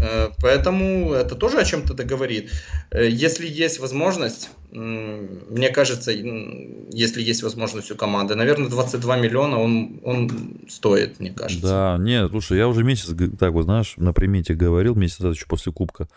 Э, 0.00 0.30
поэтому 0.40 1.12
это 1.12 1.34
тоже 1.34 1.58
о 1.58 1.64
чем-то 1.64 1.94
говорит. 2.04 2.50
Если 2.92 3.46
есть 3.46 3.80
возможность, 3.80 4.50
мне 4.70 5.70
кажется, 5.70 6.12
если 6.12 7.22
есть 7.22 7.42
возможность 7.42 7.90
у 7.90 7.96
команды, 7.96 8.34
наверное, 8.34 8.68
22 8.68 9.16
миллиона 9.16 9.58
он, 9.58 10.00
он 10.04 10.30
стоит, 10.68 11.20
мне 11.20 11.32
кажется. 11.32 11.66
Да, 11.66 11.96
нет, 11.98 12.30
слушай, 12.30 12.58
я 12.58 12.68
уже 12.68 12.84
месяц, 12.84 13.14
так 13.38 13.52
вот, 13.52 13.64
знаешь, 13.64 13.94
на 13.96 14.12
примете 14.12 14.54
говорил, 14.54 14.94
месяц 14.94 15.20
еще 15.20 15.46
после 15.46 15.72
Кубка, 15.72 16.08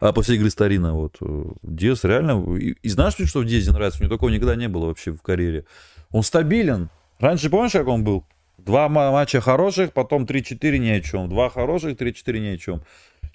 а 0.00 0.12
после 0.12 0.36
игры 0.36 0.50
Старина, 0.50 0.94
вот, 0.94 1.16
э, 1.20 1.44
Диас 1.62 2.04
реально, 2.04 2.56
и, 2.56 2.76
и 2.82 2.88
знаешь, 2.88 3.14
что 3.14 3.40
в 3.40 3.44
Диасе 3.44 3.72
нравится? 3.72 4.00
У 4.00 4.04
него 4.04 4.14
такого 4.14 4.30
никогда 4.30 4.54
не 4.54 4.68
было 4.68 4.86
вообще 4.86 5.12
в 5.12 5.22
карьере. 5.22 5.64
Он 6.10 6.22
стабилен. 6.22 6.88
Раньше 7.18 7.50
помнишь, 7.50 7.72
как 7.72 7.88
он 7.88 8.04
был? 8.04 8.24
Два 8.58 8.88
матча 8.88 9.40
хороших, 9.40 9.92
потом 9.92 10.24
3-4 10.24 10.78
ни 10.78 10.88
о 10.88 11.00
чем. 11.00 11.28
Два 11.28 11.48
хороших, 11.48 11.96
3-4 11.96 12.38
ни 12.38 12.54
о 12.54 12.58
чем. 12.58 12.82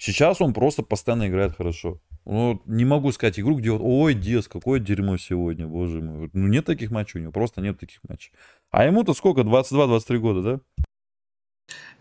Сейчас 0.04 0.42
он 0.42 0.52
просто 0.52 0.82
постоянно 0.82 1.28
играет 1.28 1.56
хорошо. 1.56 1.98
Ну, 2.26 2.60
не 2.66 2.84
могу 2.84 3.10
сказать 3.10 3.40
игру, 3.40 3.56
где 3.56 3.70
вот, 3.70 3.80
ой, 3.82 4.12
Дес, 4.12 4.48
какое 4.48 4.78
дерьмо 4.78 5.16
сегодня, 5.16 5.66
боже 5.66 6.02
мой. 6.02 6.28
Ну, 6.34 6.46
нет 6.46 6.66
таких 6.66 6.90
матчей 6.90 7.20
у 7.20 7.22
него, 7.22 7.32
просто 7.32 7.62
нет 7.62 7.80
таких 7.80 8.00
матчей. 8.06 8.30
А 8.70 8.84
ему-то 8.84 9.14
сколько, 9.14 9.40
22-23 9.40 10.18
года, 10.18 10.42
да? 10.42 10.60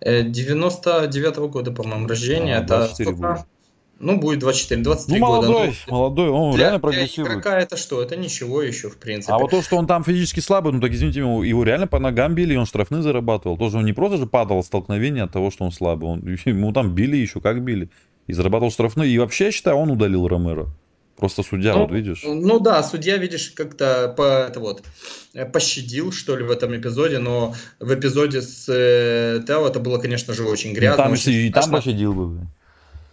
99-го 0.06 1.46
э, 1.46 1.48
года, 1.48 1.72
по-моему, 1.72 2.08
рождения. 2.08 2.58
А, 2.58 2.64
это 2.64 2.88
сколько? 2.94 3.48
Ну, 4.04 4.18
будет 4.18 4.40
24, 4.40 4.82
23 4.82 5.20
ну, 5.20 5.26
молодой, 5.26 5.54
года. 5.54 5.78
Ну, 5.88 5.94
молодой, 5.94 6.30
он 6.30 6.56
для, 6.56 6.64
реально 6.64 6.80
прогрессирует. 6.80 7.42
Для 7.42 7.60
это 7.60 7.78
что? 7.78 8.02
Это 8.02 8.16
ничего 8.16 8.62
еще, 8.62 8.90
в 8.90 8.98
принципе. 8.98 9.34
А 9.34 9.40
вот 9.40 9.52
то, 9.52 9.62
что 9.62 9.78
он 9.78 9.88
там 9.88 10.04
физически 10.04 10.42
слабый, 10.42 10.74
ну, 10.74 10.82
так 10.82 10.92
извините, 10.92 11.20
его, 11.20 11.44
его 11.44 11.64
реально 11.64 11.88
по 11.88 12.00
ногам 12.00 12.36
били, 12.36 12.54
и 12.54 12.58
он 12.58 12.66
штрафные 12.66 13.02
зарабатывал. 13.02 13.58
Тоже 13.58 13.78
он 13.78 13.86
не 13.86 13.94
просто 13.94 14.18
же 14.18 14.26
падал 14.26 14.60
от 14.60 14.66
столкновения 14.66 15.24
от 15.24 15.32
того, 15.32 15.52
что 15.52 15.64
он 15.64 15.72
слабый. 15.72 16.10
Он, 16.10 16.20
ему 16.46 16.74
там 16.74 16.94
били 16.94 17.18
еще, 17.18 17.40
как 17.42 17.64
били 17.64 17.90
и 18.28 18.34
зарабатывал 18.34 18.72
штрафные. 18.72 19.10
И 19.10 19.18
вообще, 19.18 19.46
я 19.46 19.52
считаю, 19.52 19.78
он 19.78 19.92
удалил 19.92 20.28
Ромеро. 20.28 20.68
Просто 21.16 21.44
судья, 21.44 21.74
ну, 21.74 21.82
вот 21.82 21.92
видишь. 21.92 22.24
Ну 22.26 22.60
да, 22.60 22.82
судья, 22.82 23.18
видишь, 23.18 23.52
как-то 23.52 24.14
по, 24.18 24.48
это 24.48 24.60
вот, 24.60 24.84
пощадил, 25.54 26.12
что 26.12 26.36
ли, 26.36 26.44
в 26.44 26.50
этом 26.52 26.76
эпизоде, 26.76 27.20
но 27.20 27.54
в 27.80 27.94
эпизоде 27.94 28.42
с 28.42 28.66
э, 28.68 29.42
Тео 29.46 29.68
это 29.68 29.80
было, 29.80 30.00
конечно 30.00 30.34
же, 30.34 30.44
очень 30.44 30.74
грязно. 30.74 30.98
Ну, 30.98 31.04
там, 31.04 31.14
очень 31.14 31.32
и 31.32 31.52
там 31.52 31.70
пощадил 31.70 32.14
бы. 32.14 32.48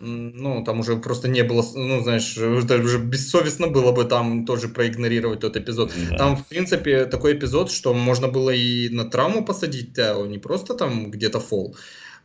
Ну, 0.01 0.65
там 0.65 0.81
уже 0.81 0.97
просто 0.97 1.29
не 1.29 1.43
было, 1.43 1.63
ну, 1.75 2.03
знаешь, 2.03 2.37
это 2.37 2.77
уже 2.77 2.99
бессовестно 2.99 3.67
было 3.69 3.93
бы 3.93 4.05
там 4.05 4.47
тоже 4.47 4.69
проигнорировать 4.69 5.41
тот 5.41 5.57
эпизод. 5.57 5.93
Да. 6.11 6.17
Там, 6.17 6.37
в 6.37 6.47
принципе, 6.47 7.05
такой 7.05 7.35
эпизод, 7.35 7.71
что 7.71 7.93
можно 7.93 8.29
было 8.29 8.51
и 8.51 8.89
на 8.89 9.05
травму 9.05 9.45
посадить 9.45 9.95
Тео, 9.95 10.25
не 10.27 10.39
просто 10.39 10.75
там 10.75 11.11
где-то 11.11 11.39
фол. 11.39 11.77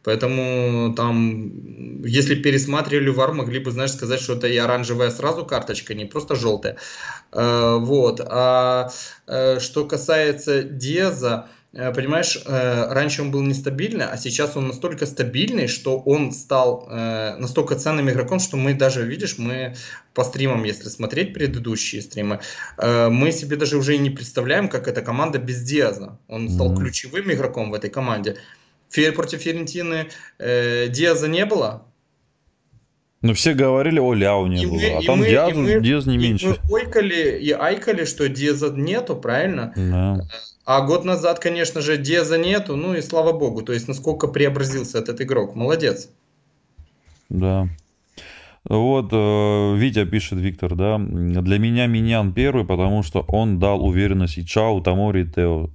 Поэтому 0.06 0.94
там, 0.94 2.04
если 2.06 2.36
пересматривали 2.36 3.10
вар, 3.10 3.34
могли 3.34 3.60
бы, 3.60 3.72
знаешь, 3.72 3.92
сказать, 3.92 4.22
что 4.22 4.34
это 4.34 4.48
и 4.48 4.56
оранжевая 4.56 5.10
сразу 5.10 5.46
карточка, 5.46 5.96
не 5.96 6.06
просто 6.06 6.36
желтая. 6.36 6.78
Э, 7.32 7.78
вот. 7.80 8.22
А 8.24 8.92
э, 9.26 9.60
что 9.60 9.86
касается 9.86 10.62
Диаза, 10.62 11.50
понимаешь, 11.76 12.40
раньше 12.46 13.22
он 13.22 13.32
был 13.32 13.42
нестабильный, 13.42 14.06
а 14.06 14.18
сейчас 14.18 14.56
он 14.56 14.68
настолько 14.68 15.06
стабильный, 15.06 15.68
что 15.68 16.00
он 16.00 16.32
стал 16.32 16.88
настолько 16.90 17.76
ценным 17.76 18.10
игроком, 18.10 18.40
что 18.40 18.58
мы 18.58 18.74
даже, 18.74 19.06
видишь, 19.06 19.38
мы 19.38 19.76
по 20.14 20.24
стримам, 20.24 20.64
если 20.64 20.90
смотреть 20.90 21.34
предыдущие 21.34 22.02
стримы, 22.02 22.40
мы 22.78 23.32
себе 23.32 23.58
даже 23.58 23.78
уже 23.78 23.96
и 23.96 23.98
не 23.98 24.10
представляем, 24.10 24.70
как 24.70 24.88
эта 24.88 25.02
команда 25.02 25.38
без 25.38 25.62
Диаза. 25.64 26.18
Он 26.28 26.50
стал 26.50 26.72
mm-hmm. 26.72 26.78
ключевым 26.78 27.32
игроком 27.32 27.72
в 27.72 27.74
этой 27.74 27.90
команде 27.90 28.38
против 29.14 29.42
Ферентины 29.42 30.08
э, 30.40 30.88
Диаза 30.88 31.28
не 31.28 31.46
было. 31.46 31.86
Ну, 33.22 33.34
все 33.34 33.54
говорили, 33.54 34.00
о, 34.00 34.14
Ляу 34.14 34.48
не 34.48 34.64
и 34.64 34.66
было, 34.66 34.78
мы, 34.78 34.90
а 34.92 35.02
там 35.02 35.20
мы, 35.20 35.28
Диаз, 35.28 35.54
мы, 35.54 35.82
Диаз 35.82 36.06
не 36.06 36.18
меньше. 36.18 36.48
Мы 36.48 36.58
ойкали 36.70 37.38
и 37.40 37.52
айкали, 37.52 38.06
что 38.06 38.30
Диаза 38.30 38.70
нету, 38.70 39.16
правильно? 39.18 39.74
Да. 39.76 40.28
А 40.66 40.82
год 40.82 41.06
назад, 41.06 41.40
конечно 41.40 41.82
же, 41.82 41.98
Диаза 41.98 42.38
нету, 42.38 42.76
ну 42.76 42.96
и 42.96 43.02
слава 43.02 43.32
богу, 43.32 43.62
то 43.62 43.72
есть 43.72 43.88
насколько 43.88 44.28
преобразился 44.28 44.98
этот 44.98 45.22
игрок, 45.22 45.56
молодец. 45.56 46.10
Да. 47.30 47.70
Вот, 48.68 49.10
э, 49.12 49.76
Витя 49.78 50.06
пишет, 50.06 50.40
Виктор, 50.40 50.74
да, 50.74 50.98
для 50.98 51.60
меня 51.60 51.86
Миньян 51.86 52.34
первый, 52.34 52.66
потому 52.66 53.04
что 53.04 53.22
он 53.28 53.60
дал 53.60 53.86
уверенность 53.86 54.40
и 54.40 54.46
Чау, 54.46 54.82
Тамори 54.82 55.22
и 55.22 55.28
Тео. 55.28 55.70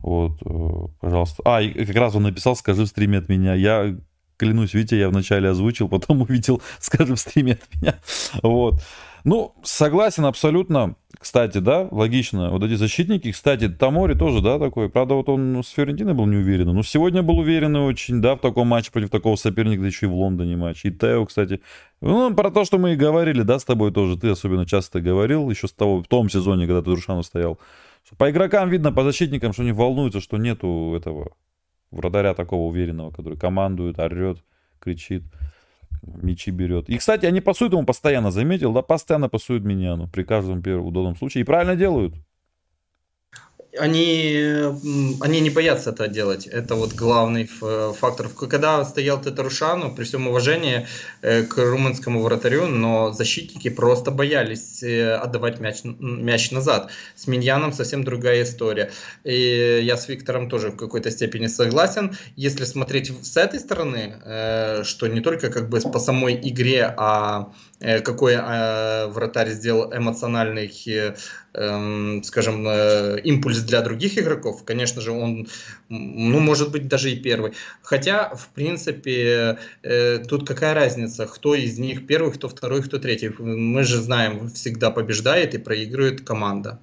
Вот, 0.00 0.32
э, 0.44 0.88
пожалуйста. 1.00 1.42
А, 1.44 1.62
и 1.62 1.84
как 1.84 1.94
раз 1.94 2.16
он 2.16 2.24
написал, 2.24 2.56
скажи 2.56 2.82
в 2.82 2.88
стриме 2.88 3.18
от 3.18 3.28
меня. 3.28 3.54
Я 3.54 3.96
клянусь, 4.36 4.74
Витя, 4.74 4.96
я 4.96 5.08
вначале 5.08 5.48
озвучил, 5.48 5.88
потом 5.88 6.22
увидел, 6.22 6.60
скажи 6.80 7.14
в 7.14 7.20
стриме 7.20 7.52
от 7.52 7.80
меня. 7.80 7.94
Вот. 8.42 8.82
Ну, 9.26 9.56
согласен 9.64 10.24
абсолютно. 10.24 10.94
Кстати, 11.18 11.58
да, 11.58 11.88
логично. 11.90 12.52
Вот 12.52 12.62
эти 12.62 12.74
защитники, 12.74 13.32
кстати, 13.32 13.68
Тамори 13.68 14.14
тоже, 14.14 14.40
да, 14.40 14.60
такой. 14.60 14.88
Правда, 14.88 15.14
вот 15.14 15.28
он 15.28 15.64
с 15.64 15.70
Фиорентиной 15.70 16.14
был 16.14 16.26
не 16.26 16.36
уверен. 16.36 16.72
Но 16.72 16.84
сегодня 16.84 17.24
был 17.24 17.40
уверенный 17.40 17.80
очень, 17.80 18.22
да, 18.22 18.36
в 18.36 18.38
таком 18.38 18.68
матче 18.68 18.92
против 18.92 19.10
такого 19.10 19.34
соперника, 19.34 19.80
да 19.80 19.88
еще 19.88 20.06
и 20.06 20.08
в 20.08 20.14
Лондоне 20.14 20.54
матч. 20.54 20.84
И 20.84 20.92
Тео, 20.92 21.26
кстати. 21.26 21.60
Ну, 22.00 22.32
про 22.36 22.52
то, 22.52 22.64
что 22.64 22.78
мы 22.78 22.92
и 22.92 22.96
говорили, 22.96 23.42
да, 23.42 23.58
с 23.58 23.64
тобой 23.64 23.90
тоже. 23.90 24.16
Ты 24.16 24.28
особенно 24.28 24.64
часто 24.64 25.00
говорил, 25.00 25.50
еще 25.50 25.66
с 25.66 25.72
того, 25.72 26.04
в 26.04 26.06
том 26.06 26.30
сезоне, 26.30 26.68
когда 26.68 26.82
ты 26.82 26.90
Дуршану 26.90 27.24
стоял. 27.24 27.58
По 28.18 28.30
игрокам 28.30 28.68
видно, 28.68 28.92
по 28.92 29.02
защитникам, 29.02 29.52
что 29.52 29.62
они 29.62 29.72
волнуются, 29.72 30.20
что 30.20 30.36
нету 30.36 30.94
этого 30.96 31.32
вратаря 31.90 32.32
такого 32.34 32.68
уверенного, 32.68 33.10
который 33.10 33.36
командует, 33.36 33.98
орет, 33.98 34.38
кричит, 34.78 35.24
мячи 36.06 36.50
берет. 36.50 36.88
И, 36.88 36.96
кстати, 36.98 37.26
они 37.26 37.40
пасуют 37.40 37.72
ему 37.72 37.84
постоянно, 37.84 38.30
заметил, 38.30 38.72
да, 38.72 38.82
постоянно 38.82 39.28
пасуют 39.28 39.64
Миньяну 39.64 40.08
при 40.08 40.22
каждом 40.22 40.62
первом 40.62 40.86
удобном 40.86 41.16
случае. 41.16 41.42
И 41.42 41.44
правильно 41.44 41.76
делают 41.76 42.14
они, 43.78 45.18
они 45.20 45.40
не 45.40 45.50
боятся 45.50 45.90
это 45.90 46.08
делать. 46.08 46.46
Это 46.46 46.74
вот 46.74 46.94
главный 46.94 47.46
фактор. 47.46 48.28
Когда 48.28 48.84
стоял 48.84 49.20
Тетрушану, 49.20 49.94
при 49.94 50.04
всем 50.04 50.26
уважении 50.28 50.86
э, 51.22 51.42
к 51.42 51.56
румынскому 51.58 52.22
вратарю, 52.22 52.66
но 52.66 53.12
защитники 53.12 53.68
просто 53.70 54.10
боялись 54.10 54.82
э, 54.82 55.14
отдавать 55.14 55.60
мяч, 55.60 55.84
мяч 55.84 56.50
назад. 56.50 56.90
С 57.14 57.26
Миньяном 57.26 57.72
совсем 57.72 58.04
другая 58.04 58.42
история. 58.42 58.90
И 59.24 59.80
я 59.82 59.96
с 59.96 60.08
Виктором 60.08 60.48
тоже 60.48 60.70
в 60.70 60.76
какой-то 60.76 61.10
степени 61.10 61.46
согласен. 61.46 62.16
Если 62.36 62.64
смотреть 62.64 63.12
с 63.22 63.36
этой 63.36 63.60
стороны, 63.60 64.14
э, 64.24 64.82
что 64.84 65.06
не 65.06 65.20
только 65.20 65.50
как 65.50 65.68
бы 65.68 65.80
по 65.80 65.98
самой 65.98 66.38
игре, 66.42 66.94
а 66.96 67.52
какой 67.78 68.36
вратарь 69.08 69.50
сделал 69.50 69.92
эмоциональный 69.92 70.68
эм, 71.56 72.22
скажем, 72.22 72.66
э, 72.68 73.20
импульс 73.24 73.58
для 73.60 73.80
других 73.80 74.18
игроков, 74.18 74.62
конечно 74.64 75.00
же, 75.00 75.12
он, 75.12 75.48
ну, 75.88 76.38
может 76.40 76.70
быть, 76.70 76.86
даже 76.88 77.10
и 77.10 77.16
первый. 77.16 77.52
Хотя, 77.82 78.34
в 78.34 78.48
принципе, 78.48 79.58
э, 79.82 80.18
тут 80.18 80.46
какая 80.46 80.74
разница, 80.74 81.26
кто 81.26 81.54
из 81.54 81.78
них 81.78 82.06
первый, 82.06 82.32
кто 82.32 82.48
второй, 82.48 82.82
кто 82.82 82.98
третий. 82.98 83.30
Мы 83.38 83.84
же 83.84 84.00
знаем, 84.00 84.50
всегда 84.50 84.90
побеждает 84.90 85.54
и 85.54 85.58
проигрывает 85.58 86.20
команда. 86.20 86.78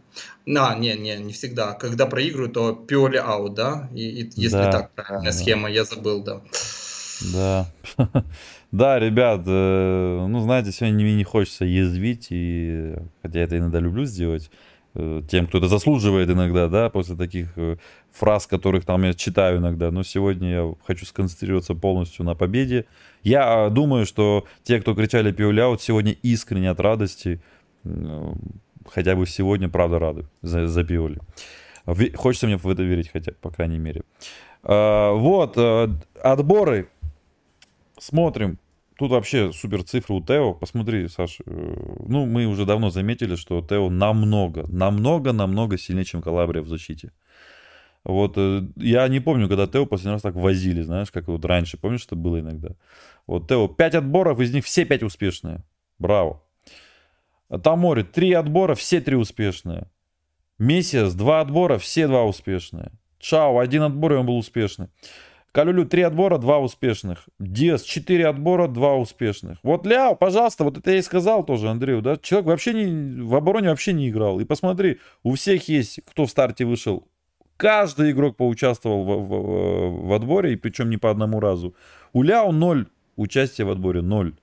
А, 0.48 0.76
не, 0.76 0.96
не, 0.96 1.16
не 1.18 1.34
всегда. 1.34 1.74
Когда 1.74 2.06
проигрывают, 2.06 2.54
то 2.54 2.74
пиоли 2.74 3.18
аут, 3.18 3.54
да? 3.54 3.89
И, 3.94 4.22
и, 4.22 4.32
если 4.36 4.58
да, 4.58 4.72
так, 4.72 4.91
правильная 4.91 5.32
да. 5.32 5.38
схема, 5.38 5.70
я 5.70 5.84
забыл, 5.84 6.24
да. 6.24 6.41
Да. 7.34 7.68
Да, 8.74 8.97
ребят, 8.97 9.43
э, 9.45 10.26
ну, 10.28 10.39
знаете, 10.39 10.71
сегодня 10.71 11.03
мне 11.03 11.13
не 11.13 11.24
хочется 11.24 11.63
язвить, 11.63 12.30
и 12.32 12.95
хотя 13.21 13.38
я 13.38 13.45
это 13.45 13.59
иногда 13.59 13.80
люблю 13.80 14.03
сделать, 14.05 14.49
э, 14.95 15.21
тем, 15.30 15.45
кто 15.45 15.59
это 15.59 15.67
заслуживает 15.67 16.28
иногда, 16.32 16.67
да, 16.67 16.89
после 16.89 17.15
таких 17.15 17.49
э, 17.55 17.78
фраз, 18.11 18.47
которых 18.47 18.84
там 18.84 19.03
я 19.03 19.13
читаю 19.13 19.59
иногда, 19.59 19.91
но 19.91 20.01
сегодня 20.01 20.49
я 20.49 20.74
хочу 20.88 21.05
сконцентрироваться 21.05 21.76
полностью 21.76 22.26
на 22.26 22.34
победе. 22.34 22.86
Я 23.21 23.69
думаю, 23.69 24.07
что 24.07 24.45
те, 24.63 24.82
кто 24.82 24.95
кричали 24.95 25.32
пиуляут, 25.32 25.80
сегодня 25.80 26.13
искренне 26.24 26.71
от 26.71 26.80
радости, 26.80 27.43
хотя 28.89 29.15
бы 29.15 29.28
сегодня, 29.28 29.69
правда, 29.69 29.99
рады 29.99 30.26
за, 30.41 30.65
за 30.65 30.84
пиоли. 30.84 31.19
Хочется 32.15 32.47
мне 32.47 32.57
в 32.57 32.67
это 32.67 32.82
верить, 32.82 33.11
хотя, 33.13 33.34
по 33.39 33.51
крайней 33.51 33.78
мере. 33.78 34.01
Вот, 34.63 35.59
отборы. 36.24 36.89
Смотрим. 37.99 38.57
Тут 38.98 39.12
вообще 39.12 39.52
супер 39.52 39.84
цифры 39.84 40.16
у 40.16 40.22
Тео. 40.22 40.54
Посмотри, 40.54 41.08
Саш, 41.08 41.39
э, 41.39 41.44
ну, 42.08 42.26
мы 42.26 42.46
уже 42.46 42.66
давно 42.66 42.89
заметили, 42.89 43.36
что 43.36 43.62
Тео 43.62 43.89
намного, 43.89 44.66
намного, 44.68 45.34
намного 45.34 45.78
сильнее, 45.78 46.06
чем 46.06 46.22
Калабрия 46.22 46.62
в 46.62 46.68
защите. 46.68 47.12
Вот 48.04 48.34
э, 48.38 48.64
я 48.76 49.08
не 49.08 49.20
помню, 49.20 49.48
когда 49.48 49.66
Тео 49.66 49.86
последний 49.86 50.14
раз 50.14 50.22
так 50.22 50.36
возили, 50.36 50.82
знаешь, 50.82 51.12
как 51.12 51.28
вот 51.28 51.44
раньше, 51.46 51.78
помнишь, 51.78 52.06
это 52.06 52.16
было 52.16 52.39
иногда. 52.39 52.70
Вот 53.26 53.48
Тео, 53.48 53.68
5 53.68 53.96
отборов, 53.96 54.39
из 54.39 54.54
них 54.54 54.66
все 54.66 54.86
5 54.86 55.04
успешные. 55.04 55.64
Браво. 55.98 56.44
Тамори, 57.64 58.04
3 58.04 58.34
отбора, 58.34 58.76
все 58.76 59.02
3 59.02 59.16
успешные. 59.16 59.89
Месяц, 60.60 61.14
2 61.14 61.41
отбора, 61.41 61.78
все 61.78 62.08
2 62.08 62.24
успешные. 62.26 62.91
Чао, 63.20 63.60
один 63.60 63.84
отбор, 63.84 64.14
и 64.14 64.16
он 64.18 64.26
был 64.26 64.38
успешный. 64.38 64.89
Калюлю 65.54 65.86
три 65.86 66.01
отбора, 66.01 66.39
два 66.39 66.58
успешных. 66.58 67.30
Диас 67.38 67.84
четыре 67.84 68.26
отбора, 68.26 68.68
два 68.68 68.95
успешных. 68.95 69.60
Вот 69.62 69.86
Ляо, 69.86 70.16
пожалуйста, 70.16 70.64
вот 70.64 70.80
это 70.80 70.89
я 70.89 70.97
и 70.97 71.01
сказал 71.04 71.45
тоже 71.45 71.70
Андрею, 71.70 72.01
да, 72.01 72.18
человек 72.18 72.47
вообще 72.47 72.74
не, 72.74 73.22
в 73.22 73.36
обороне 73.36 73.70
вообще 73.70 73.93
не 73.93 74.10
играл. 74.10 74.39
И 74.39 74.45
посмотри, 74.45 74.99
у 75.22 75.36
всех 75.36 75.70
есть, 75.70 75.99
кто 76.10 76.26
в 76.26 76.32
старте 76.32 76.66
вышел, 76.66 77.08
каждый 77.56 78.12
игрок 78.12 78.36
поучаствовал 78.36 79.04
в, 79.04 79.28
в, 79.28 80.08
в 80.08 80.14
отборе, 80.14 80.54
и 80.54 80.56
причем 80.56 80.89
не 80.89 80.97
по 80.97 81.12
одному 81.12 81.39
разу. 81.39 81.76
У 82.14 82.24
Ляо 82.24 82.51
ноль 82.51 82.88
участия 83.16 83.64
в 83.64 83.70
отборе, 83.70 84.01
ноль. 84.01 84.34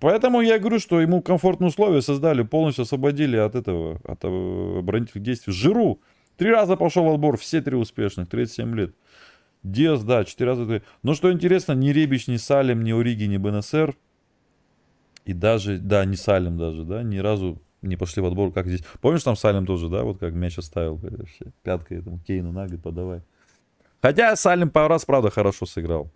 Поэтому 0.00 0.40
я 0.40 0.58
говорю, 0.58 0.80
что 0.80 1.00
ему 1.00 1.22
комфортные 1.22 1.68
условия 1.68 2.02
создали, 2.02 2.42
полностью 2.42 2.82
освободили 2.82 3.36
от 3.36 3.54
этого, 3.54 4.00
от 4.02 4.24
оборонительных 4.24 5.22
действий. 5.22 5.52
Жиру 5.52 6.00
три 6.36 6.50
раза 6.50 6.76
пошел 6.76 7.04
в 7.04 7.14
отбор, 7.14 7.36
все 7.36 7.60
три 7.60 7.76
успешных, 7.76 8.28
37 8.28 8.74
лет. 8.74 8.94
Диас, 9.62 10.04
да, 10.04 10.24
четыре 10.24 10.50
раза. 10.50 10.82
Но 11.02 11.14
что 11.14 11.32
интересно, 11.32 11.72
ни 11.72 11.90
Ребич, 11.90 12.28
ни 12.28 12.36
Салим, 12.36 12.82
ни 12.84 12.92
Ориги, 12.92 13.24
ни 13.24 13.36
БНСР, 13.36 13.96
и 15.24 15.32
даже, 15.32 15.78
да, 15.78 16.04
не 16.04 16.16
Салим 16.16 16.56
даже, 16.56 16.84
да, 16.84 17.02
ни 17.02 17.18
разу 17.18 17.60
не 17.82 17.96
пошли 17.96 18.22
в 18.22 18.26
отбор, 18.26 18.52
как 18.52 18.66
здесь. 18.66 18.82
Помнишь, 19.00 19.22
там 19.22 19.36
Салим 19.36 19.66
тоже, 19.66 19.88
да, 19.88 20.02
вот 20.04 20.18
как 20.18 20.32
мяч 20.34 20.58
оставил, 20.58 20.96
вообще, 20.96 21.46
пяткой 21.62 21.98
этому 21.98 22.18
Кейну 22.20 22.52
на, 22.52 22.62
говорит, 22.62 22.82
подавай. 22.82 23.22
Хотя 24.00 24.36
Салим 24.36 24.70
пару 24.70 24.88
раз, 24.88 25.04
правда, 25.04 25.30
хорошо 25.30 25.66
сыграл. 25.66 26.10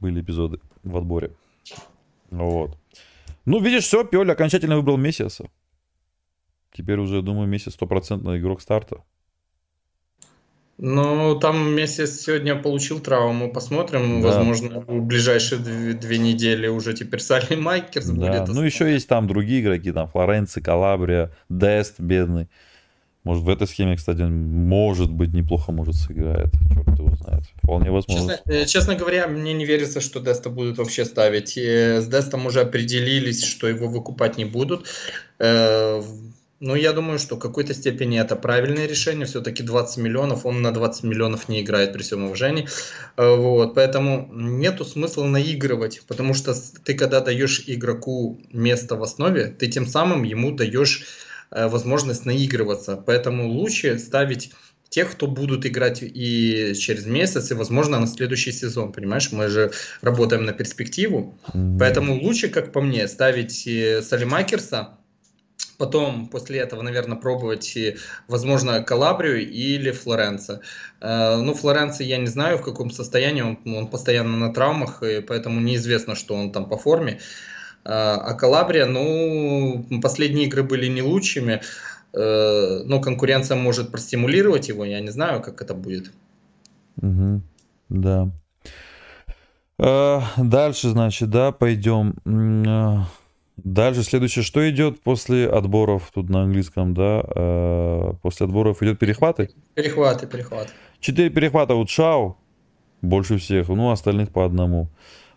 Были 0.00 0.22
эпизоды 0.22 0.60
в 0.82 0.96
отборе. 0.96 1.32
Вот. 2.30 2.78
Ну, 3.44 3.60
видишь, 3.60 3.84
все, 3.84 4.04
Пиоль 4.04 4.30
окончательно 4.30 4.76
выбрал 4.76 4.96
Мессиаса. 4.96 5.50
Теперь 6.72 6.98
уже, 6.98 7.22
думаю, 7.22 7.48
Мессис 7.48 7.74
стопроцентный 7.74 8.38
игрок 8.38 8.60
старта. 8.60 9.02
Ну, 10.82 11.38
там 11.38 11.74
месяц 11.74 12.22
сегодня 12.22 12.56
получил 12.56 13.00
травму. 13.00 13.52
Посмотрим. 13.52 14.22
Да. 14.22 14.28
Возможно, 14.28 14.80
в 14.80 15.02
ближайшие 15.02 15.60
две, 15.60 15.92
две 15.92 16.16
недели 16.16 16.68
уже 16.68 16.94
теперь 16.94 17.20
Салли 17.20 17.54
Майкерс 17.54 18.06
да. 18.06 18.14
будет. 18.14 18.48
Ну, 18.48 18.62
еще 18.62 18.90
есть 18.90 19.06
там 19.06 19.28
другие 19.28 19.60
игроки. 19.60 19.92
Там 19.92 20.08
Флоренци, 20.08 20.62
Калабрия, 20.62 21.32
Дест 21.50 22.00
бедный. 22.00 22.48
Может, 23.24 23.44
в 23.44 23.50
этой 23.50 23.66
схеме, 23.66 23.96
кстати, 23.96 24.22
может 24.22 25.12
быть, 25.12 25.34
неплохо 25.34 25.70
может 25.70 25.96
сыграет. 25.96 26.50
Черт 26.72 26.98
его 26.98 27.14
знает. 27.14 27.42
Вполне 27.62 27.90
возможно. 27.90 28.38
Честно, 28.38 28.50
э, 28.50 28.64
честно 28.64 28.94
говоря, 28.94 29.26
мне 29.28 29.52
не 29.52 29.66
верится, 29.66 30.00
что 30.00 30.20
Деста 30.20 30.48
будут 30.48 30.78
вообще 30.78 31.04
ставить. 31.04 31.58
С 31.58 32.06
Дестом 32.06 32.46
уже 32.46 32.62
определились, 32.62 33.44
что 33.44 33.68
его 33.68 33.86
выкупать 33.88 34.38
не 34.38 34.46
будут. 34.46 34.86
Ну, 36.60 36.74
я 36.74 36.92
думаю, 36.92 37.18
что 37.18 37.36
в 37.36 37.38
какой-то 37.38 37.72
степени 37.72 38.20
это 38.20 38.36
правильное 38.36 38.86
решение. 38.86 39.24
Все-таки 39.24 39.62
20 39.62 39.96
миллионов, 39.96 40.44
он 40.44 40.60
на 40.60 40.72
20 40.72 41.04
миллионов 41.04 41.48
не 41.48 41.62
играет 41.62 41.94
при 41.94 42.02
всем 42.02 42.24
уважении. 42.24 42.68
Э, 43.16 43.34
вот, 43.34 43.74
поэтому 43.74 44.28
нету 44.30 44.84
смысла 44.84 45.24
наигрывать, 45.24 46.02
потому 46.06 46.34
что 46.34 46.54
ты, 46.84 46.92
когда 46.92 47.20
даешь 47.20 47.64
игроку 47.66 48.38
место 48.52 48.96
в 48.96 49.02
основе, 49.02 49.46
ты 49.46 49.68
тем 49.68 49.86
самым 49.86 50.22
ему 50.22 50.52
даешь 50.52 51.06
э, 51.50 51.66
возможность 51.66 52.26
наигрываться. 52.26 52.96
Поэтому 52.96 53.48
лучше 53.48 53.98
ставить 53.98 54.52
тех, 54.90 55.12
кто 55.12 55.28
будут 55.28 55.64
играть 55.64 56.00
и 56.02 56.74
через 56.78 57.06
месяц, 57.06 57.50
и, 57.50 57.54
возможно, 57.54 57.98
на 57.98 58.06
следующий 58.06 58.52
сезон, 58.52 58.92
понимаешь? 58.92 59.32
Мы 59.32 59.48
же 59.48 59.72
работаем 60.02 60.44
на 60.44 60.52
перспективу. 60.52 61.38
Mm-hmm. 61.54 61.78
Поэтому 61.78 62.20
лучше, 62.20 62.48
как 62.48 62.70
по 62.70 62.82
мне, 62.82 63.08
ставить 63.08 63.66
э, 63.66 64.02
Салимакерса, 64.02 64.98
потом 65.80 66.28
после 66.28 66.58
этого, 66.58 66.82
наверное, 66.82 67.16
пробовать, 67.16 67.78
возможно, 68.28 68.82
Калабрию 68.82 69.50
или 69.50 69.90
Флоренца. 69.90 70.60
Э, 71.00 71.36
ну, 71.36 71.54
Флоренца 71.54 72.04
я 72.04 72.18
не 72.18 72.26
знаю, 72.26 72.58
в 72.58 72.62
каком 72.62 72.90
состоянии, 72.90 73.40
он, 73.40 73.58
он 73.64 73.86
постоянно 73.86 74.36
на 74.36 74.52
травмах, 74.52 75.02
и 75.02 75.22
поэтому 75.22 75.58
неизвестно, 75.60 76.14
что 76.14 76.34
он 76.34 76.52
там 76.52 76.68
по 76.68 76.76
форме. 76.76 77.12
Э, 77.12 77.18
а 77.92 78.34
Калабрия, 78.34 78.84
ну, 78.84 79.86
последние 80.02 80.46
игры 80.46 80.62
были 80.62 80.86
не 80.86 81.00
лучшими, 81.00 81.62
э, 82.12 82.82
но 82.84 83.00
конкуренция 83.00 83.56
может 83.56 83.90
простимулировать 83.90 84.68
его, 84.68 84.84
я 84.84 85.00
не 85.00 85.10
знаю, 85.10 85.40
как 85.40 85.62
это 85.62 85.72
будет. 85.72 86.12
Угу, 87.00 87.40
да. 87.88 88.30
Дальше, 89.78 90.90
значит, 90.90 91.30
да, 91.30 91.52
пойдем. 91.52 92.14
Дальше 93.64 94.02
следующее, 94.02 94.42
что 94.42 94.68
идет 94.70 95.00
после 95.00 95.48
отборов, 95.48 96.10
тут 96.14 96.28
на 96.28 96.42
английском, 96.42 96.94
да, 96.94 97.22
э, 97.34 98.12
после 98.22 98.46
отборов 98.46 98.82
идет 98.82 98.98
перехваты? 98.98 99.50
Перехваты, 99.74 100.26
перехваты. 100.26 100.70
Четыре 101.00 101.30
перехвата 101.30 101.74
у 101.74 101.84
Чао, 101.84 102.36
больше 103.02 103.38
всех, 103.38 103.68
ну, 103.68 103.90
остальных 103.90 104.30
по 104.30 104.44
одному. 104.44 104.88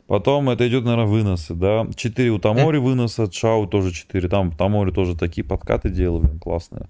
Потом 0.08 0.50
это 0.50 0.68
идет, 0.68 0.84
наверное, 0.84 1.08
выносы, 1.08 1.54
да. 1.54 1.88
Четыре 1.96 2.32
у 2.32 2.40
Тамори 2.40 2.78
выноса, 2.78 3.30
Чао 3.30 3.66
тоже 3.68 3.92
четыре. 3.92 4.28
Там 4.28 4.52
Тамори 4.52 4.92
тоже 4.92 5.16
такие 5.16 5.46
подкаты 5.46 5.90
делал, 5.90 6.20
блин, 6.20 6.40
классные. 6.40 6.88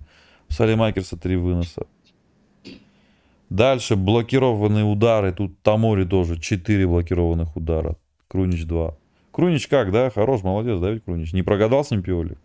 У 0.49 0.53
Салимакерса 0.53 1.15
три 1.15 1.35
выноса. 1.35 1.85
Дальше 3.49 3.95
блокированные 3.95 4.83
удары. 4.83 5.31
Тут 5.31 5.61
Тамори 5.61 6.05
тоже 6.05 6.39
четыре 6.39 6.87
блокированных 6.87 7.55
удара. 7.55 7.97
Крунич 8.27 8.65
два. 8.65 8.95
Крунич 9.33 9.67
как, 9.67 9.91
да? 9.91 10.09
Хорош, 10.11 10.43
молодец, 10.43 10.79
да, 10.79 10.91
ведь 10.91 11.03
Крунич? 11.03 11.33
Не 11.33 11.41
прогадал 11.41 11.83
с 11.83 11.91
ним 11.91 12.03
Пиоли? 12.03 12.37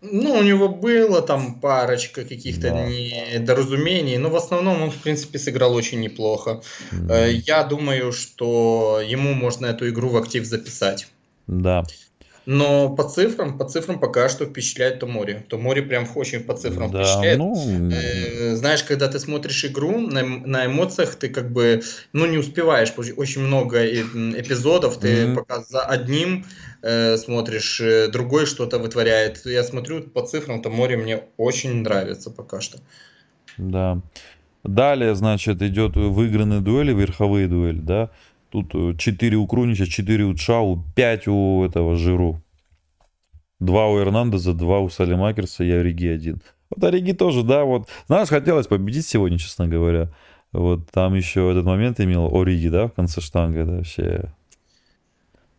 Ну, 0.00 0.34
у 0.34 0.42
него 0.42 0.68
было 0.68 1.22
там 1.22 1.60
парочка 1.60 2.24
каких-то 2.24 2.70
да. 2.70 2.86
недоразумений, 2.86 4.16
но 4.16 4.30
в 4.30 4.36
основном 4.36 4.82
он, 4.82 4.90
в 4.90 4.96
принципе, 4.96 5.38
сыграл 5.38 5.74
очень 5.74 6.00
неплохо. 6.00 6.60
Mm. 6.90 7.30
Я 7.46 7.62
думаю, 7.62 8.10
что 8.10 9.00
ему 9.06 9.34
можно 9.34 9.66
эту 9.66 9.88
игру 9.90 10.08
в 10.08 10.16
актив 10.16 10.44
записать. 10.44 11.06
Да. 11.46 11.84
Но 12.44 12.90
по 12.90 13.04
цифрам, 13.04 13.56
по 13.56 13.64
цифрам 13.64 14.00
пока 14.00 14.28
что 14.28 14.46
впечатляет 14.46 14.98
то 14.98 15.06
море. 15.06 15.44
То 15.48 15.58
море 15.58 15.82
прям 15.82 16.06
очень 16.14 16.40
по 16.40 16.54
цифрам 16.54 16.90
да, 16.90 17.04
впечатляет. 17.04 17.38
Ну... 17.38 17.90
Э, 17.92 18.56
знаешь, 18.56 18.82
когда 18.82 19.08
ты 19.08 19.18
смотришь 19.20 19.64
игру 19.64 20.00
на, 20.00 20.22
на 20.22 20.66
эмоциях, 20.66 21.14
ты 21.14 21.28
как 21.28 21.52
бы 21.52 21.82
ну 22.12 22.26
не 22.26 22.38
успеваешь. 22.38 22.92
Очень 23.16 23.42
много 23.42 23.86
эпизодов. 23.86 24.98
Ты 24.98 25.08
mm-hmm. 25.08 25.34
пока 25.36 25.62
за 25.62 25.82
одним 25.82 26.44
э, 26.82 27.16
смотришь, 27.16 27.80
э, 27.80 28.08
другой 28.08 28.46
что-то 28.46 28.78
вытворяет. 28.78 29.46
Я 29.46 29.62
смотрю 29.62 30.02
по 30.02 30.26
цифрам, 30.26 30.62
то 30.62 30.70
море 30.70 30.96
мне 30.96 31.22
очень 31.36 31.82
нравится 31.82 32.30
пока 32.30 32.60
что. 32.60 32.78
Да. 33.56 34.00
Далее, 34.64 35.14
значит, 35.14 35.60
идет 35.60 35.96
выигранные 35.96 36.60
дуэли, 36.60 36.92
верховые 36.92 37.48
дуэли, 37.48 37.80
да. 37.80 38.10
Тут 38.52 38.98
4 38.98 39.34
э, 39.34 39.40
у 39.40 39.46
Крунича, 39.46 39.86
4 39.86 40.24
у 40.24 40.34
Чау, 40.34 40.84
5 40.94 41.28
у 41.28 41.64
этого 41.64 41.96
Жиру. 41.96 42.42
2 43.60 43.88
у 43.88 43.98
Эрнандеза, 43.98 44.52
2 44.52 44.80
у 44.80 44.90
Салимакерса 44.90 45.64
и 45.64 45.70
Ориги 45.70 46.06
один. 46.06 46.42
Вот 46.68 46.84
Ориги 46.84 47.12
тоже, 47.12 47.44
да, 47.44 47.64
вот. 47.64 47.88
Знаешь, 48.08 48.28
хотелось 48.28 48.66
победить 48.66 49.06
сегодня, 49.06 49.38
честно 49.38 49.68
говоря. 49.68 50.10
Вот 50.52 50.90
там 50.90 51.14
еще 51.14 51.50
этот 51.50 51.64
момент 51.64 51.98
имел 52.00 52.30
Ориги, 52.38 52.68
да, 52.68 52.88
в 52.88 52.92
конце 52.92 53.22
штанга, 53.22 53.60
это 53.60 53.72
вообще 53.72 54.30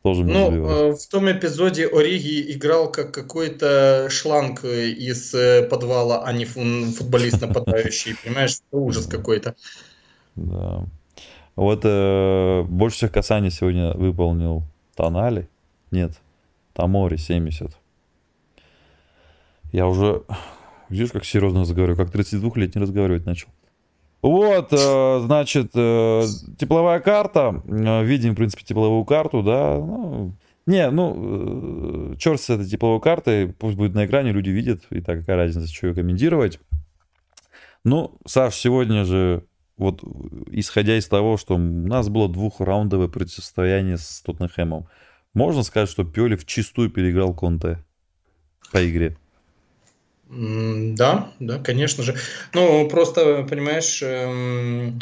тоже 0.03 0.23
Ну, 0.23 0.51
э, 0.51 0.91
в 0.93 1.07
том 1.07 1.31
эпизоде 1.31 1.87
Ориги 1.87 2.51
играл 2.51 2.91
как 2.91 3.11
какой-то 3.11 4.07
шланг 4.11 4.65
из 4.65 5.33
э, 5.33 5.63
подвала, 5.63 6.23
а 6.25 6.31
не 6.31 6.45
футболист 6.45 7.41
нападающий, 7.41 8.15
понимаешь? 8.23 8.59
Ужас 8.71 9.07
какой-то. 9.07 9.55
Да. 10.35 10.87
Вот 11.55 11.81
э, 11.83 12.63
больше 12.63 12.97
всех 12.97 13.11
касаний 13.11 13.51
сегодня 13.51 13.93
выполнил 13.93 14.63
Тонали. 14.95 15.47
Нет, 15.91 16.19
Тамори 16.73 17.17
70. 17.17 17.77
Я 19.71 19.87
уже, 19.87 20.23
видишь, 20.89 21.11
как 21.11 21.25
серьезно 21.25 21.61
разговариваю, 21.61 21.97
как 21.97 22.13
32-летний 22.13 22.81
разговаривать 22.81 23.25
начал. 23.25 23.49
Вот, 24.21 24.71
э, 24.71 25.19
значит, 25.25 25.71
э, 25.75 26.23
тепловая 26.57 26.99
карта. 27.01 27.61
Э, 27.67 28.03
видим, 28.03 28.33
в 28.33 28.35
принципе, 28.35 28.63
тепловую 28.63 29.03
карту, 29.05 29.43
да. 29.43 29.77
Ну, 29.77 30.33
не, 30.65 30.89
ну, 30.89 32.13
э, 32.13 32.15
черт 32.17 32.39
с 32.39 32.49
этой 32.49 32.65
тепловой 32.65 33.01
картой, 33.01 33.49
пусть 33.49 33.75
будет 33.75 33.93
на 33.93 34.05
экране, 34.05 34.31
люди 34.31 34.49
видят, 34.49 34.83
и 34.91 35.01
так 35.01 35.19
какая 35.19 35.35
разница, 35.35 35.71
что 35.71 35.87
ее 35.87 35.93
комментировать. 35.93 36.59
Ну, 37.83 38.17
Саш, 38.25 38.55
сегодня 38.55 39.03
же 39.03 39.43
вот 39.83 40.01
исходя 40.51 40.97
из 40.97 41.07
того, 41.07 41.37
что 41.37 41.55
у 41.55 41.59
нас 41.59 42.09
было 42.09 42.27
двухраундовое 42.27 43.07
противостояние 43.07 43.97
с 43.97 44.21
Тоттенхэмом, 44.21 44.87
можно 45.33 45.63
сказать, 45.63 45.89
что 45.89 46.03
Пиоли 46.03 46.35
в 46.35 46.45
чистую 46.45 46.89
переиграл 46.89 47.33
Конте 47.33 47.83
по 48.71 48.87
игре? 48.87 49.17
Да, 50.29 51.31
да, 51.39 51.59
конечно 51.59 52.03
же. 52.03 52.15
Ну, 52.53 52.87
просто, 52.89 53.43
понимаешь, 53.43 54.01
эм, 54.01 54.99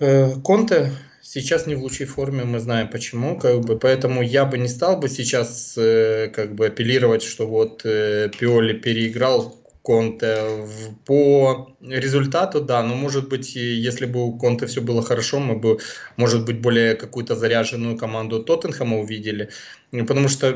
э, 0.00 0.34
Конте 0.42 0.92
сейчас 1.22 1.66
не 1.66 1.74
в 1.74 1.82
лучшей 1.82 2.06
форме, 2.06 2.44
мы 2.44 2.60
знаем 2.60 2.88
почему, 2.88 3.38
как 3.38 3.60
бы, 3.60 3.78
поэтому 3.78 4.22
я 4.22 4.44
бы 4.44 4.58
не 4.58 4.68
стал 4.68 4.98
бы 4.98 5.08
сейчас 5.08 5.74
э, 5.76 6.30
как 6.34 6.54
бы 6.54 6.66
апеллировать, 6.66 7.22
что 7.22 7.46
вот 7.46 7.82
э, 7.84 8.30
Пиоли 8.38 8.74
переиграл 8.74 9.56
Конте. 9.86 10.66
По 11.04 11.76
результату, 11.80 12.60
да, 12.60 12.82
но 12.82 12.96
может 12.96 13.28
быть, 13.28 13.54
если 13.54 14.06
бы 14.06 14.24
у 14.24 14.36
Конте 14.36 14.66
все 14.66 14.80
было 14.80 15.00
хорошо, 15.00 15.38
мы 15.38 15.54
бы, 15.54 15.78
может 16.16 16.44
быть, 16.44 16.60
более 16.60 16.96
какую-то 16.96 17.36
заряженную 17.36 17.96
команду 17.96 18.42
Тоттенхэма 18.42 18.98
увидели. 18.98 19.50
Потому 19.92 20.28
что, 20.28 20.50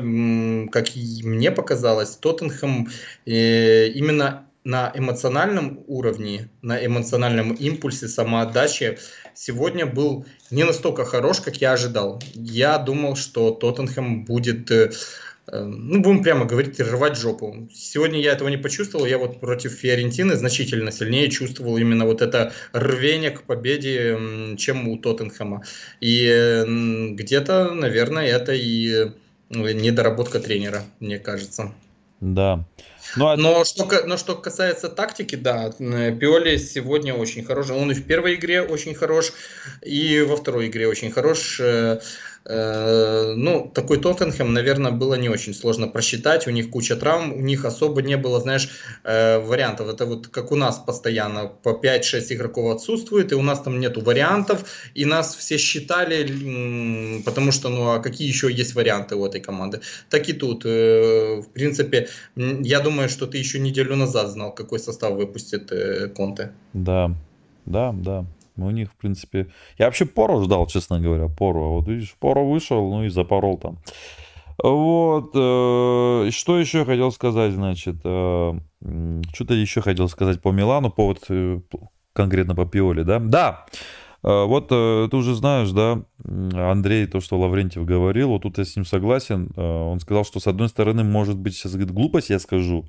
как 0.69 0.87
мне 1.23 1.51
показалось, 1.51 2.17
Тоттенхэм 2.17 2.89
э, 3.25 3.87
именно 3.87 4.47
на 4.65 4.91
эмоциональном 4.93 5.79
уровне, 5.87 6.49
на 6.61 6.85
эмоциональном 6.85 7.53
импульсе, 7.53 8.09
самоотдаче 8.09 8.99
сегодня 9.33 9.85
был 9.85 10.25
не 10.51 10.65
настолько 10.65 11.05
хорош, 11.05 11.39
как 11.39 11.55
я 11.61 11.71
ожидал. 11.71 12.21
Я 12.33 12.77
думал, 12.77 13.15
что 13.15 13.51
Тоттенхэм 13.51 14.25
будет 14.25 14.69
э, 14.71 14.91
ну, 15.51 15.99
будем 15.99 16.23
прямо 16.23 16.45
говорить, 16.45 16.79
рвать 16.79 17.17
жопу. 17.17 17.67
Сегодня 17.73 18.21
я 18.21 18.31
этого 18.31 18.47
не 18.47 18.57
почувствовал, 18.57 19.05
я 19.05 19.17
вот 19.17 19.39
против 19.41 19.73
Фиорентины 19.73 20.35
значительно 20.35 20.91
сильнее 20.91 21.29
чувствовал 21.29 21.77
именно 21.77 22.05
вот 22.05 22.21
это 22.21 22.53
рвение 22.71 23.31
к 23.31 23.43
победе, 23.43 24.17
чем 24.57 24.87
у 24.87 24.97
Тоттенхэма. 24.97 25.63
И 25.99 26.63
где-то, 27.11 27.73
наверное, 27.73 28.27
это 28.27 28.53
и 28.53 29.11
недоработка 29.49 30.39
тренера, 30.39 30.83
мне 30.99 31.19
кажется. 31.19 31.73
Да. 32.21 32.63
Ну, 33.17 33.27
а... 33.27 33.35
но, 33.35 33.65
что, 33.65 33.89
но 34.05 34.15
что 34.15 34.35
касается 34.35 34.87
тактики, 34.87 35.35
да, 35.35 35.71
Пиоли 35.71 36.57
сегодня 36.57 37.13
очень 37.13 37.43
хорош. 37.43 37.71
Он 37.71 37.91
и 37.91 37.95
в 37.95 38.05
первой 38.05 38.35
игре 38.35 38.61
очень 38.61 38.93
хорош, 38.93 39.33
и 39.81 40.21
во 40.21 40.37
второй 40.37 40.67
игре 40.67 40.87
очень 40.87 41.11
хорош. 41.11 41.59
Э, 42.45 43.33
ну, 43.35 43.71
такой 43.73 43.99
Тоттенхэм, 43.99 44.53
наверное, 44.53 44.91
было 44.91 45.15
не 45.15 45.29
очень 45.29 45.53
сложно 45.53 45.87
просчитать. 45.87 46.47
У 46.47 46.51
них 46.51 46.69
куча 46.69 46.95
травм, 46.95 47.33
у 47.33 47.41
них 47.41 47.65
особо 47.65 48.01
не 48.01 48.17
было, 48.17 48.39
знаешь, 48.39 48.69
э, 49.03 49.39
вариантов. 49.39 49.89
Это 49.89 50.05
вот 50.05 50.27
как 50.27 50.51
у 50.51 50.55
нас 50.55 50.79
постоянно 50.79 51.47
по 51.47 51.69
5-6 51.69 52.33
игроков 52.33 52.75
отсутствует, 52.75 53.31
и 53.31 53.35
у 53.35 53.41
нас 53.41 53.61
там 53.61 53.79
нету 53.79 54.01
вариантов, 54.01 54.65
и 54.95 55.05
нас 55.05 55.35
все 55.35 55.57
считали, 55.57 57.21
потому 57.25 57.51
что, 57.51 57.69
ну, 57.69 57.91
а 57.91 57.99
какие 57.99 58.27
еще 58.27 58.51
есть 58.51 58.75
варианты 58.75 59.15
у 59.15 59.25
этой 59.25 59.41
команды? 59.41 59.81
Так 60.09 60.29
и 60.29 60.33
тут, 60.33 60.65
э, 60.65 61.41
в 61.41 61.49
принципе, 61.53 62.07
я 62.35 62.79
думаю, 62.79 63.09
что 63.09 63.27
ты 63.27 63.37
еще 63.37 63.59
неделю 63.59 63.95
назад 63.95 64.29
знал, 64.29 64.55
какой 64.55 64.79
состав 64.79 65.13
выпустит 65.13 65.71
Конте. 66.15 66.51
Да, 66.73 67.15
да, 67.65 67.91
да. 67.93 68.25
У 68.57 68.69
них, 68.69 68.91
в 68.91 68.95
принципе... 68.97 69.47
Я 69.77 69.85
вообще 69.85 70.05
Пору 70.05 70.43
ждал, 70.43 70.67
честно 70.67 70.99
говоря, 70.99 71.27
Пору. 71.27 71.63
А 71.63 71.67
вот 71.69 71.87
видишь, 71.87 72.15
Пору 72.19 72.47
вышел, 72.49 72.89
ну 72.89 73.03
и 73.03 73.09
запорол 73.09 73.57
там. 73.57 73.79
Вот. 74.63 75.31
Э, 75.33 76.29
что 76.31 76.59
еще 76.59 76.85
хотел 76.85 77.11
сказать, 77.11 77.53
значит? 77.53 77.95
Э, 78.03 78.53
что-то 79.33 79.53
еще 79.53 79.81
хотел 79.81 80.07
сказать 80.07 80.41
по 80.41 80.51
Милану, 80.51 80.91
по 80.91 81.07
вот 81.07 81.19
э, 81.29 81.61
конкретно 82.13 82.55
по 82.55 82.65
Пиоле, 82.65 83.03
да? 83.03 83.19
Да! 83.19 83.65
Вот 84.23 84.67
ты 84.67 85.15
уже 85.15 85.33
знаешь, 85.33 85.71
да, 85.71 86.03
Андрей, 86.23 87.07
то, 87.07 87.21
что 87.21 87.39
Лаврентьев 87.39 87.85
говорил, 87.85 88.29
вот 88.29 88.43
тут 88.43 88.59
я 88.59 88.65
с 88.65 88.75
ним 88.75 88.85
согласен. 88.85 89.51
Он 89.57 89.99
сказал, 89.99 90.23
что 90.25 90.39
с 90.39 90.45
одной 90.45 90.69
стороны, 90.69 91.03
может 91.03 91.39
быть, 91.39 91.55
сейчас 91.55 91.71
говорит, 91.71 91.91
глупость 91.91 92.29
я 92.29 92.37
скажу, 92.37 92.87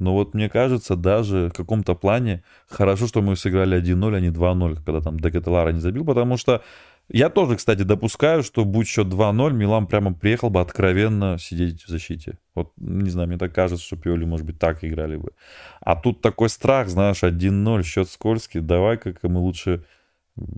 но 0.00 0.14
вот 0.14 0.34
мне 0.34 0.48
кажется, 0.48 0.96
даже 0.96 1.48
в 1.48 1.52
каком-то 1.52 1.94
плане 1.94 2.42
хорошо, 2.68 3.06
что 3.06 3.22
мы 3.22 3.36
сыграли 3.36 3.80
1-0, 3.80 4.16
а 4.16 4.20
не 4.20 4.30
2-0, 4.30 4.82
когда 4.84 5.00
там 5.00 5.20
Декателара 5.20 5.70
не 5.72 5.80
забил, 5.80 6.04
потому 6.04 6.36
что 6.36 6.62
я 7.12 7.28
тоже, 7.28 7.56
кстати, 7.56 7.82
допускаю, 7.82 8.42
что 8.42 8.64
будь 8.64 8.86
счет 8.86 9.08
2-0, 9.08 9.52
Милан 9.52 9.86
прямо 9.86 10.14
приехал 10.14 10.48
бы 10.48 10.60
откровенно 10.60 11.38
сидеть 11.38 11.82
в 11.82 11.88
защите. 11.88 12.38
Вот, 12.54 12.72
не 12.76 13.10
знаю, 13.10 13.28
мне 13.28 13.36
так 13.36 13.52
кажется, 13.52 13.84
что 13.84 13.96
Пиоли, 13.96 14.24
может 14.24 14.46
быть, 14.46 14.58
так 14.58 14.84
играли 14.84 15.16
бы. 15.16 15.32
А 15.80 15.96
тут 15.96 16.20
такой 16.20 16.48
страх, 16.48 16.88
знаешь, 16.88 17.22
1-0, 17.22 17.82
счет 17.82 18.08
скользкий, 18.08 18.60
давай-ка 18.60 19.14
мы 19.22 19.40
лучше 19.40 19.84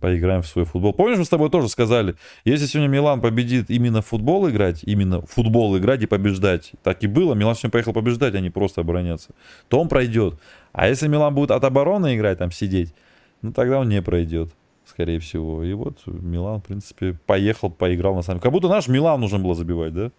поиграем 0.01 0.43
в 0.43 0.47
свой 0.47 0.65
футбол. 0.65 0.93
Помнишь, 0.93 1.19
мы 1.19 1.25
с 1.25 1.29
тобой 1.29 1.51
тоже 1.51 1.69
сказали, 1.69 2.15
если 2.45 2.67
сегодня 2.67 2.89
Милан 2.89 3.21
победит 3.21 3.71
именно 3.71 4.03
в 4.03 4.07
футбол 4.07 4.49
играть, 4.49 4.81
именно 4.85 5.23
в 5.23 5.27
футбол 5.27 5.77
играть 5.79 6.03
и 6.03 6.07
побеждать, 6.07 6.73
так 6.83 7.03
и 7.03 7.07
было, 7.07 7.35
Милан 7.35 7.55
сегодня 7.55 7.71
поехал 7.71 7.93
побеждать, 7.93 8.35
а 8.35 8.41
не 8.41 8.51
просто 8.51 8.81
обороняться, 8.81 9.31
то 9.69 9.81
он 9.81 9.89
пройдет. 9.89 10.39
А 10.73 10.89
если 10.89 11.09
Милан 11.09 11.35
будет 11.35 11.51
от 11.51 11.65
обороны 11.65 12.17
играть, 12.17 12.39
там 12.39 12.51
сидеть, 12.51 12.95
ну 13.43 13.53
тогда 13.53 13.79
он 13.79 13.89
не 13.89 14.03
пройдет, 14.03 14.53
скорее 14.85 15.19
всего. 15.19 15.63
И 15.65 15.73
вот 15.73 15.99
Милан, 16.07 16.61
в 16.61 16.65
принципе, 16.65 17.19
поехал, 17.27 17.71
поиграл 17.71 18.15
на 18.15 18.23
самом 18.23 18.41
Как 18.41 18.53
будто 18.53 18.69
наш 18.69 18.89
Милан 18.89 19.21
нужно 19.21 19.39
было 19.39 19.55
забивать, 19.55 19.95
да? 19.95 20.11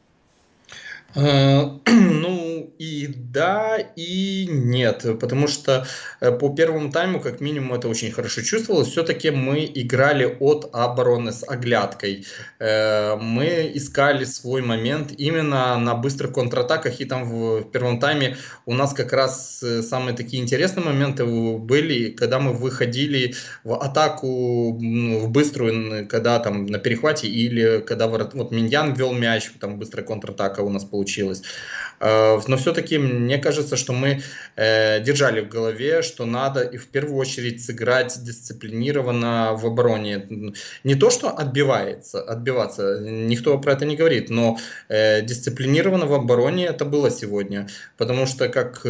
Э, 1.15 1.69
ну 1.87 2.73
и 2.79 3.07
да, 3.07 3.77
и 3.95 4.47
нет, 4.49 5.05
потому 5.19 5.47
что 5.47 5.85
э, 6.21 6.31
по 6.31 6.49
первому 6.49 6.91
тайму, 6.91 7.19
как 7.19 7.39
минимум, 7.39 7.73
это 7.73 7.87
очень 7.87 8.11
хорошо 8.11 8.41
чувствовалось. 8.41 8.87
Все-таки 8.87 9.29
мы 9.29 9.71
играли 9.73 10.37
от 10.39 10.69
обороны 10.73 11.31
с 11.31 11.47
оглядкой. 11.47 12.25
Э, 12.59 13.15
мы 13.15 13.71
искали 13.73 14.25
свой 14.25 14.61
момент 14.61 15.11
именно 15.17 15.77
на 15.77 15.93
быстрых 15.93 16.33
контратаках, 16.33 16.99
и 16.99 17.05
там 17.05 17.25
в 17.25 17.63
первом 17.65 17.99
тайме 17.99 18.37
у 18.65 18.73
нас 18.73 18.93
как 18.93 19.13
раз 19.13 19.63
самые 19.81 20.15
такие 20.15 20.41
интересные 20.41 20.85
моменты 20.85 21.25
были, 21.25 22.09
когда 22.09 22.39
мы 22.39 22.53
выходили 22.53 23.35
в 23.63 23.75
атаку 23.75 24.73
в 24.73 25.29
быструю, 25.29 26.07
когда 26.07 26.39
там 26.39 26.65
на 26.65 26.79
перехвате, 26.79 27.27
или 27.27 27.83
когда 27.85 28.07
вот 28.07 28.51
Миньян 28.51 28.93
вел 28.93 29.13
мяч, 29.13 29.51
там 29.59 29.77
быстрая 29.77 30.05
контратака 30.05 30.61
у 30.61 30.69
нас 30.69 30.83
получилась 30.83 31.02
получилось. 31.03 31.43
Э, 31.99 32.39
но 32.47 32.57
все-таки 32.57 32.97
мне 32.97 33.37
кажется, 33.37 33.77
что 33.77 33.93
мы 33.93 34.21
э, 34.55 35.03
держали 35.03 35.41
в 35.41 35.49
голове, 35.49 36.01
что 36.01 36.25
надо 36.25 36.61
и 36.61 36.77
в 36.77 36.87
первую 36.87 37.17
очередь 37.17 37.63
сыграть 37.63 38.23
дисциплинированно 38.23 39.53
в 39.55 39.65
обороне. 39.65 40.53
Не 40.83 40.95
то, 40.95 41.09
что 41.09 41.29
отбивается, 41.29 42.21
отбиваться, 42.21 42.99
никто 43.01 43.57
про 43.59 43.73
это 43.73 43.85
не 43.85 43.95
говорит, 43.95 44.29
но 44.29 44.57
э, 44.89 45.21
дисциплинированно 45.21 46.05
в 46.05 46.13
обороне 46.13 46.65
это 46.65 46.85
было 46.85 47.11
сегодня. 47.11 47.67
Потому 47.97 48.25
что, 48.25 48.49
как, 48.49 48.83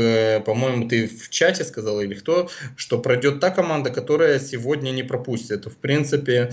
по-моему, 0.46 0.88
ты 0.88 1.08
в 1.08 1.30
чате 1.30 1.64
сказал 1.64 2.02
или 2.02 2.16
кто, 2.16 2.50
что 2.76 3.00
пройдет 3.00 3.40
та 3.40 3.50
команда, 3.50 3.90
которая 3.90 4.40
сегодня 4.40 4.92
не 4.92 5.04
пропустит. 5.04 5.66
В 5.66 5.76
принципе, 5.76 6.52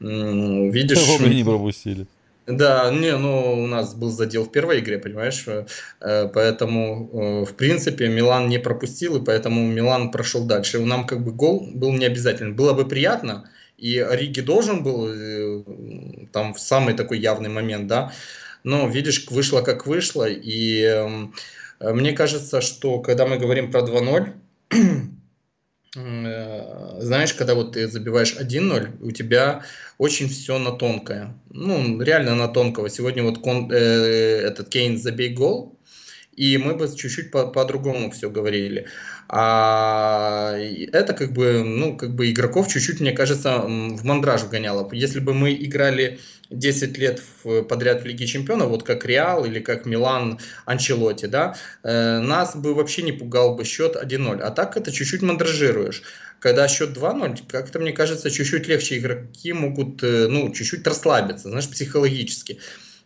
видишь... 0.00 1.08
Оба 1.08 1.28
не 1.28 1.44
пропустили. 1.44 2.06
Да, 2.46 2.90
не, 2.90 3.16
ну 3.16 3.62
у 3.62 3.66
нас 3.66 3.94
был 3.94 4.10
задел 4.10 4.44
в 4.44 4.50
первой 4.50 4.80
игре, 4.80 4.98
понимаешь, 4.98 5.46
э, 5.46 6.28
поэтому 6.32 7.10
э, 7.12 7.44
в 7.44 7.54
принципе 7.54 8.08
Милан 8.08 8.48
не 8.48 8.58
пропустил, 8.58 9.16
и 9.16 9.24
поэтому 9.24 9.66
Милан 9.66 10.10
прошел 10.10 10.44
дальше. 10.44 10.80
Нам 10.80 11.06
как 11.06 11.22
бы 11.22 11.32
гол 11.32 11.68
был 11.72 11.92
не 11.92 12.06
обязательно. 12.06 12.54
Было 12.54 12.72
бы 12.72 12.88
приятно, 12.88 13.50
и 13.78 14.04
Риги 14.10 14.40
должен 14.40 14.82
был 14.82 15.08
э, 15.08 15.62
там 16.32 16.54
в 16.54 16.60
самый 16.60 16.94
такой 16.94 17.20
явный 17.20 17.50
момент, 17.50 17.86
да, 17.86 18.12
но 18.64 18.88
видишь, 18.88 19.26
вышло 19.30 19.62
как 19.62 19.86
вышло, 19.86 20.28
и 20.28 20.82
эм, 20.82 21.34
мне 21.80 22.12
кажется, 22.12 22.60
что 22.60 23.00
когда 23.00 23.26
мы 23.26 23.38
говорим 23.38 23.70
про 23.70 23.80
2-0, 23.80 24.32
знаешь, 25.94 27.34
когда 27.34 27.54
вот 27.54 27.72
ты 27.72 27.88
забиваешь 27.88 28.36
1-0, 28.38 28.90
у 29.00 29.10
тебя 29.10 29.64
очень 29.98 30.28
все 30.28 30.58
на 30.58 30.70
тонкое. 30.70 31.34
Ну, 31.50 32.00
реально 32.00 32.36
на 32.36 32.48
тонкого. 32.48 32.88
Сегодня 32.88 33.24
вот 33.24 33.38
кон, 33.38 33.70
э, 33.72 33.76
этот 33.76 34.68
Кейн 34.68 34.98
забей 34.98 35.34
гол, 35.34 35.78
и 36.36 36.58
мы 36.58 36.74
бы 36.74 36.88
чуть-чуть 36.88 37.32
по- 37.32 37.48
по-другому 37.48 38.10
все 38.12 38.30
говорили. 38.30 38.86
А 39.28 40.56
это 40.92 41.12
как 41.12 41.32
бы, 41.32 41.62
ну, 41.64 41.96
как 41.96 42.14
бы 42.14 42.30
игроков 42.30 42.68
чуть-чуть, 42.68 43.00
мне 43.00 43.12
кажется, 43.12 43.58
в 43.58 44.04
мандраж 44.04 44.42
вгоняло. 44.42 44.88
Если 44.92 45.20
бы 45.20 45.34
мы 45.34 45.52
играли 45.54 46.20
10 46.50 46.98
лет 46.98 47.22
в, 47.42 47.62
подряд 47.62 48.02
в 48.02 48.06
Лиге 48.06 48.26
Чемпионов, 48.26 48.68
вот 48.68 48.82
как 48.82 49.04
Реал 49.04 49.44
или 49.44 49.60
как 49.60 49.86
Милан 49.86 50.38
Анчелоти, 50.66 51.26
да, 51.26 51.56
э, 51.82 52.18
нас 52.18 52.56
бы 52.56 52.74
вообще 52.74 53.02
не 53.02 53.12
пугал 53.12 53.54
бы 53.54 53.64
счет 53.64 53.96
1-0. 53.96 54.40
А 54.40 54.50
так 54.50 54.76
это 54.76 54.92
чуть-чуть 54.92 55.22
мандражируешь 55.22 56.02
когда 56.40 56.68
счет 56.68 56.96
2-0, 56.96 57.42
как-то, 57.48 57.78
мне 57.78 57.92
кажется, 57.92 58.30
чуть-чуть 58.30 58.66
легче 58.66 58.98
игроки 58.98 59.52
могут, 59.52 60.02
э, 60.02 60.26
ну, 60.26 60.50
чуть-чуть 60.50 60.86
расслабиться, 60.86 61.50
знаешь, 61.50 61.68
психологически. 61.68 62.58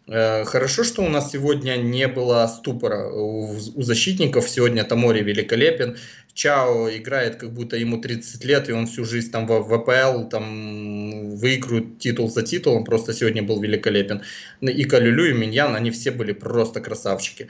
Э, 0.07 0.45
хорошо, 0.45 0.85
что 0.85 1.03
у 1.03 1.09
нас 1.09 1.33
сегодня 1.33 1.77
не 1.77 2.09
было 2.09 2.47
ступора 2.47 3.09
у, 3.09 3.59
защитников. 3.59 4.49
Сегодня 4.49 4.85
Тамори 4.85 5.23
великолепен. 5.23 5.97
Чао 6.35 6.91
играет, 6.91 7.37
как 7.37 7.53
будто 7.53 7.77
ему 7.77 8.01
30 8.01 8.45
лет, 8.45 8.69
и 8.69 8.73
он 8.73 8.87
всю 8.87 9.05
жизнь 9.05 9.31
там 9.31 9.47
в, 9.47 9.69
в 9.69 9.73
АПЛ 9.73 10.29
там 10.29 11.37
выигрывает 11.37 11.99
титул 11.99 12.29
за 12.29 12.43
титулом. 12.43 12.85
Просто 12.85 13.15
сегодня 13.15 13.43
был 13.43 13.61
великолепен. 13.61 14.23
И 14.61 14.85
Калюлю, 14.85 15.31
и 15.31 15.33
Миньян, 15.33 15.75
они 15.75 15.91
все 15.91 16.11
были 16.11 16.33
просто 16.33 16.81
красавчики. 16.81 17.49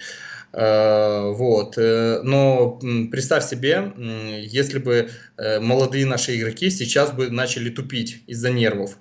Э, 0.52 1.30
вот. 1.30 1.76
Э, 1.76 2.20
но 2.22 2.78
представь 3.10 3.44
себе, 3.44 3.92
если 4.46 4.78
бы 4.78 5.10
молодые 5.60 6.06
наши 6.06 6.36
игроки 6.36 6.70
сейчас 6.70 7.10
бы 7.10 7.30
начали 7.30 7.70
тупить 7.70 8.22
из-за 8.28 8.50
нервов. 8.50 8.96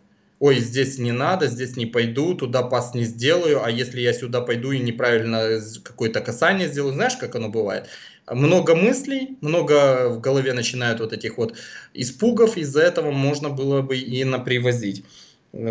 Ой, 0.46 0.60
здесь 0.60 1.00
не 1.00 1.14
надо, 1.14 1.48
здесь 1.48 1.78
не 1.78 1.86
пойду, 1.86 2.34
туда 2.34 2.64
пас 2.64 2.94
не 2.94 3.06
сделаю, 3.06 3.64
а 3.64 3.72
если 3.72 4.02
я 4.02 4.12
сюда 4.12 4.42
пойду 4.42 4.74
и 4.74 4.80
неправильно 4.80 5.62
какое-то 5.84 6.20
касание 6.20 6.68
сделаю, 6.68 6.94
знаешь, 6.94 7.16
как 7.16 7.36
оно 7.36 7.48
бывает? 7.48 7.88
Много 8.30 8.76
мыслей, 8.76 9.38
много 9.40 10.10
в 10.10 10.20
голове 10.20 10.52
начинают 10.52 11.00
вот 11.00 11.14
этих 11.14 11.38
вот 11.38 11.56
испугов, 11.94 12.58
из-за 12.58 12.82
этого 12.82 13.12
можно 13.12 13.48
было 13.48 13.82
бы 13.82 13.98
и 13.98 14.26
напривозить. 14.26 15.06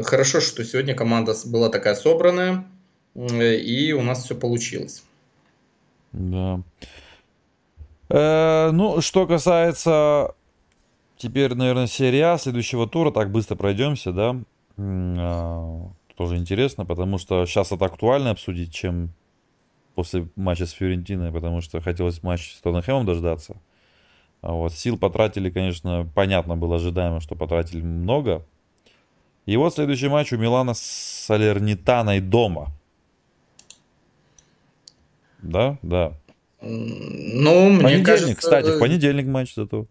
Хорошо, 0.05 0.41
что 0.41 0.65
сегодня 0.65 0.95
команда 0.95 1.35
была 1.45 1.69
такая 1.69 1.95
собранная, 1.95 2.65
и 3.15 3.93
у 3.93 4.01
нас 4.01 4.25
все 4.25 4.35
получилось. 4.35 5.03
Да. 6.13 6.63
Э, 8.09 8.71
ну, 8.73 9.03
что 9.03 9.27
касается 9.27 10.35
теперь, 11.19 11.55
наверное, 11.55 11.89
серия 11.89 12.39
следующего 12.39 12.89
тура, 12.89 13.11
так 13.11 13.31
быстро 13.31 13.57
пройдемся, 13.57 14.13
да. 14.13 14.41
Э, 14.77 15.81
тоже 16.17 16.37
интересно, 16.37 16.85
потому 16.85 17.19
что 17.19 17.47
сейчас 17.47 17.73
это 17.73 17.85
актуально 17.85 18.31
обсудить, 18.31 18.73
чем 18.73 19.11
после 19.95 20.29
матча 20.37 20.67
с 20.67 20.73
Фиорентиной, 20.73 21.33
потому 21.33 21.61
что 21.61 21.81
хотелось 21.81 22.23
матч 22.23 22.55
с 22.55 22.61
Тоттенхэмом 22.61 23.07
дождаться. 23.07 23.57
А 24.41 24.53
вот 24.53 24.73
сил 24.73 24.99
потратили, 24.99 25.51
конечно, 25.51 26.09
понятно 26.15 26.57
было 26.57 26.77
ожидаемо, 26.77 27.21
что 27.21 27.35
потратили 27.37 27.81
много. 27.81 28.45
И 29.47 29.57
вот 29.57 29.75
следующий 29.75 30.09
матч 30.09 30.33
у 30.33 30.37
Милана 30.37 30.75
с 30.75 30.81
Салернитаной 30.81 32.21
дома. 32.21 32.73
Да, 35.43 35.79
да. 35.83 36.13
Ну, 36.61 37.71
мне 37.71 37.83
понедельник, 37.83 38.07
кажется... 38.07 38.35
кстати, 38.37 38.77
в 38.77 38.79
понедельник 38.79 39.27
матч 39.27 39.55
зато. 39.55 39.87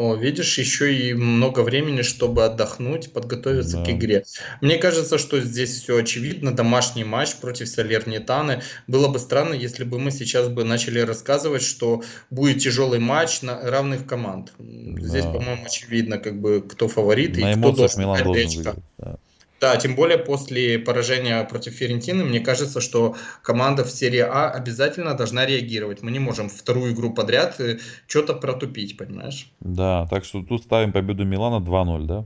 О, 0.00 0.14
видишь, 0.14 0.56
еще 0.56 0.94
и 0.94 1.12
много 1.12 1.60
времени, 1.60 2.00
чтобы 2.00 2.46
отдохнуть, 2.46 3.12
подготовиться 3.12 3.76
да. 3.76 3.84
к 3.84 3.90
игре. 3.90 4.24
Мне 4.62 4.78
кажется, 4.78 5.18
что 5.18 5.38
здесь 5.40 5.78
все 5.78 5.98
очевидно. 5.98 6.56
Домашний 6.56 7.04
матч 7.04 7.34
против 7.34 7.68
Салернитаны. 7.68 8.62
Было 8.86 9.08
бы 9.08 9.18
странно, 9.18 9.52
если 9.52 9.84
бы 9.84 9.98
мы 9.98 10.10
сейчас 10.10 10.48
бы 10.48 10.64
начали 10.64 11.00
рассказывать, 11.00 11.60
что 11.60 12.02
будет 12.30 12.62
тяжелый 12.62 12.98
матч 12.98 13.42
на 13.42 13.60
равных 13.60 14.06
команд. 14.06 14.54
Да. 14.58 15.06
Здесь, 15.06 15.24
по-моему, 15.26 15.66
очевидно, 15.66 16.16
как 16.16 16.40
бы 16.40 16.62
кто 16.62 16.88
фаворит 16.88 17.36
на 17.36 17.52
и 17.52 17.56
кто 17.56 17.72
должен 17.72 18.00
Милан 18.00 18.24
должен 18.24 18.46
выиграть. 18.46 18.78
Да. 18.96 19.16
Да, 19.60 19.76
тем 19.76 19.94
более 19.94 20.16
после 20.16 20.78
поражения 20.78 21.44
против 21.44 21.74
Ферентины, 21.74 22.24
мне 22.24 22.40
кажется, 22.40 22.80
что 22.80 23.14
команда 23.42 23.84
в 23.84 23.90
серии 23.90 24.20
А 24.20 24.48
обязательно 24.48 25.14
должна 25.14 25.44
реагировать. 25.44 26.02
Мы 26.02 26.10
не 26.10 26.18
можем 26.18 26.48
вторую 26.48 26.94
игру 26.94 27.12
подряд 27.12 27.60
э, 27.60 27.78
что-то 28.06 28.34
протупить, 28.34 28.96
понимаешь? 28.96 29.50
Да, 29.60 30.06
так 30.08 30.24
что 30.24 30.42
тут 30.42 30.62
ставим 30.62 30.92
победу 30.92 31.26
Милана 31.26 31.62
2-0, 31.62 32.06
да? 32.06 32.24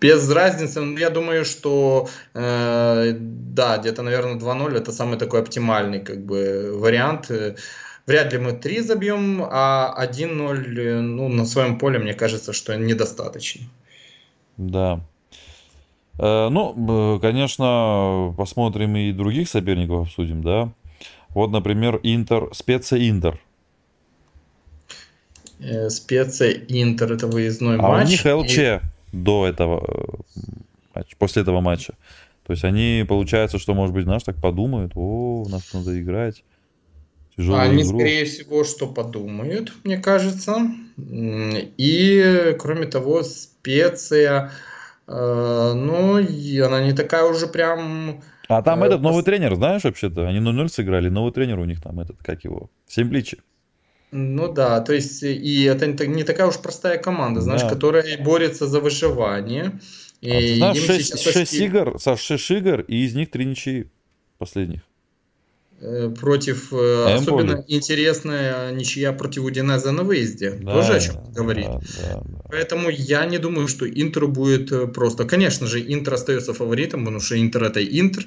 Без 0.00 0.30
разницы, 0.30 0.80
я 0.98 1.10
думаю, 1.10 1.44
что 1.44 2.08
э, 2.34 3.12
да, 3.18 3.78
где-то, 3.78 4.02
наверное, 4.02 4.36
2-0 4.36 4.76
это 4.76 4.90
самый 4.90 5.18
такой 5.18 5.40
оптимальный 5.40 6.00
как 6.00 6.24
бы 6.24 6.72
вариант. 6.74 7.30
Вряд 8.06 8.32
ли 8.32 8.38
мы 8.38 8.52
3 8.52 8.80
забьем, 8.82 9.42
а 9.42 9.92
1-0 9.98 11.00
ну, 11.00 11.28
на 11.28 11.44
своем 11.44 11.76
поле, 11.76 11.98
мне 11.98 12.14
кажется, 12.14 12.52
что 12.52 12.76
недостаточно. 12.76 13.62
Да. 14.56 15.00
Э, 16.18 16.48
ну, 16.48 17.18
конечно, 17.20 18.32
посмотрим 18.36 18.96
и 18.96 19.12
других 19.12 19.48
соперников 19.48 20.06
обсудим, 20.06 20.42
да. 20.42 20.72
Вот, 21.30 21.50
например, 21.50 21.98
Интер, 22.04 22.48
Специя 22.52 23.08
Интер. 23.10 23.40
Э, 25.58 25.90
Специя 25.90 26.52
Интер 26.68 27.12
это 27.12 27.26
выездной 27.26 27.76
а 27.76 27.82
матч. 27.82 28.24
А 28.24 28.36
у 28.36 28.42
них 28.42 28.50
ЛЧ 28.50 28.58
и... 28.58 28.80
до 29.10 29.48
этого, 29.48 30.22
э, 30.94 31.02
после 31.18 31.42
этого 31.42 31.60
матча. 31.60 31.94
То 32.46 32.52
есть 32.52 32.62
они, 32.62 33.04
получается, 33.06 33.58
что, 33.58 33.74
может 33.74 33.92
быть, 33.92 34.04
знаешь, 34.04 34.22
так 34.22 34.36
подумают, 34.36 34.92
о, 34.94 35.42
у 35.42 35.48
нас 35.48 35.72
надо 35.74 36.00
играть 36.00 36.44
тяжелую 37.36 37.62
Они, 37.62 37.82
игру. 37.82 37.98
скорее 37.98 38.24
всего, 38.24 38.64
что 38.64 38.86
подумают, 38.86 39.72
мне 39.84 39.98
кажется. 39.98 40.70
И, 40.96 42.56
кроме 42.58 42.86
того, 42.86 43.22
специя, 43.22 44.52
э, 45.06 45.72
ну, 45.74 46.16
она 46.16 46.84
не 46.84 46.92
такая 46.92 47.24
уже 47.24 47.46
прям... 47.46 48.22
А 48.48 48.62
там 48.62 48.82
э, 48.82 48.86
этот 48.86 49.02
новый 49.02 49.22
тренер, 49.22 49.56
знаешь, 49.56 49.84
вообще-то? 49.84 50.26
Они 50.26 50.38
0-0 50.38 50.68
сыграли, 50.68 51.08
новый 51.08 51.32
тренер 51.32 51.58
у 51.58 51.64
них 51.64 51.82
там, 51.82 52.00
этот, 52.00 52.18
как 52.22 52.44
его, 52.44 52.70
Семпличи. 52.86 53.38
Ну 54.12 54.52
да, 54.52 54.80
то 54.80 54.94
есть, 54.94 55.22
и 55.22 55.64
это 55.64 55.86
не 56.06 56.22
такая 56.22 56.46
уж 56.46 56.58
простая 56.58 56.96
команда, 56.96 57.40
знаешь, 57.40 57.62
да. 57.62 57.68
которая 57.68 58.22
борется 58.22 58.66
за 58.66 58.80
выживание. 58.80 59.78
И 60.20 60.30
а, 60.30 60.40
ты 60.40 60.56
знаешь, 60.56 60.78
6, 60.78 61.32
6 61.32 61.54
игр, 61.54 61.96
Саш, 61.98 62.20
6 62.20 62.50
игр, 62.52 62.80
и 62.82 63.04
из 63.04 63.14
них 63.14 63.30
3 63.30 63.44
ничьи 63.44 63.90
последних. 64.38 64.82
Э, 65.78 66.08
против, 66.08 66.72
э, 66.72 66.76
а 66.76 67.16
особенно 67.16 67.62
интересная 67.68 68.72
ничья 68.72 69.12
против 69.12 69.44
Удинеза 69.44 69.92
на 69.92 70.04
выезде. 70.04 70.52
Да, 70.52 70.72
Тоже 70.72 70.94
о 70.94 71.00
чем 71.00 71.32
говорить. 71.32 71.66
Да, 71.66 71.80
да, 71.80 72.22
да. 72.24 72.40
Поэтому 72.48 72.88
я 72.88 73.26
не 73.26 73.36
думаю, 73.36 73.68
что 73.68 73.86
Интеру 73.86 74.28
будет 74.28 74.72
э, 74.72 74.86
просто. 74.86 75.26
Конечно 75.26 75.66
же, 75.66 75.80
Интер 75.80 76.14
остается 76.14 76.54
фаворитом, 76.54 77.00
потому 77.00 77.20
что 77.20 77.38
Интер 77.38 77.64
это 77.64 77.84
Интер. 77.84 78.24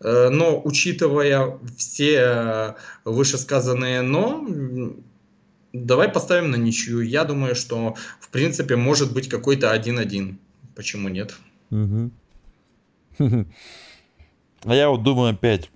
Но 0.00 0.60
учитывая 0.62 1.58
все 1.76 2.76
вышесказанные 3.04 4.02
«но», 4.02 4.46
давай 5.72 6.08
поставим 6.08 6.50
на 6.50 6.56
ничью. 6.56 7.00
Я 7.00 7.24
думаю, 7.24 7.54
что 7.54 7.94
в 8.20 8.28
принципе 8.28 8.76
может 8.76 9.14
быть 9.14 9.28
какой-то 9.28 9.74
1-1. 9.74 10.36
Почему 10.76 11.08
нет? 11.08 11.34
Угу. 11.70 12.10
А 14.62 14.74
я 14.74 14.90
вот 14.90 15.02
думаю 15.02 15.32
опять, 15.32 15.70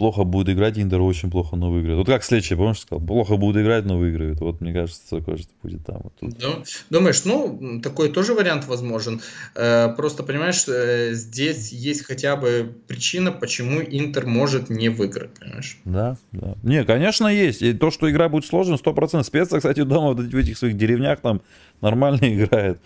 плохо 0.00 0.24
будет 0.24 0.48
играть, 0.48 0.78
Интер 0.78 1.02
очень 1.02 1.30
плохо, 1.30 1.56
но 1.56 1.70
выиграет. 1.70 1.98
Вот 1.98 2.06
как 2.06 2.24
следующий, 2.24 2.54
помнишь, 2.54 2.80
сказал, 2.80 3.06
плохо 3.06 3.36
будет 3.36 3.62
играть, 3.62 3.84
но 3.84 3.98
выиграет. 3.98 4.40
Вот 4.40 4.62
мне 4.62 4.72
кажется, 4.72 5.18
такое 5.18 5.36
что 5.36 5.48
будет 5.62 5.84
там. 5.84 6.00
Вот 6.02 6.14
тут. 6.18 6.64
Думаешь, 6.88 7.22
ну, 7.26 7.80
такой 7.82 8.08
тоже 8.08 8.32
вариант 8.32 8.66
возможен. 8.66 9.20
Э, 9.54 9.94
просто, 9.94 10.22
понимаешь, 10.22 10.64
э, 10.68 11.12
здесь 11.12 11.70
есть 11.70 12.06
хотя 12.06 12.36
бы 12.36 12.72
причина, 12.88 13.30
почему 13.30 13.82
Интер 13.82 14.24
может 14.24 14.70
не 14.70 14.88
выиграть, 14.88 15.38
понимаешь? 15.38 15.78
Да, 15.84 16.16
да. 16.32 16.54
Не, 16.62 16.82
конечно, 16.84 17.26
есть. 17.26 17.60
И 17.60 17.74
то, 17.74 17.90
что 17.90 18.10
игра 18.10 18.30
будет 18.30 18.46
сложной, 18.46 18.78
100%. 18.78 19.22
Спеца, 19.22 19.58
кстати, 19.58 19.82
дома 19.82 20.14
в 20.14 20.34
этих 20.34 20.56
своих 20.56 20.78
деревнях 20.78 21.20
там 21.20 21.42
нормально 21.82 22.20
играет. 22.22 22.80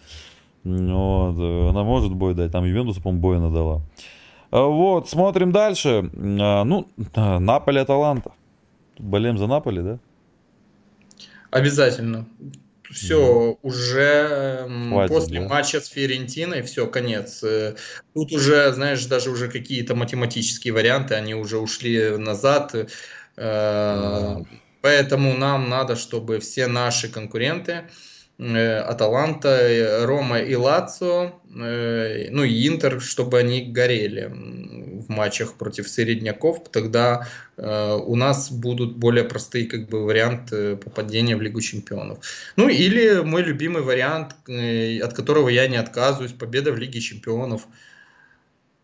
Вот, 0.64 1.36
э, 1.38 1.68
она 1.70 1.84
может 1.84 2.12
бой 2.12 2.34
дать. 2.34 2.50
Там 2.50 2.64
Ювентус, 2.64 2.96
по-моему, 2.96 3.20
бой 3.20 3.38
надала. 3.38 3.76
А, 3.76 4.13
вот, 4.62 5.08
смотрим 5.08 5.52
дальше. 5.52 6.10
А, 6.40 6.64
ну, 6.64 6.88
Наполе, 7.16 7.80
Аталанта. 7.80 8.32
Болеем 8.98 9.36
за 9.36 9.46
Наполе, 9.46 9.82
да? 9.82 9.98
Обязательно. 11.50 12.26
Все, 12.90 13.56
да. 13.62 13.68
уже 13.68 14.68
Хватит, 14.88 15.08
после 15.16 15.40
да? 15.40 15.48
матча 15.48 15.80
с 15.80 15.88
Фиорентиной, 15.88 16.62
все, 16.62 16.86
конец. 16.86 17.42
Э, 17.42 17.74
тут 18.14 18.30
уже, 18.32 18.72
знаешь, 18.72 19.04
даже 19.06 19.30
уже 19.30 19.48
какие-то 19.48 19.96
математические 19.96 20.72
варианты, 20.72 21.14
они 21.14 21.34
уже 21.34 21.58
ушли 21.58 22.16
назад. 22.16 22.74
Э, 22.74 22.86
да. 23.36 24.42
Поэтому 24.80 25.34
нам 25.34 25.70
надо, 25.70 25.96
чтобы 25.96 26.38
все 26.38 26.66
наши 26.66 27.08
конкуренты, 27.08 27.84
Аталанта, 28.36 29.48
э, 29.48 30.04
Рома 30.04 30.40
и 30.40 30.56
Лацо, 30.56 31.34
э, 31.54 32.30
ну 32.30 32.42
и 32.42 32.66
Интер, 32.66 33.00
чтобы 33.00 33.38
они 33.38 33.70
горели 33.70 34.28
в 34.28 35.08
матчах 35.08 35.54
против 35.54 35.88
середняков, 35.88 36.68
тогда 36.72 37.28
у 37.56 38.16
нас 38.16 38.50
будут 38.50 38.96
более 38.96 39.22
простые 39.22 39.66
как 39.66 39.88
бы 39.88 40.04
варианты 40.04 40.74
попадения 40.74 41.36
в 41.36 41.42
Лигу 41.42 41.60
Чемпионов. 41.60 42.18
Ну 42.56 42.68
или 42.68 43.20
мой 43.20 43.42
любимый 43.42 43.82
вариант, 43.82 44.34
от 44.48 45.12
которого 45.14 45.48
я 45.48 45.68
не 45.68 45.76
отказываюсь, 45.76 46.32
победа 46.32 46.72
в 46.72 46.78
Лиге 46.78 47.00
Чемпионов. 47.00 47.68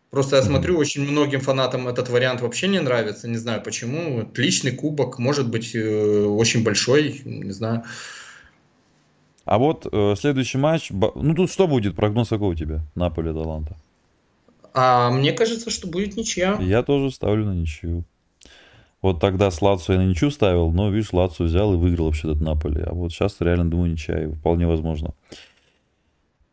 Просто 0.09 0.37
я 0.37 0.43
смотрю, 0.43 0.77
очень 0.77 1.03
многим 1.03 1.41
фанатам 1.41 1.89
этот 1.89 2.07
вариант 2.07 2.39
вообще 2.39 2.69
не 2.69 2.79
нравится, 2.79 3.27
не 3.27 3.37
знаю 3.37 3.61
почему. 3.61 4.21
Отличный 4.21 4.71
кубок, 4.71 5.19
может 5.19 5.49
быть 5.49 5.75
очень 5.75 6.63
большой, 6.63 7.21
не 7.25 7.51
знаю. 7.51 7.83
А 9.45 9.57
вот 9.57 9.87
э, 9.91 10.15
следующий 10.17 10.57
матч, 10.57 10.91
ну 10.91 11.33
тут 11.35 11.51
что 11.51 11.67
будет, 11.67 11.95
прогноз 11.95 12.29
какой 12.29 12.49
у 12.49 12.55
тебя, 12.55 12.81
Наполе, 12.95 13.33
Таланта? 13.33 13.75
А 14.73 15.09
мне 15.11 15.33
кажется, 15.33 15.69
что 15.69 15.87
будет 15.87 16.15
ничья. 16.15 16.57
Я 16.59 16.83
тоже 16.83 17.11
ставлю 17.11 17.45
на 17.45 17.53
ничью. 17.53 18.03
Вот 19.01 19.19
тогда 19.19 19.49
с 19.49 19.61
Лацо 19.61 19.93
я 19.93 19.99
на 19.99 20.05
ничью 20.05 20.29
ставил, 20.29 20.71
но, 20.71 20.89
видишь, 20.89 21.11
Лацо 21.11 21.43
взял 21.43 21.73
и 21.73 21.77
выиграл 21.77 22.05
вообще 22.05 22.29
этот 22.29 22.41
Наполе. 22.41 22.83
А 22.83 22.93
вот 22.93 23.11
сейчас 23.11 23.37
реально 23.39 23.69
думаю 23.69 23.91
ничья, 23.91 24.23
и 24.23 24.27
вполне 24.27 24.67
возможно. 24.67 25.13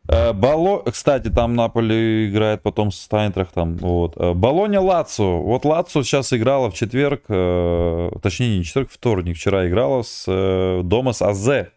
Э, 0.07 0.33
Бало... 0.33 0.81
Кстати, 0.89 1.29
там 1.29 1.55
Наполе 1.55 2.27
играет 2.29 2.63
потом 2.63 2.91
с 2.91 3.07
Тайнтрахтом. 3.07 3.77
Вот. 3.77 4.17
Э, 4.17 4.33
Болоня 4.33 4.81
Лацо. 4.81 5.23
Вот 5.23 5.63
Лацо 5.63 6.03
сейчас 6.03 6.33
играла 6.33 6.71
в 6.71 6.73
четверг, 6.73 7.25
э, 7.29 8.09
точнее 8.21 8.57
не 8.57 8.63
четверг, 8.63 8.89
вторник. 8.91 9.37
Вчера 9.37 9.67
играла 9.67 10.01
с 10.01 10.25
э, 10.27 10.81
дома 10.83 11.13
с 11.13 11.21
АЗ. 11.21 11.67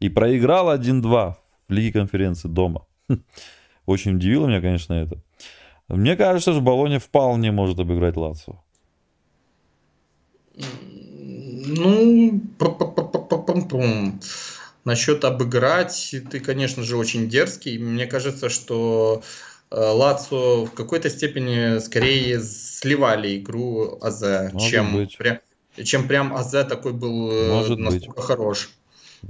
И 0.00 0.08
проиграл 0.08 0.74
1-2 0.74 1.34
в 1.68 1.72
Лиге 1.72 1.92
конференции 1.92 2.48
дома. 2.48 2.86
Очень 3.86 4.16
удивило 4.16 4.46
меня, 4.46 4.60
конечно, 4.60 4.94
это. 4.94 5.22
Мне 5.88 6.16
кажется, 6.16 6.52
что 6.52 6.60
Болония 6.60 6.98
вполне 6.98 7.52
может 7.52 7.78
обыграть 7.78 8.16
Лацо. 8.16 8.60
Ну, 11.66 12.40
насчет 14.84 15.24
обыграть, 15.24 16.14
ты, 16.30 16.40
конечно 16.40 16.82
же, 16.82 16.96
очень 16.96 17.28
дерзкий. 17.28 17.78
Мне 17.78 18.06
кажется, 18.06 18.48
что 18.48 19.22
э, 19.70 19.76
Лацо 19.76 20.64
в 20.64 20.70
какой-то 20.72 21.10
степени 21.10 21.78
скорее 21.78 22.40
сливали 22.40 23.38
игру 23.38 23.98
АЗ, 24.00 24.52
чем, 24.58 25.08
прям, 25.18 25.38
чем 25.82 26.08
прям 26.08 26.34
АЗ 26.34 26.66
такой 26.68 26.92
был 26.92 27.30
э, 27.30 27.52
Может 27.52 27.78
настолько 27.78 28.16
быть. 28.16 28.24
хорош. 28.24 28.70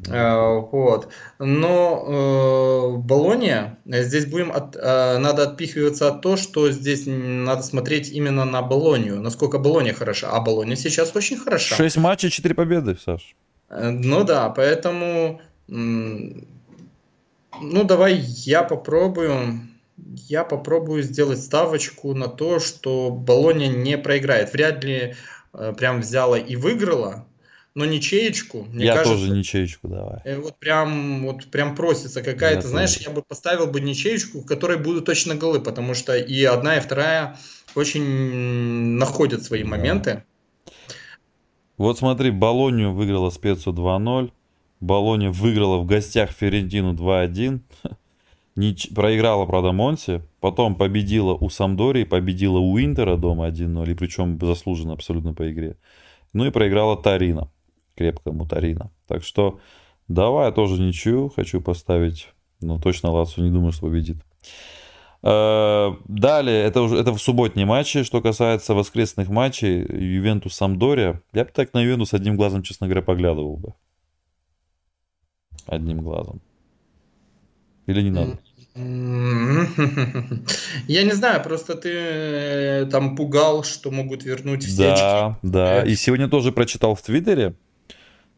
Э, 0.08 0.60
вот. 0.72 1.08
Но 1.38 2.04
э, 2.06 2.96
Болония, 2.98 3.78
здесь 3.84 4.26
будем 4.26 4.52
от, 4.52 4.76
э, 4.76 5.18
надо 5.18 5.44
отпихиваться 5.44 6.08
от 6.08 6.22
того, 6.22 6.36
что 6.36 6.70
здесь 6.70 7.04
надо 7.06 7.62
смотреть 7.62 8.10
именно 8.10 8.44
на 8.44 8.62
Болонию, 8.62 9.20
насколько 9.20 9.58
Болония 9.58 9.92
хороша. 9.92 10.30
А 10.30 10.40
Болония 10.40 10.76
сейчас 10.76 11.14
очень 11.14 11.38
хороша. 11.38 11.74
Шесть 11.74 11.96
матчей, 11.96 12.30
четыре 12.30 12.54
победы, 12.54 12.96
Саш. 13.04 13.34
Э, 13.68 13.90
ну 13.90 14.24
да, 14.24 14.48
поэтому, 14.50 15.40
ну 15.68 16.44
давай 17.60 18.14
я 18.16 18.62
попробую, 18.62 19.60
я 19.96 20.44
попробую 20.44 21.02
сделать 21.02 21.42
ставочку 21.42 22.14
на 22.14 22.28
то, 22.28 22.60
что 22.60 23.10
Болония 23.10 23.68
не 23.68 23.98
проиграет. 23.98 24.52
Вряд 24.52 24.84
ли 24.84 25.14
э, 25.52 25.74
прям 25.76 26.00
взяла 26.00 26.38
и 26.38 26.54
выиграла, 26.54 27.26
но 27.74 27.84
ничеечку. 27.84 28.66
Мне 28.72 28.86
я 28.86 28.96
кажется, 28.96 29.18
тоже 29.18 29.30
ничеечку 29.30 29.88
давай. 29.88 30.20
Э, 30.24 30.38
вот 30.38 30.58
прям, 30.58 31.24
вот 31.24 31.46
прям 31.46 31.74
просится 31.76 32.22
какая-то, 32.22 32.66
знаешь, 32.66 32.96
я 32.96 33.10
бы 33.10 33.22
поставил 33.22 33.66
бы 33.66 33.80
ничеечку, 33.80 34.40
в 34.40 34.46
которой 34.46 34.78
будут 34.78 35.04
точно 35.04 35.36
голы, 35.36 35.60
потому 35.60 35.94
что 35.94 36.16
и 36.16 36.44
одна, 36.44 36.76
и 36.76 36.80
вторая 36.80 37.38
очень 37.74 38.02
находят 38.02 39.44
свои 39.44 39.62
да. 39.62 39.68
моменты. 39.68 40.24
Вот 41.76 41.98
смотри, 41.98 42.30
Болонию 42.30 42.92
выиграла 42.92 43.30
спецу 43.30 43.72
2-0. 43.72 44.32
Болония 44.80 45.30
выиграла 45.30 45.78
в 45.78 45.86
гостях 45.86 46.30
Ферентину 46.30 46.94
2-1. 46.94 47.60
Нич... 48.56 48.88
Проиграла, 48.94 49.46
правда, 49.46 49.72
Монси. 49.72 50.22
Потом 50.40 50.74
победила 50.74 51.34
у 51.34 51.48
Самдории, 51.48 52.04
победила 52.04 52.58
у 52.58 52.78
Интера 52.78 53.16
дома 53.16 53.48
1-0. 53.48 53.90
И 53.90 53.94
причем 53.94 54.38
заслуженно 54.40 54.92
абсолютно 54.92 55.32
по 55.32 55.50
игре. 55.50 55.76
Ну 56.32 56.44
и 56.46 56.50
проиграла 56.50 57.00
Тарина 57.00 57.50
крепкая 58.00 58.32
мутарина. 58.32 58.90
Так 59.06 59.22
что 59.22 59.60
давай 60.08 60.46
я 60.46 60.52
тоже 60.52 60.80
ничью 60.80 61.28
хочу 61.28 61.60
поставить. 61.60 62.28
Но 62.62 62.78
точно 62.78 63.10
Лацу 63.10 63.42
не 63.42 63.50
думаю, 63.50 63.72
что 63.72 63.86
победит. 63.86 64.16
Э, 65.22 65.90
далее, 66.08 66.64
это 66.64 66.80
уже 66.80 66.96
это 66.96 67.12
в 67.12 67.20
субботние 67.20 67.66
матчи. 67.66 68.04
Что 68.04 68.22
касается 68.22 68.72
воскресных 68.72 69.28
матчей, 69.28 69.80
Ювентус 69.80 70.54
Самдория. 70.54 71.20
Я 71.34 71.44
бы 71.44 71.50
так 71.52 71.74
на 71.74 71.82
Ювентус 71.82 72.14
одним 72.14 72.36
глазом, 72.36 72.62
честно 72.62 72.86
говоря, 72.86 73.02
поглядывал 73.02 73.58
бы. 73.58 73.74
Одним 75.66 76.00
глазом. 76.00 76.40
Или 77.86 78.00
не 78.00 78.10
надо? 78.10 78.38
Я 80.86 81.02
не 81.02 81.12
знаю, 81.12 81.42
просто 81.42 81.74
ты 81.74 81.90
э, 81.92 82.86
там 82.90 83.16
пугал, 83.16 83.64
что 83.64 83.90
могут 83.90 84.24
вернуть 84.24 84.64
все 84.64 84.94
Да, 84.94 85.38
да. 85.42 85.82
И 85.82 85.96
сегодня 85.96 86.28
тоже 86.28 86.52
прочитал 86.52 86.94
в 86.94 87.02
Твиттере, 87.02 87.56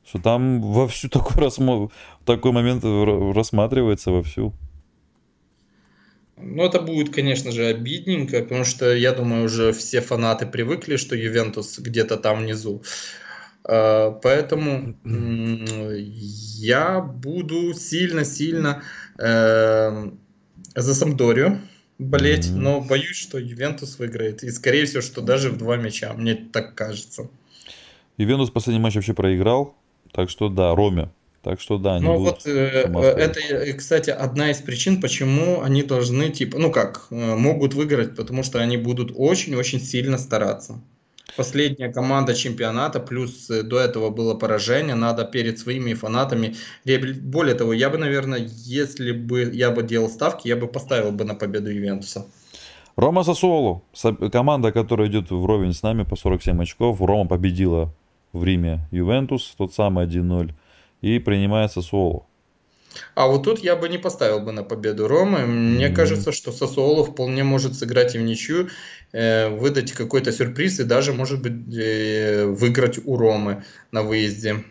что 0.06 0.18
там 0.20 0.60
вовсю 0.60 1.08
такой, 1.08 1.42
рассмо... 1.42 1.90
такой 2.24 2.52
момент 2.52 2.84
рассматривается 2.84 4.10
вовсю. 4.10 4.52
Ну, 6.36 6.64
это 6.64 6.80
будет, 6.80 7.14
конечно 7.14 7.52
же, 7.52 7.66
обидненько, 7.66 8.40
потому 8.42 8.64
что, 8.64 8.94
я 8.94 9.12
думаю, 9.12 9.44
уже 9.44 9.72
все 9.72 10.00
фанаты 10.00 10.46
привыкли, 10.46 10.96
что 10.96 11.14
Ювентус 11.14 11.78
где-то 11.78 12.16
там 12.16 12.40
внизу. 12.40 12.82
А, 13.64 14.10
поэтому 14.10 14.96
я 15.04 17.00
буду 17.00 17.74
сильно-сильно 17.74 18.82
э, 19.18 20.10
за 20.74 20.94
Самдорию 20.94 21.60
болеть, 21.98 22.46
mm-hmm. 22.46 22.56
но 22.56 22.80
боюсь, 22.80 23.16
что 23.16 23.38
Ювентус 23.38 23.98
выиграет. 23.98 24.42
И, 24.42 24.50
скорее 24.50 24.86
всего, 24.86 25.02
что 25.02 25.20
даже 25.20 25.50
в 25.50 25.58
два 25.58 25.76
мяча. 25.76 26.12
Мне 26.14 26.34
так 26.34 26.74
кажется. 26.74 27.28
Ювентус 28.16 28.50
последний 28.50 28.82
матч 28.82 28.96
вообще 28.96 29.14
проиграл. 29.14 29.76
Так 30.12 30.30
что 30.30 30.48
да, 30.48 30.74
Роме. 30.74 31.10
Так 31.42 31.60
что 31.60 31.76
да, 31.76 31.96
они 31.96 32.04
Ну 32.04 32.18
вот 32.18 32.46
э, 32.46 32.50
это, 32.50 33.40
э, 33.40 33.72
кстати, 33.72 34.10
одна 34.10 34.52
из 34.52 34.58
причин, 34.58 35.00
почему 35.00 35.60
они 35.62 35.82
должны, 35.82 36.30
типа, 36.30 36.56
ну 36.58 36.70
как, 36.70 37.06
э, 37.10 37.34
могут 37.34 37.74
выиграть, 37.74 38.14
потому 38.14 38.44
что 38.44 38.60
они 38.60 38.76
будут 38.76 39.12
очень-очень 39.16 39.80
сильно 39.80 40.18
стараться. 40.18 40.80
Последняя 41.36 41.92
команда 41.92 42.34
чемпионата, 42.34 43.00
плюс 43.00 43.48
до 43.48 43.80
этого 43.80 44.10
было 44.10 44.34
поражение, 44.34 44.94
надо 44.94 45.24
перед 45.24 45.58
своими 45.58 45.94
фанатами. 45.94 46.54
Более 46.84 47.54
того, 47.54 47.72
я 47.72 47.90
бы, 47.90 47.98
наверное, 47.98 48.48
если 48.64 49.12
бы 49.12 49.50
я 49.52 49.70
бы 49.70 49.82
делал 49.82 50.10
ставки, 50.10 50.46
я 50.46 50.56
бы 50.56 50.68
поставил 50.68 51.10
бы 51.10 51.24
на 51.24 51.34
победу 51.34 51.70
Ювентуса. 51.70 52.26
Рома 52.96 53.24
Сосуолу, 53.24 53.82
команда, 54.30 54.72
которая 54.72 55.08
идет 55.08 55.30
вровень 55.30 55.72
с 55.72 55.82
нами 55.82 56.04
по 56.04 56.16
47 56.16 56.62
очков. 56.62 57.00
Рома 57.00 57.26
победила 57.26 57.94
в 58.32 58.44
Риме 58.44 58.86
Ювентус, 58.90 59.54
тот 59.56 59.74
самый 59.74 60.06
1-0, 60.06 60.52
и 61.00 61.18
принимается 61.18 61.82
Суоло. 61.82 62.26
А 63.14 63.26
вот 63.26 63.44
тут 63.44 63.60
я 63.60 63.76
бы 63.76 63.88
не 63.88 63.98
поставил 63.98 64.40
бы 64.40 64.52
на 64.52 64.62
победу 64.62 65.08
Ромы. 65.08 65.46
Мне 65.46 65.86
mm-hmm. 65.86 65.94
кажется, 65.94 66.32
что 66.32 66.52
Сосоло 66.52 67.04
вполне 67.04 67.44
может 67.44 67.74
сыграть 67.74 68.14
и 68.14 68.18
в 68.18 68.22
ничью, 68.22 68.68
э, 69.12 69.48
выдать 69.48 69.92
какой-то 69.92 70.32
сюрприз 70.32 70.80
и 70.80 70.84
даже, 70.84 71.12
может 71.12 71.42
быть, 71.42 71.74
э, 71.74 72.44
выиграть 72.46 73.00
у 73.04 73.16
Ромы 73.16 73.64
на 73.90 74.02
выезде. 74.02 74.64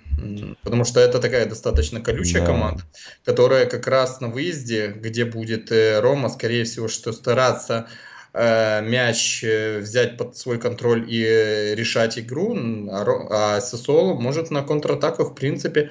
Потому 0.63 0.83
что 0.83 0.99
это 0.99 1.19
такая 1.19 1.45
достаточно 1.45 2.01
колючая 2.01 2.41
да. 2.41 2.47
команда, 2.47 2.83
которая 3.25 3.65
как 3.65 3.87
раз 3.87 4.21
на 4.21 4.27
выезде, 4.27 4.93
где 4.95 5.25
будет 5.25 5.71
э, 5.71 5.99
Рома, 5.99 6.29
скорее 6.29 6.63
всего, 6.63 6.87
что 6.87 7.11
стараться 7.11 7.87
э, 7.87 8.10
мяч 8.33 9.43
э, 9.43 9.79
взять 9.79 10.17
под 10.17 10.37
свой 10.37 10.57
контроль 10.57 11.05
и 11.07 11.23
э, 11.23 11.75
решать 11.75 12.17
игру, 12.17 12.55
а, 12.89 13.57
а 13.57 13.61
Сосоло 13.61 14.13
может 14.13 14.51
на 14.51 14.63
контратаках, 14.63 15.31
в 15.31 15.35
принципе, 15.35 15.89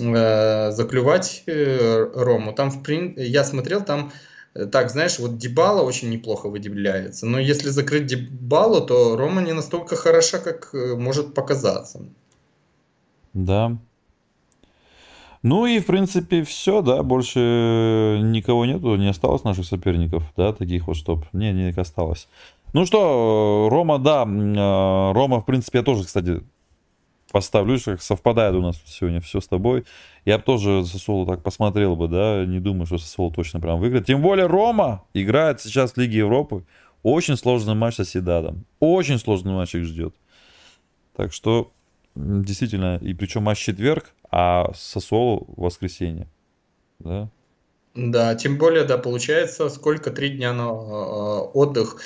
Э, 0.00 0.70
заклювать 0.72 1.42
э, 1.46 2.10
Рому. 2.14 2.52
Там, 2.52 2.70
в 2.70 2.82
прин... 2.82 3.14
я 3.16 3.44
смотрел, 3.44 3.84
там, 3.84 4.10
э, 4.54 4.66
так, 4.66 4.90
знаешь, 4.90 5.18
вот 5.18 5.36
Дебала 5.36 5.82
очень 5.82 6.10
неплохо 6.10 6.48
выделяется. 6.48 7.26
Но 7.26 7.38
если 7.38 7.68
закрыть 7.68 8.06
Дебалу, 8.06 8.80
то 8.80 9.16
Рома 9.16 9.42
не 9.42 9.52
настолько 9.52 9.96
хороша, 9.96 10.38
как 10.38 10.70
может 10.72 11.34
показаться. 11.34 12.06
Да. 13.34 13.76
Ну 15.42 15.66
и, 15.66 15.80
в 15.80 15.86
принципе, 15.86 16.44
все, 16.44 16.82
да, 16.82 17.02
больше 17.02 18.20
никого 18.22 18.64
нету, 18.64 18.94
не 18.94 19.08
осталось 19.08 19.42
наших 19.42 19.64
соперников, 19.64 20.22
да, 20.36 20.52
таких 20.52 20.86
вот, 20.86 20.96
чтоб, 20.96 21.24
не, 21.32 21.52
не 21.52 21.70
осталось. 21.70 22.28
Ну 22.72 22.86
что, 22.86 23.68
Рома, 23.70 23.98
да, 23.98 24.24
Рома, 24.24 25.40
в 25.40 25.44
принципе, 25.44 25.78
я 25.78 25.84
тоже, 25.84 26.04
кстати, 26.04 26.42
поставлю, 27.32 27.78
как 27.84 28.00
совпадает 28.02 28.54
у 28.54 28.60
нас 28.60 28.80
сегодня 28.86 29.20
все 29.20 29.40
с 29.40 29.48
тобой. 29.48 29.84
Я 30.24 30.38
бы 30.38 30.44
тоже 30.44 30.84
Сосолу 30.84 31.26
так 31.26 31.42
посмотрел 31.42 31.96
бы, 31.96 32.06
да, 32.06 32.44
не 32.46 32.60
думаю, 32.60 32.86
что 32.86 32.98
Сосолу 32.98 33.32
точно 33.32 33.58
прям 33.58 33.80
выиграет. 33.80 34.06
Тем 34.06 34.22
более 34.22 34.46
Рома 34.46 35.02
играет 35.14 35.60
сейчас 35.60 35.92
в 35.92 35.96
Лиге 35.96 36.18
Европы. 36.18 36.64
Очень 37.02 37.36
сложный 37.36 37.74
матч 37.74 37.96
со 37.96 38.04
Седадом. 38.04 38.64
Очень 38.78 39.18
сложный 39.18 39.52
матч 39.52 39.74
их 39.74 39.84
ждет. 39.84 40.14
Так 41.16 41.32
что, 41.32 41.72
действительно, 42.14 42.98
и 43.00 43.14
причем 43.14 43.42
матч 43.42 43.58
четверг, 43.58 44.14
а 44.30 44.72
Сосолу 44.74 45.46
воскресенье. 45.56 46.28
Да? 46.98 47.28
Да, 47.94 48.34
тем 48.34 48.56
более, 48.56 48.84
да, 48.84 48.96
получается, 48.96 49.68
сколько, 49.68 50.10
три 50.10 50.30
дня 50.30 50.52
на 50.52 50.62
э, 50.62 51.50
отдых 51.52 52.00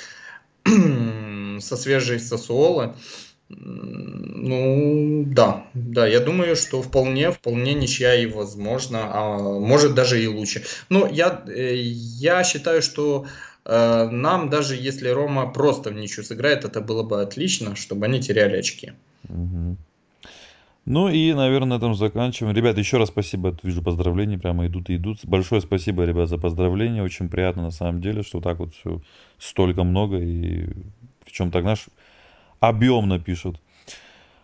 со 0.65 1.77
свежей 1.77 2.19
Сосуолы. 2.19 2.95
Ну, 3.49 5.23
да, 5.27 5.67
да, 5.73 6.05
я 6.05 6.19
думаю, 6.19 6.57
что 6.57 6.81
вполне, 6.81 7.31
вполне 7.31 7.73
ничья 7.73 8.13
и 8.15 8.25
возможно, 8.25 9.09
а 9.13 9.37
может 9.37 9.95
даже 9.95 10.21
и 10.21 10.27
лучше. 10.27 10.65
Но 10.89 11.07
я, 11.07 11.43
э, 11.47 11.75
я 11.75 12.43
считаю, 12.43 12.81
что 12.81 13.25
э, 13.63 14.09
нам 14.11 14.49
даже 14.49 14.75
если 14.75 15.07
Рома 15.07 15.49
просто 15.49 15.91
в 15.91 15.93
ничью 15.93 16.25
сыграет, 16.25 16.65
это 16.65 16.81
было 16.81 17.03
бы 17.03 17.21
отлично, 17.21 17.77
чтобы 17.77 18.07
они 18.07 18.19
теряли 18.21 18.57
очки. 18.57 18.91
Угу. 19.29 19.77
Ну 20.89 21.09
и, 21.09 21.33
наверное, 21.33 21.71
на 21.71 21.79
этом 21.79 21.95
заканчиваем. 21.95 22.55
Ребят, 22.55 22.77
еще 22.77 22.95
раз 22.95 23.09
спасибо. 23.09 23.53
Вижу 23.61 23.83
поздравления, 23.83 24.37
прямо 24.37 24.67
идут 24.67 24.89
и 24.89 24.95
идут. 24.95 25.19
Большое 25.25 25.59
спасибо, 25.59 26.05
ребят, 26.05 26.29
за 26.29 26.37
поздравления. 26.37 27.03
Очень 27.03 27.27
приятно 27.27 27.63
на 27.63 27.71
самом 27.71 27.99
деле, 27.99 28.23
что 28.23 28.39
так 28.39 28.59
вот 28.59 28.73
все 28.73 29.01
столько 29.37 29.83
много. 29.83 30.17
И 30.17 30.69
причем 31.25 31.51
так, 31.51 31.63
знаешь, 31.63 31.87
объемно 32.61 33.19
пишут. 33.19 33.59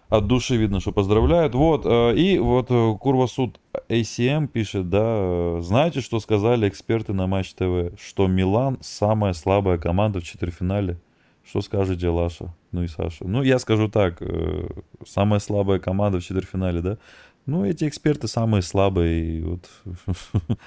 От 0.09 0.27
души 0.27 0.57
видно, 0.57 0.81
что 0.81 0.91
поздравляют. 0.91 1.55
Вот, 1.55 1.85
э, 1.85 2.13
и 2.17 2.37
вот 2.39 2.67
э, 2.69 2.97
Курвасуд 2.99 3.61
ACM 3.87 4.47
пишет, 4.47 4.89
да, 4.89 5.61
знаете, 5.61 6.01
что 6.01 6.19
сказали 6.19 6.67
эксперты 6.67 7.13
на 7.13 7.25
Матч 7.25 7.53
ТВ? 7.53 7.97
Что 7.97 8.27
Милан 8.27 8.79
самая 8.81 9.31
слабая 9.31 9.77
команда 9.77 10.19
в 10.19 10.23
четвертьфинале. 10.25 10.97
Что 11.43 11.61
скажете, 11.61 12.07
Лаша? 12.07 12.53
Ну 12.71 12.83
и 12.83 12.87
Саша. 12.87 13.25
Ну, 13.27 13.43
я 13.43 13.59
скажу 13.59 13.89
так, 13.89 14.21
э, 14.21 14.67
самая 15.05 15.39
слабая 15.39 15.79
команда 15.79 16.19
в 16.19 16.23
четвертьфинале, 16.23 16.81
да? 16.81 16.97
Ну, 17.45 17.65
эти 17.65 17.87
эксперты 17.87 18.27
самые 18.27 18.61
слабые. 18.61 19.37
И 19.37 19.41
вот 19.41 19.69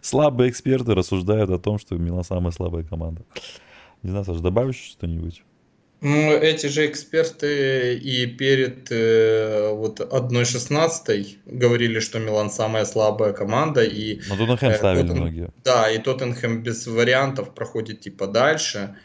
слабые 0.00 0.50
эксперты 0.50 0.94
рассуждают 0.94 1.50
о 1.50 1.58
том, 1.58 1.78
что 1.78 1.94
Милан 1.96 2.24
самая 2.24 2.50
слабая 2.50 2.82
команда. 2.82 3.22
Не 4.02 4.10
знаю, 4.10 4.24
Саша, 4.24 4.40
добавишь 4.40 4.76
что-нибудь? 4.76 5.42
Ну, 6.00 6.32
эти 6.32 6.66
же 6.66 6.86
эксперты 6.86 7.94
и 7.96 8.26
перед 8.26 8.90
э, 8.90 9.70
вот 9.72 10.00
1-16 10.00 11.36
говорили, 11.46 12.00
что 12.00 12.18
Милан 12.18 12.50
самая 12.50 12.84
слабая 12.84 13.32
команда. 13.32 13.84
И, 13.84 14.20
Но 14.28 14.36
Тоттенхэм 14.36 14.70
э, 14.70 14.74
ставили 14.74 15.02
Тоттен... 15.02 15.16
многие. 15.16 15.50
Да, 15.64 15.88
и 15.90 15.98
Тоттенхэм 15.98 16.62
без 16.64 16.86
вариантов 16.86 17.54
проходит 17.54 18.00
типа 18.00 18.26
дальше. 18.26 18.78
Э, 18.78 18.96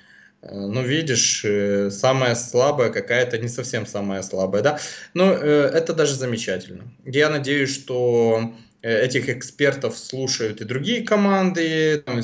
ну, 0.41 0.83
видишь, 0.83 1.43
э, 1.45 1.89
самая 1.91 2.35
слабая 2.35 2.89
какая-то, 2.89 3.37
не 3.37 3.47
совсем 3.47 3.85
самая 3.85 4.21
слабая, 4.21 4.61
да. 4.61 4.79
Но 5.13 5.31
э, 5.31 5.71
это 5.73 5.93
даже 5.93 6.15
замечательно. 6.15 6.83
Я 7.05 7.29
надеюсь, 7.29 7.73
что 7.73 8.53
Э, 8.83 9.05
этих 9.05 9.29
экспертов 9.29 9.95
слушают 9.97 10.59
и 10.61 10.65
другие 10.65 11.03
команды, 11.03 12.01
там, 12.03 12.21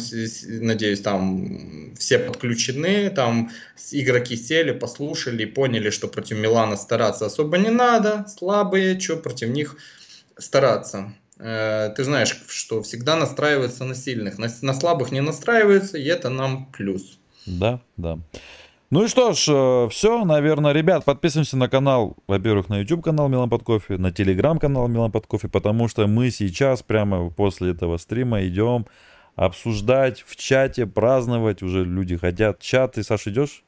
надеюсь, 0.47 1.01
там 1.01 1.93
все 1.97 2.17
подключены, 2.17 3.11
там 3.11 3.51
игроки 3.91 4.35
сели, 4.35 4.71
послушали, 4.71 5.45
поняли, 5.45 5.91
что 5.91 6.07
против 6.07 6.37
Милана 6.37 6.75
стараться 6.75 7.27
особо 7.27 7.59
не 7.59 7.69
надо, 7.69 8.25
слабые, 8.27 8.99
что 8.99 9.17
против 9.17 9.49
них 9.49 9.77
стараться. 10.39 11.13
Э, 11.37 11.93
ты 11.95 12.03
знаешь, 12.03 12.35
что 12.47 12.81
всегда 12.81 13.15
настраиваются 13.15 13.83
на 13.83 13.93
сильных, 13.93 14.39
на, 14.39 14.47
на 14.61 14.73
слабых 14.73 15.11
не 15.11 15.21
настраиваются, 15.21 15.99
и 15.99 16.05
это 16.05 16.29
нам 16.29 16.71
плюс. 16.71 17.19
Да, 17.47 17.79
да. 17.95 18.19
Ну 18.89 19.03
и 19.03 19.07
что 19.07 19.33
ж, 19.33 19.47
э, 19.49 19.89
все, 19.89 20.23
наверное, 20.23 20.71
ребят, 20.71 21.03
подписываемся 21.03 21.57
на 21.57 21.67
канал, 21.67 22.15
во-первых, 22.25 22.69
на 22.69 22.79
YouTube 22.79 23.03
канал 23.03 23.27
Милан 23.27 23.49
под 23.49 23.63
кофе, 23.63 23.97
на 23.97 24.07
Telegram 24.07 24.57
канал 24.59 24.87
Милан 24.87 25.11
под 25.11 25.27
кофе, 25.27 25.49
потому 25.49 25.89
что 25.89 26.07
мы 26.07 26.29
сейчас, 26.31 26.83
прямо 26.83 27.29
после 27.29 27.71
этого 27.71 27.97
стрима, 27.97 28.45
идем 28.47 28.85
обсуждать 29.35 30.23
в 30.25 30.37
чате, 30.37 30.85
праздновать, 30.85 31.61
уже 31.61 31.83
люди 31.83 32.15
хотят. 32.15 32.59
Чат, 32.59 32.93
ты, 32.93 33.03
Саша, 33.03 33.29
идешь? 33.29 33.63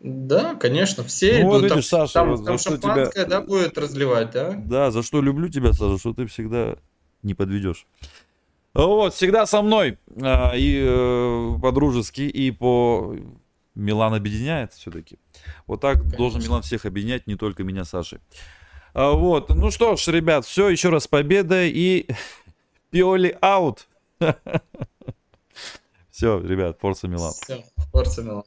Да, 0.00 0.54
конечно, 0.54 1.02
все 1.02 1.42
ну. 1.42 1.48
Вот 1.48 1.64
видишь, 1.64 1.88
там, 1.88 2.06
Саша, 2.06 2.14
там, 2.14 2.30
вот, 2.30 2.44
там 2.44 2.58
шампанское, 2.58 3.24
тебя... 3.24 3.40
да, 3.40 3.40
будет 3.40 3.76
разливать, 3.76 4.30
да? 4.30 4.52
Да, 4.52 4.90
за 4.92 5.02
что 5.02 5.20
люблю 5.20 5.48
тебя, 5.48 5.72
Саша, 5.72 5.98
что 5.98 6.14
ты 6.14 6.26
всегда 6.26 6.76
не 7.24 7.34
подведешь. 7.34 7.86
Вот, 8.74 9.14
всегда 9.14 9.46
со 9.46 9.62
мной, 9.62 9.98
а, 10.22 10.52
и 10.54 10.82
э, 10.86 11.58
по-дружески, 11.60 12.20
и 12.22 12.50
по 12.50 13.16
Милан 13.74 14.14
объединяет 14.14 14.72
все-таки. 14.72 15.18
Вот 15.66 15.80
так 15.80 15.98
Конечно. 15.98 16.18
должен 16.18 16.42
Милан 16.42 16.62
всех 16.62 16.84
объединять, 16.84 17.26
не 17.26 17.36
только 17.36 17.64
меня, 17.64 17.84
Саши. 17.84 18.20
А, 18.94 19.12
вот, 19.12 19.48
ну 19.50 19.70
что 19.70 19.96
ж, 19.96 20.08
ребят, 20.08 20.44
все, 20.44 20.68
еще 20.68 20.90
раз 20.90 21.06
победа 21.06 21.64
и 21.64 22.08
Пиоли 22.90 23.36
аут. 23.40 23.86
Все, 26.10 26.40
ребят, 26.40 26.78
Форса 26.80 27.06
Милан. 27.06 27.32
Все, 27.32 27.64
Форса 27.92 28.22
Милан. 28.22 28.42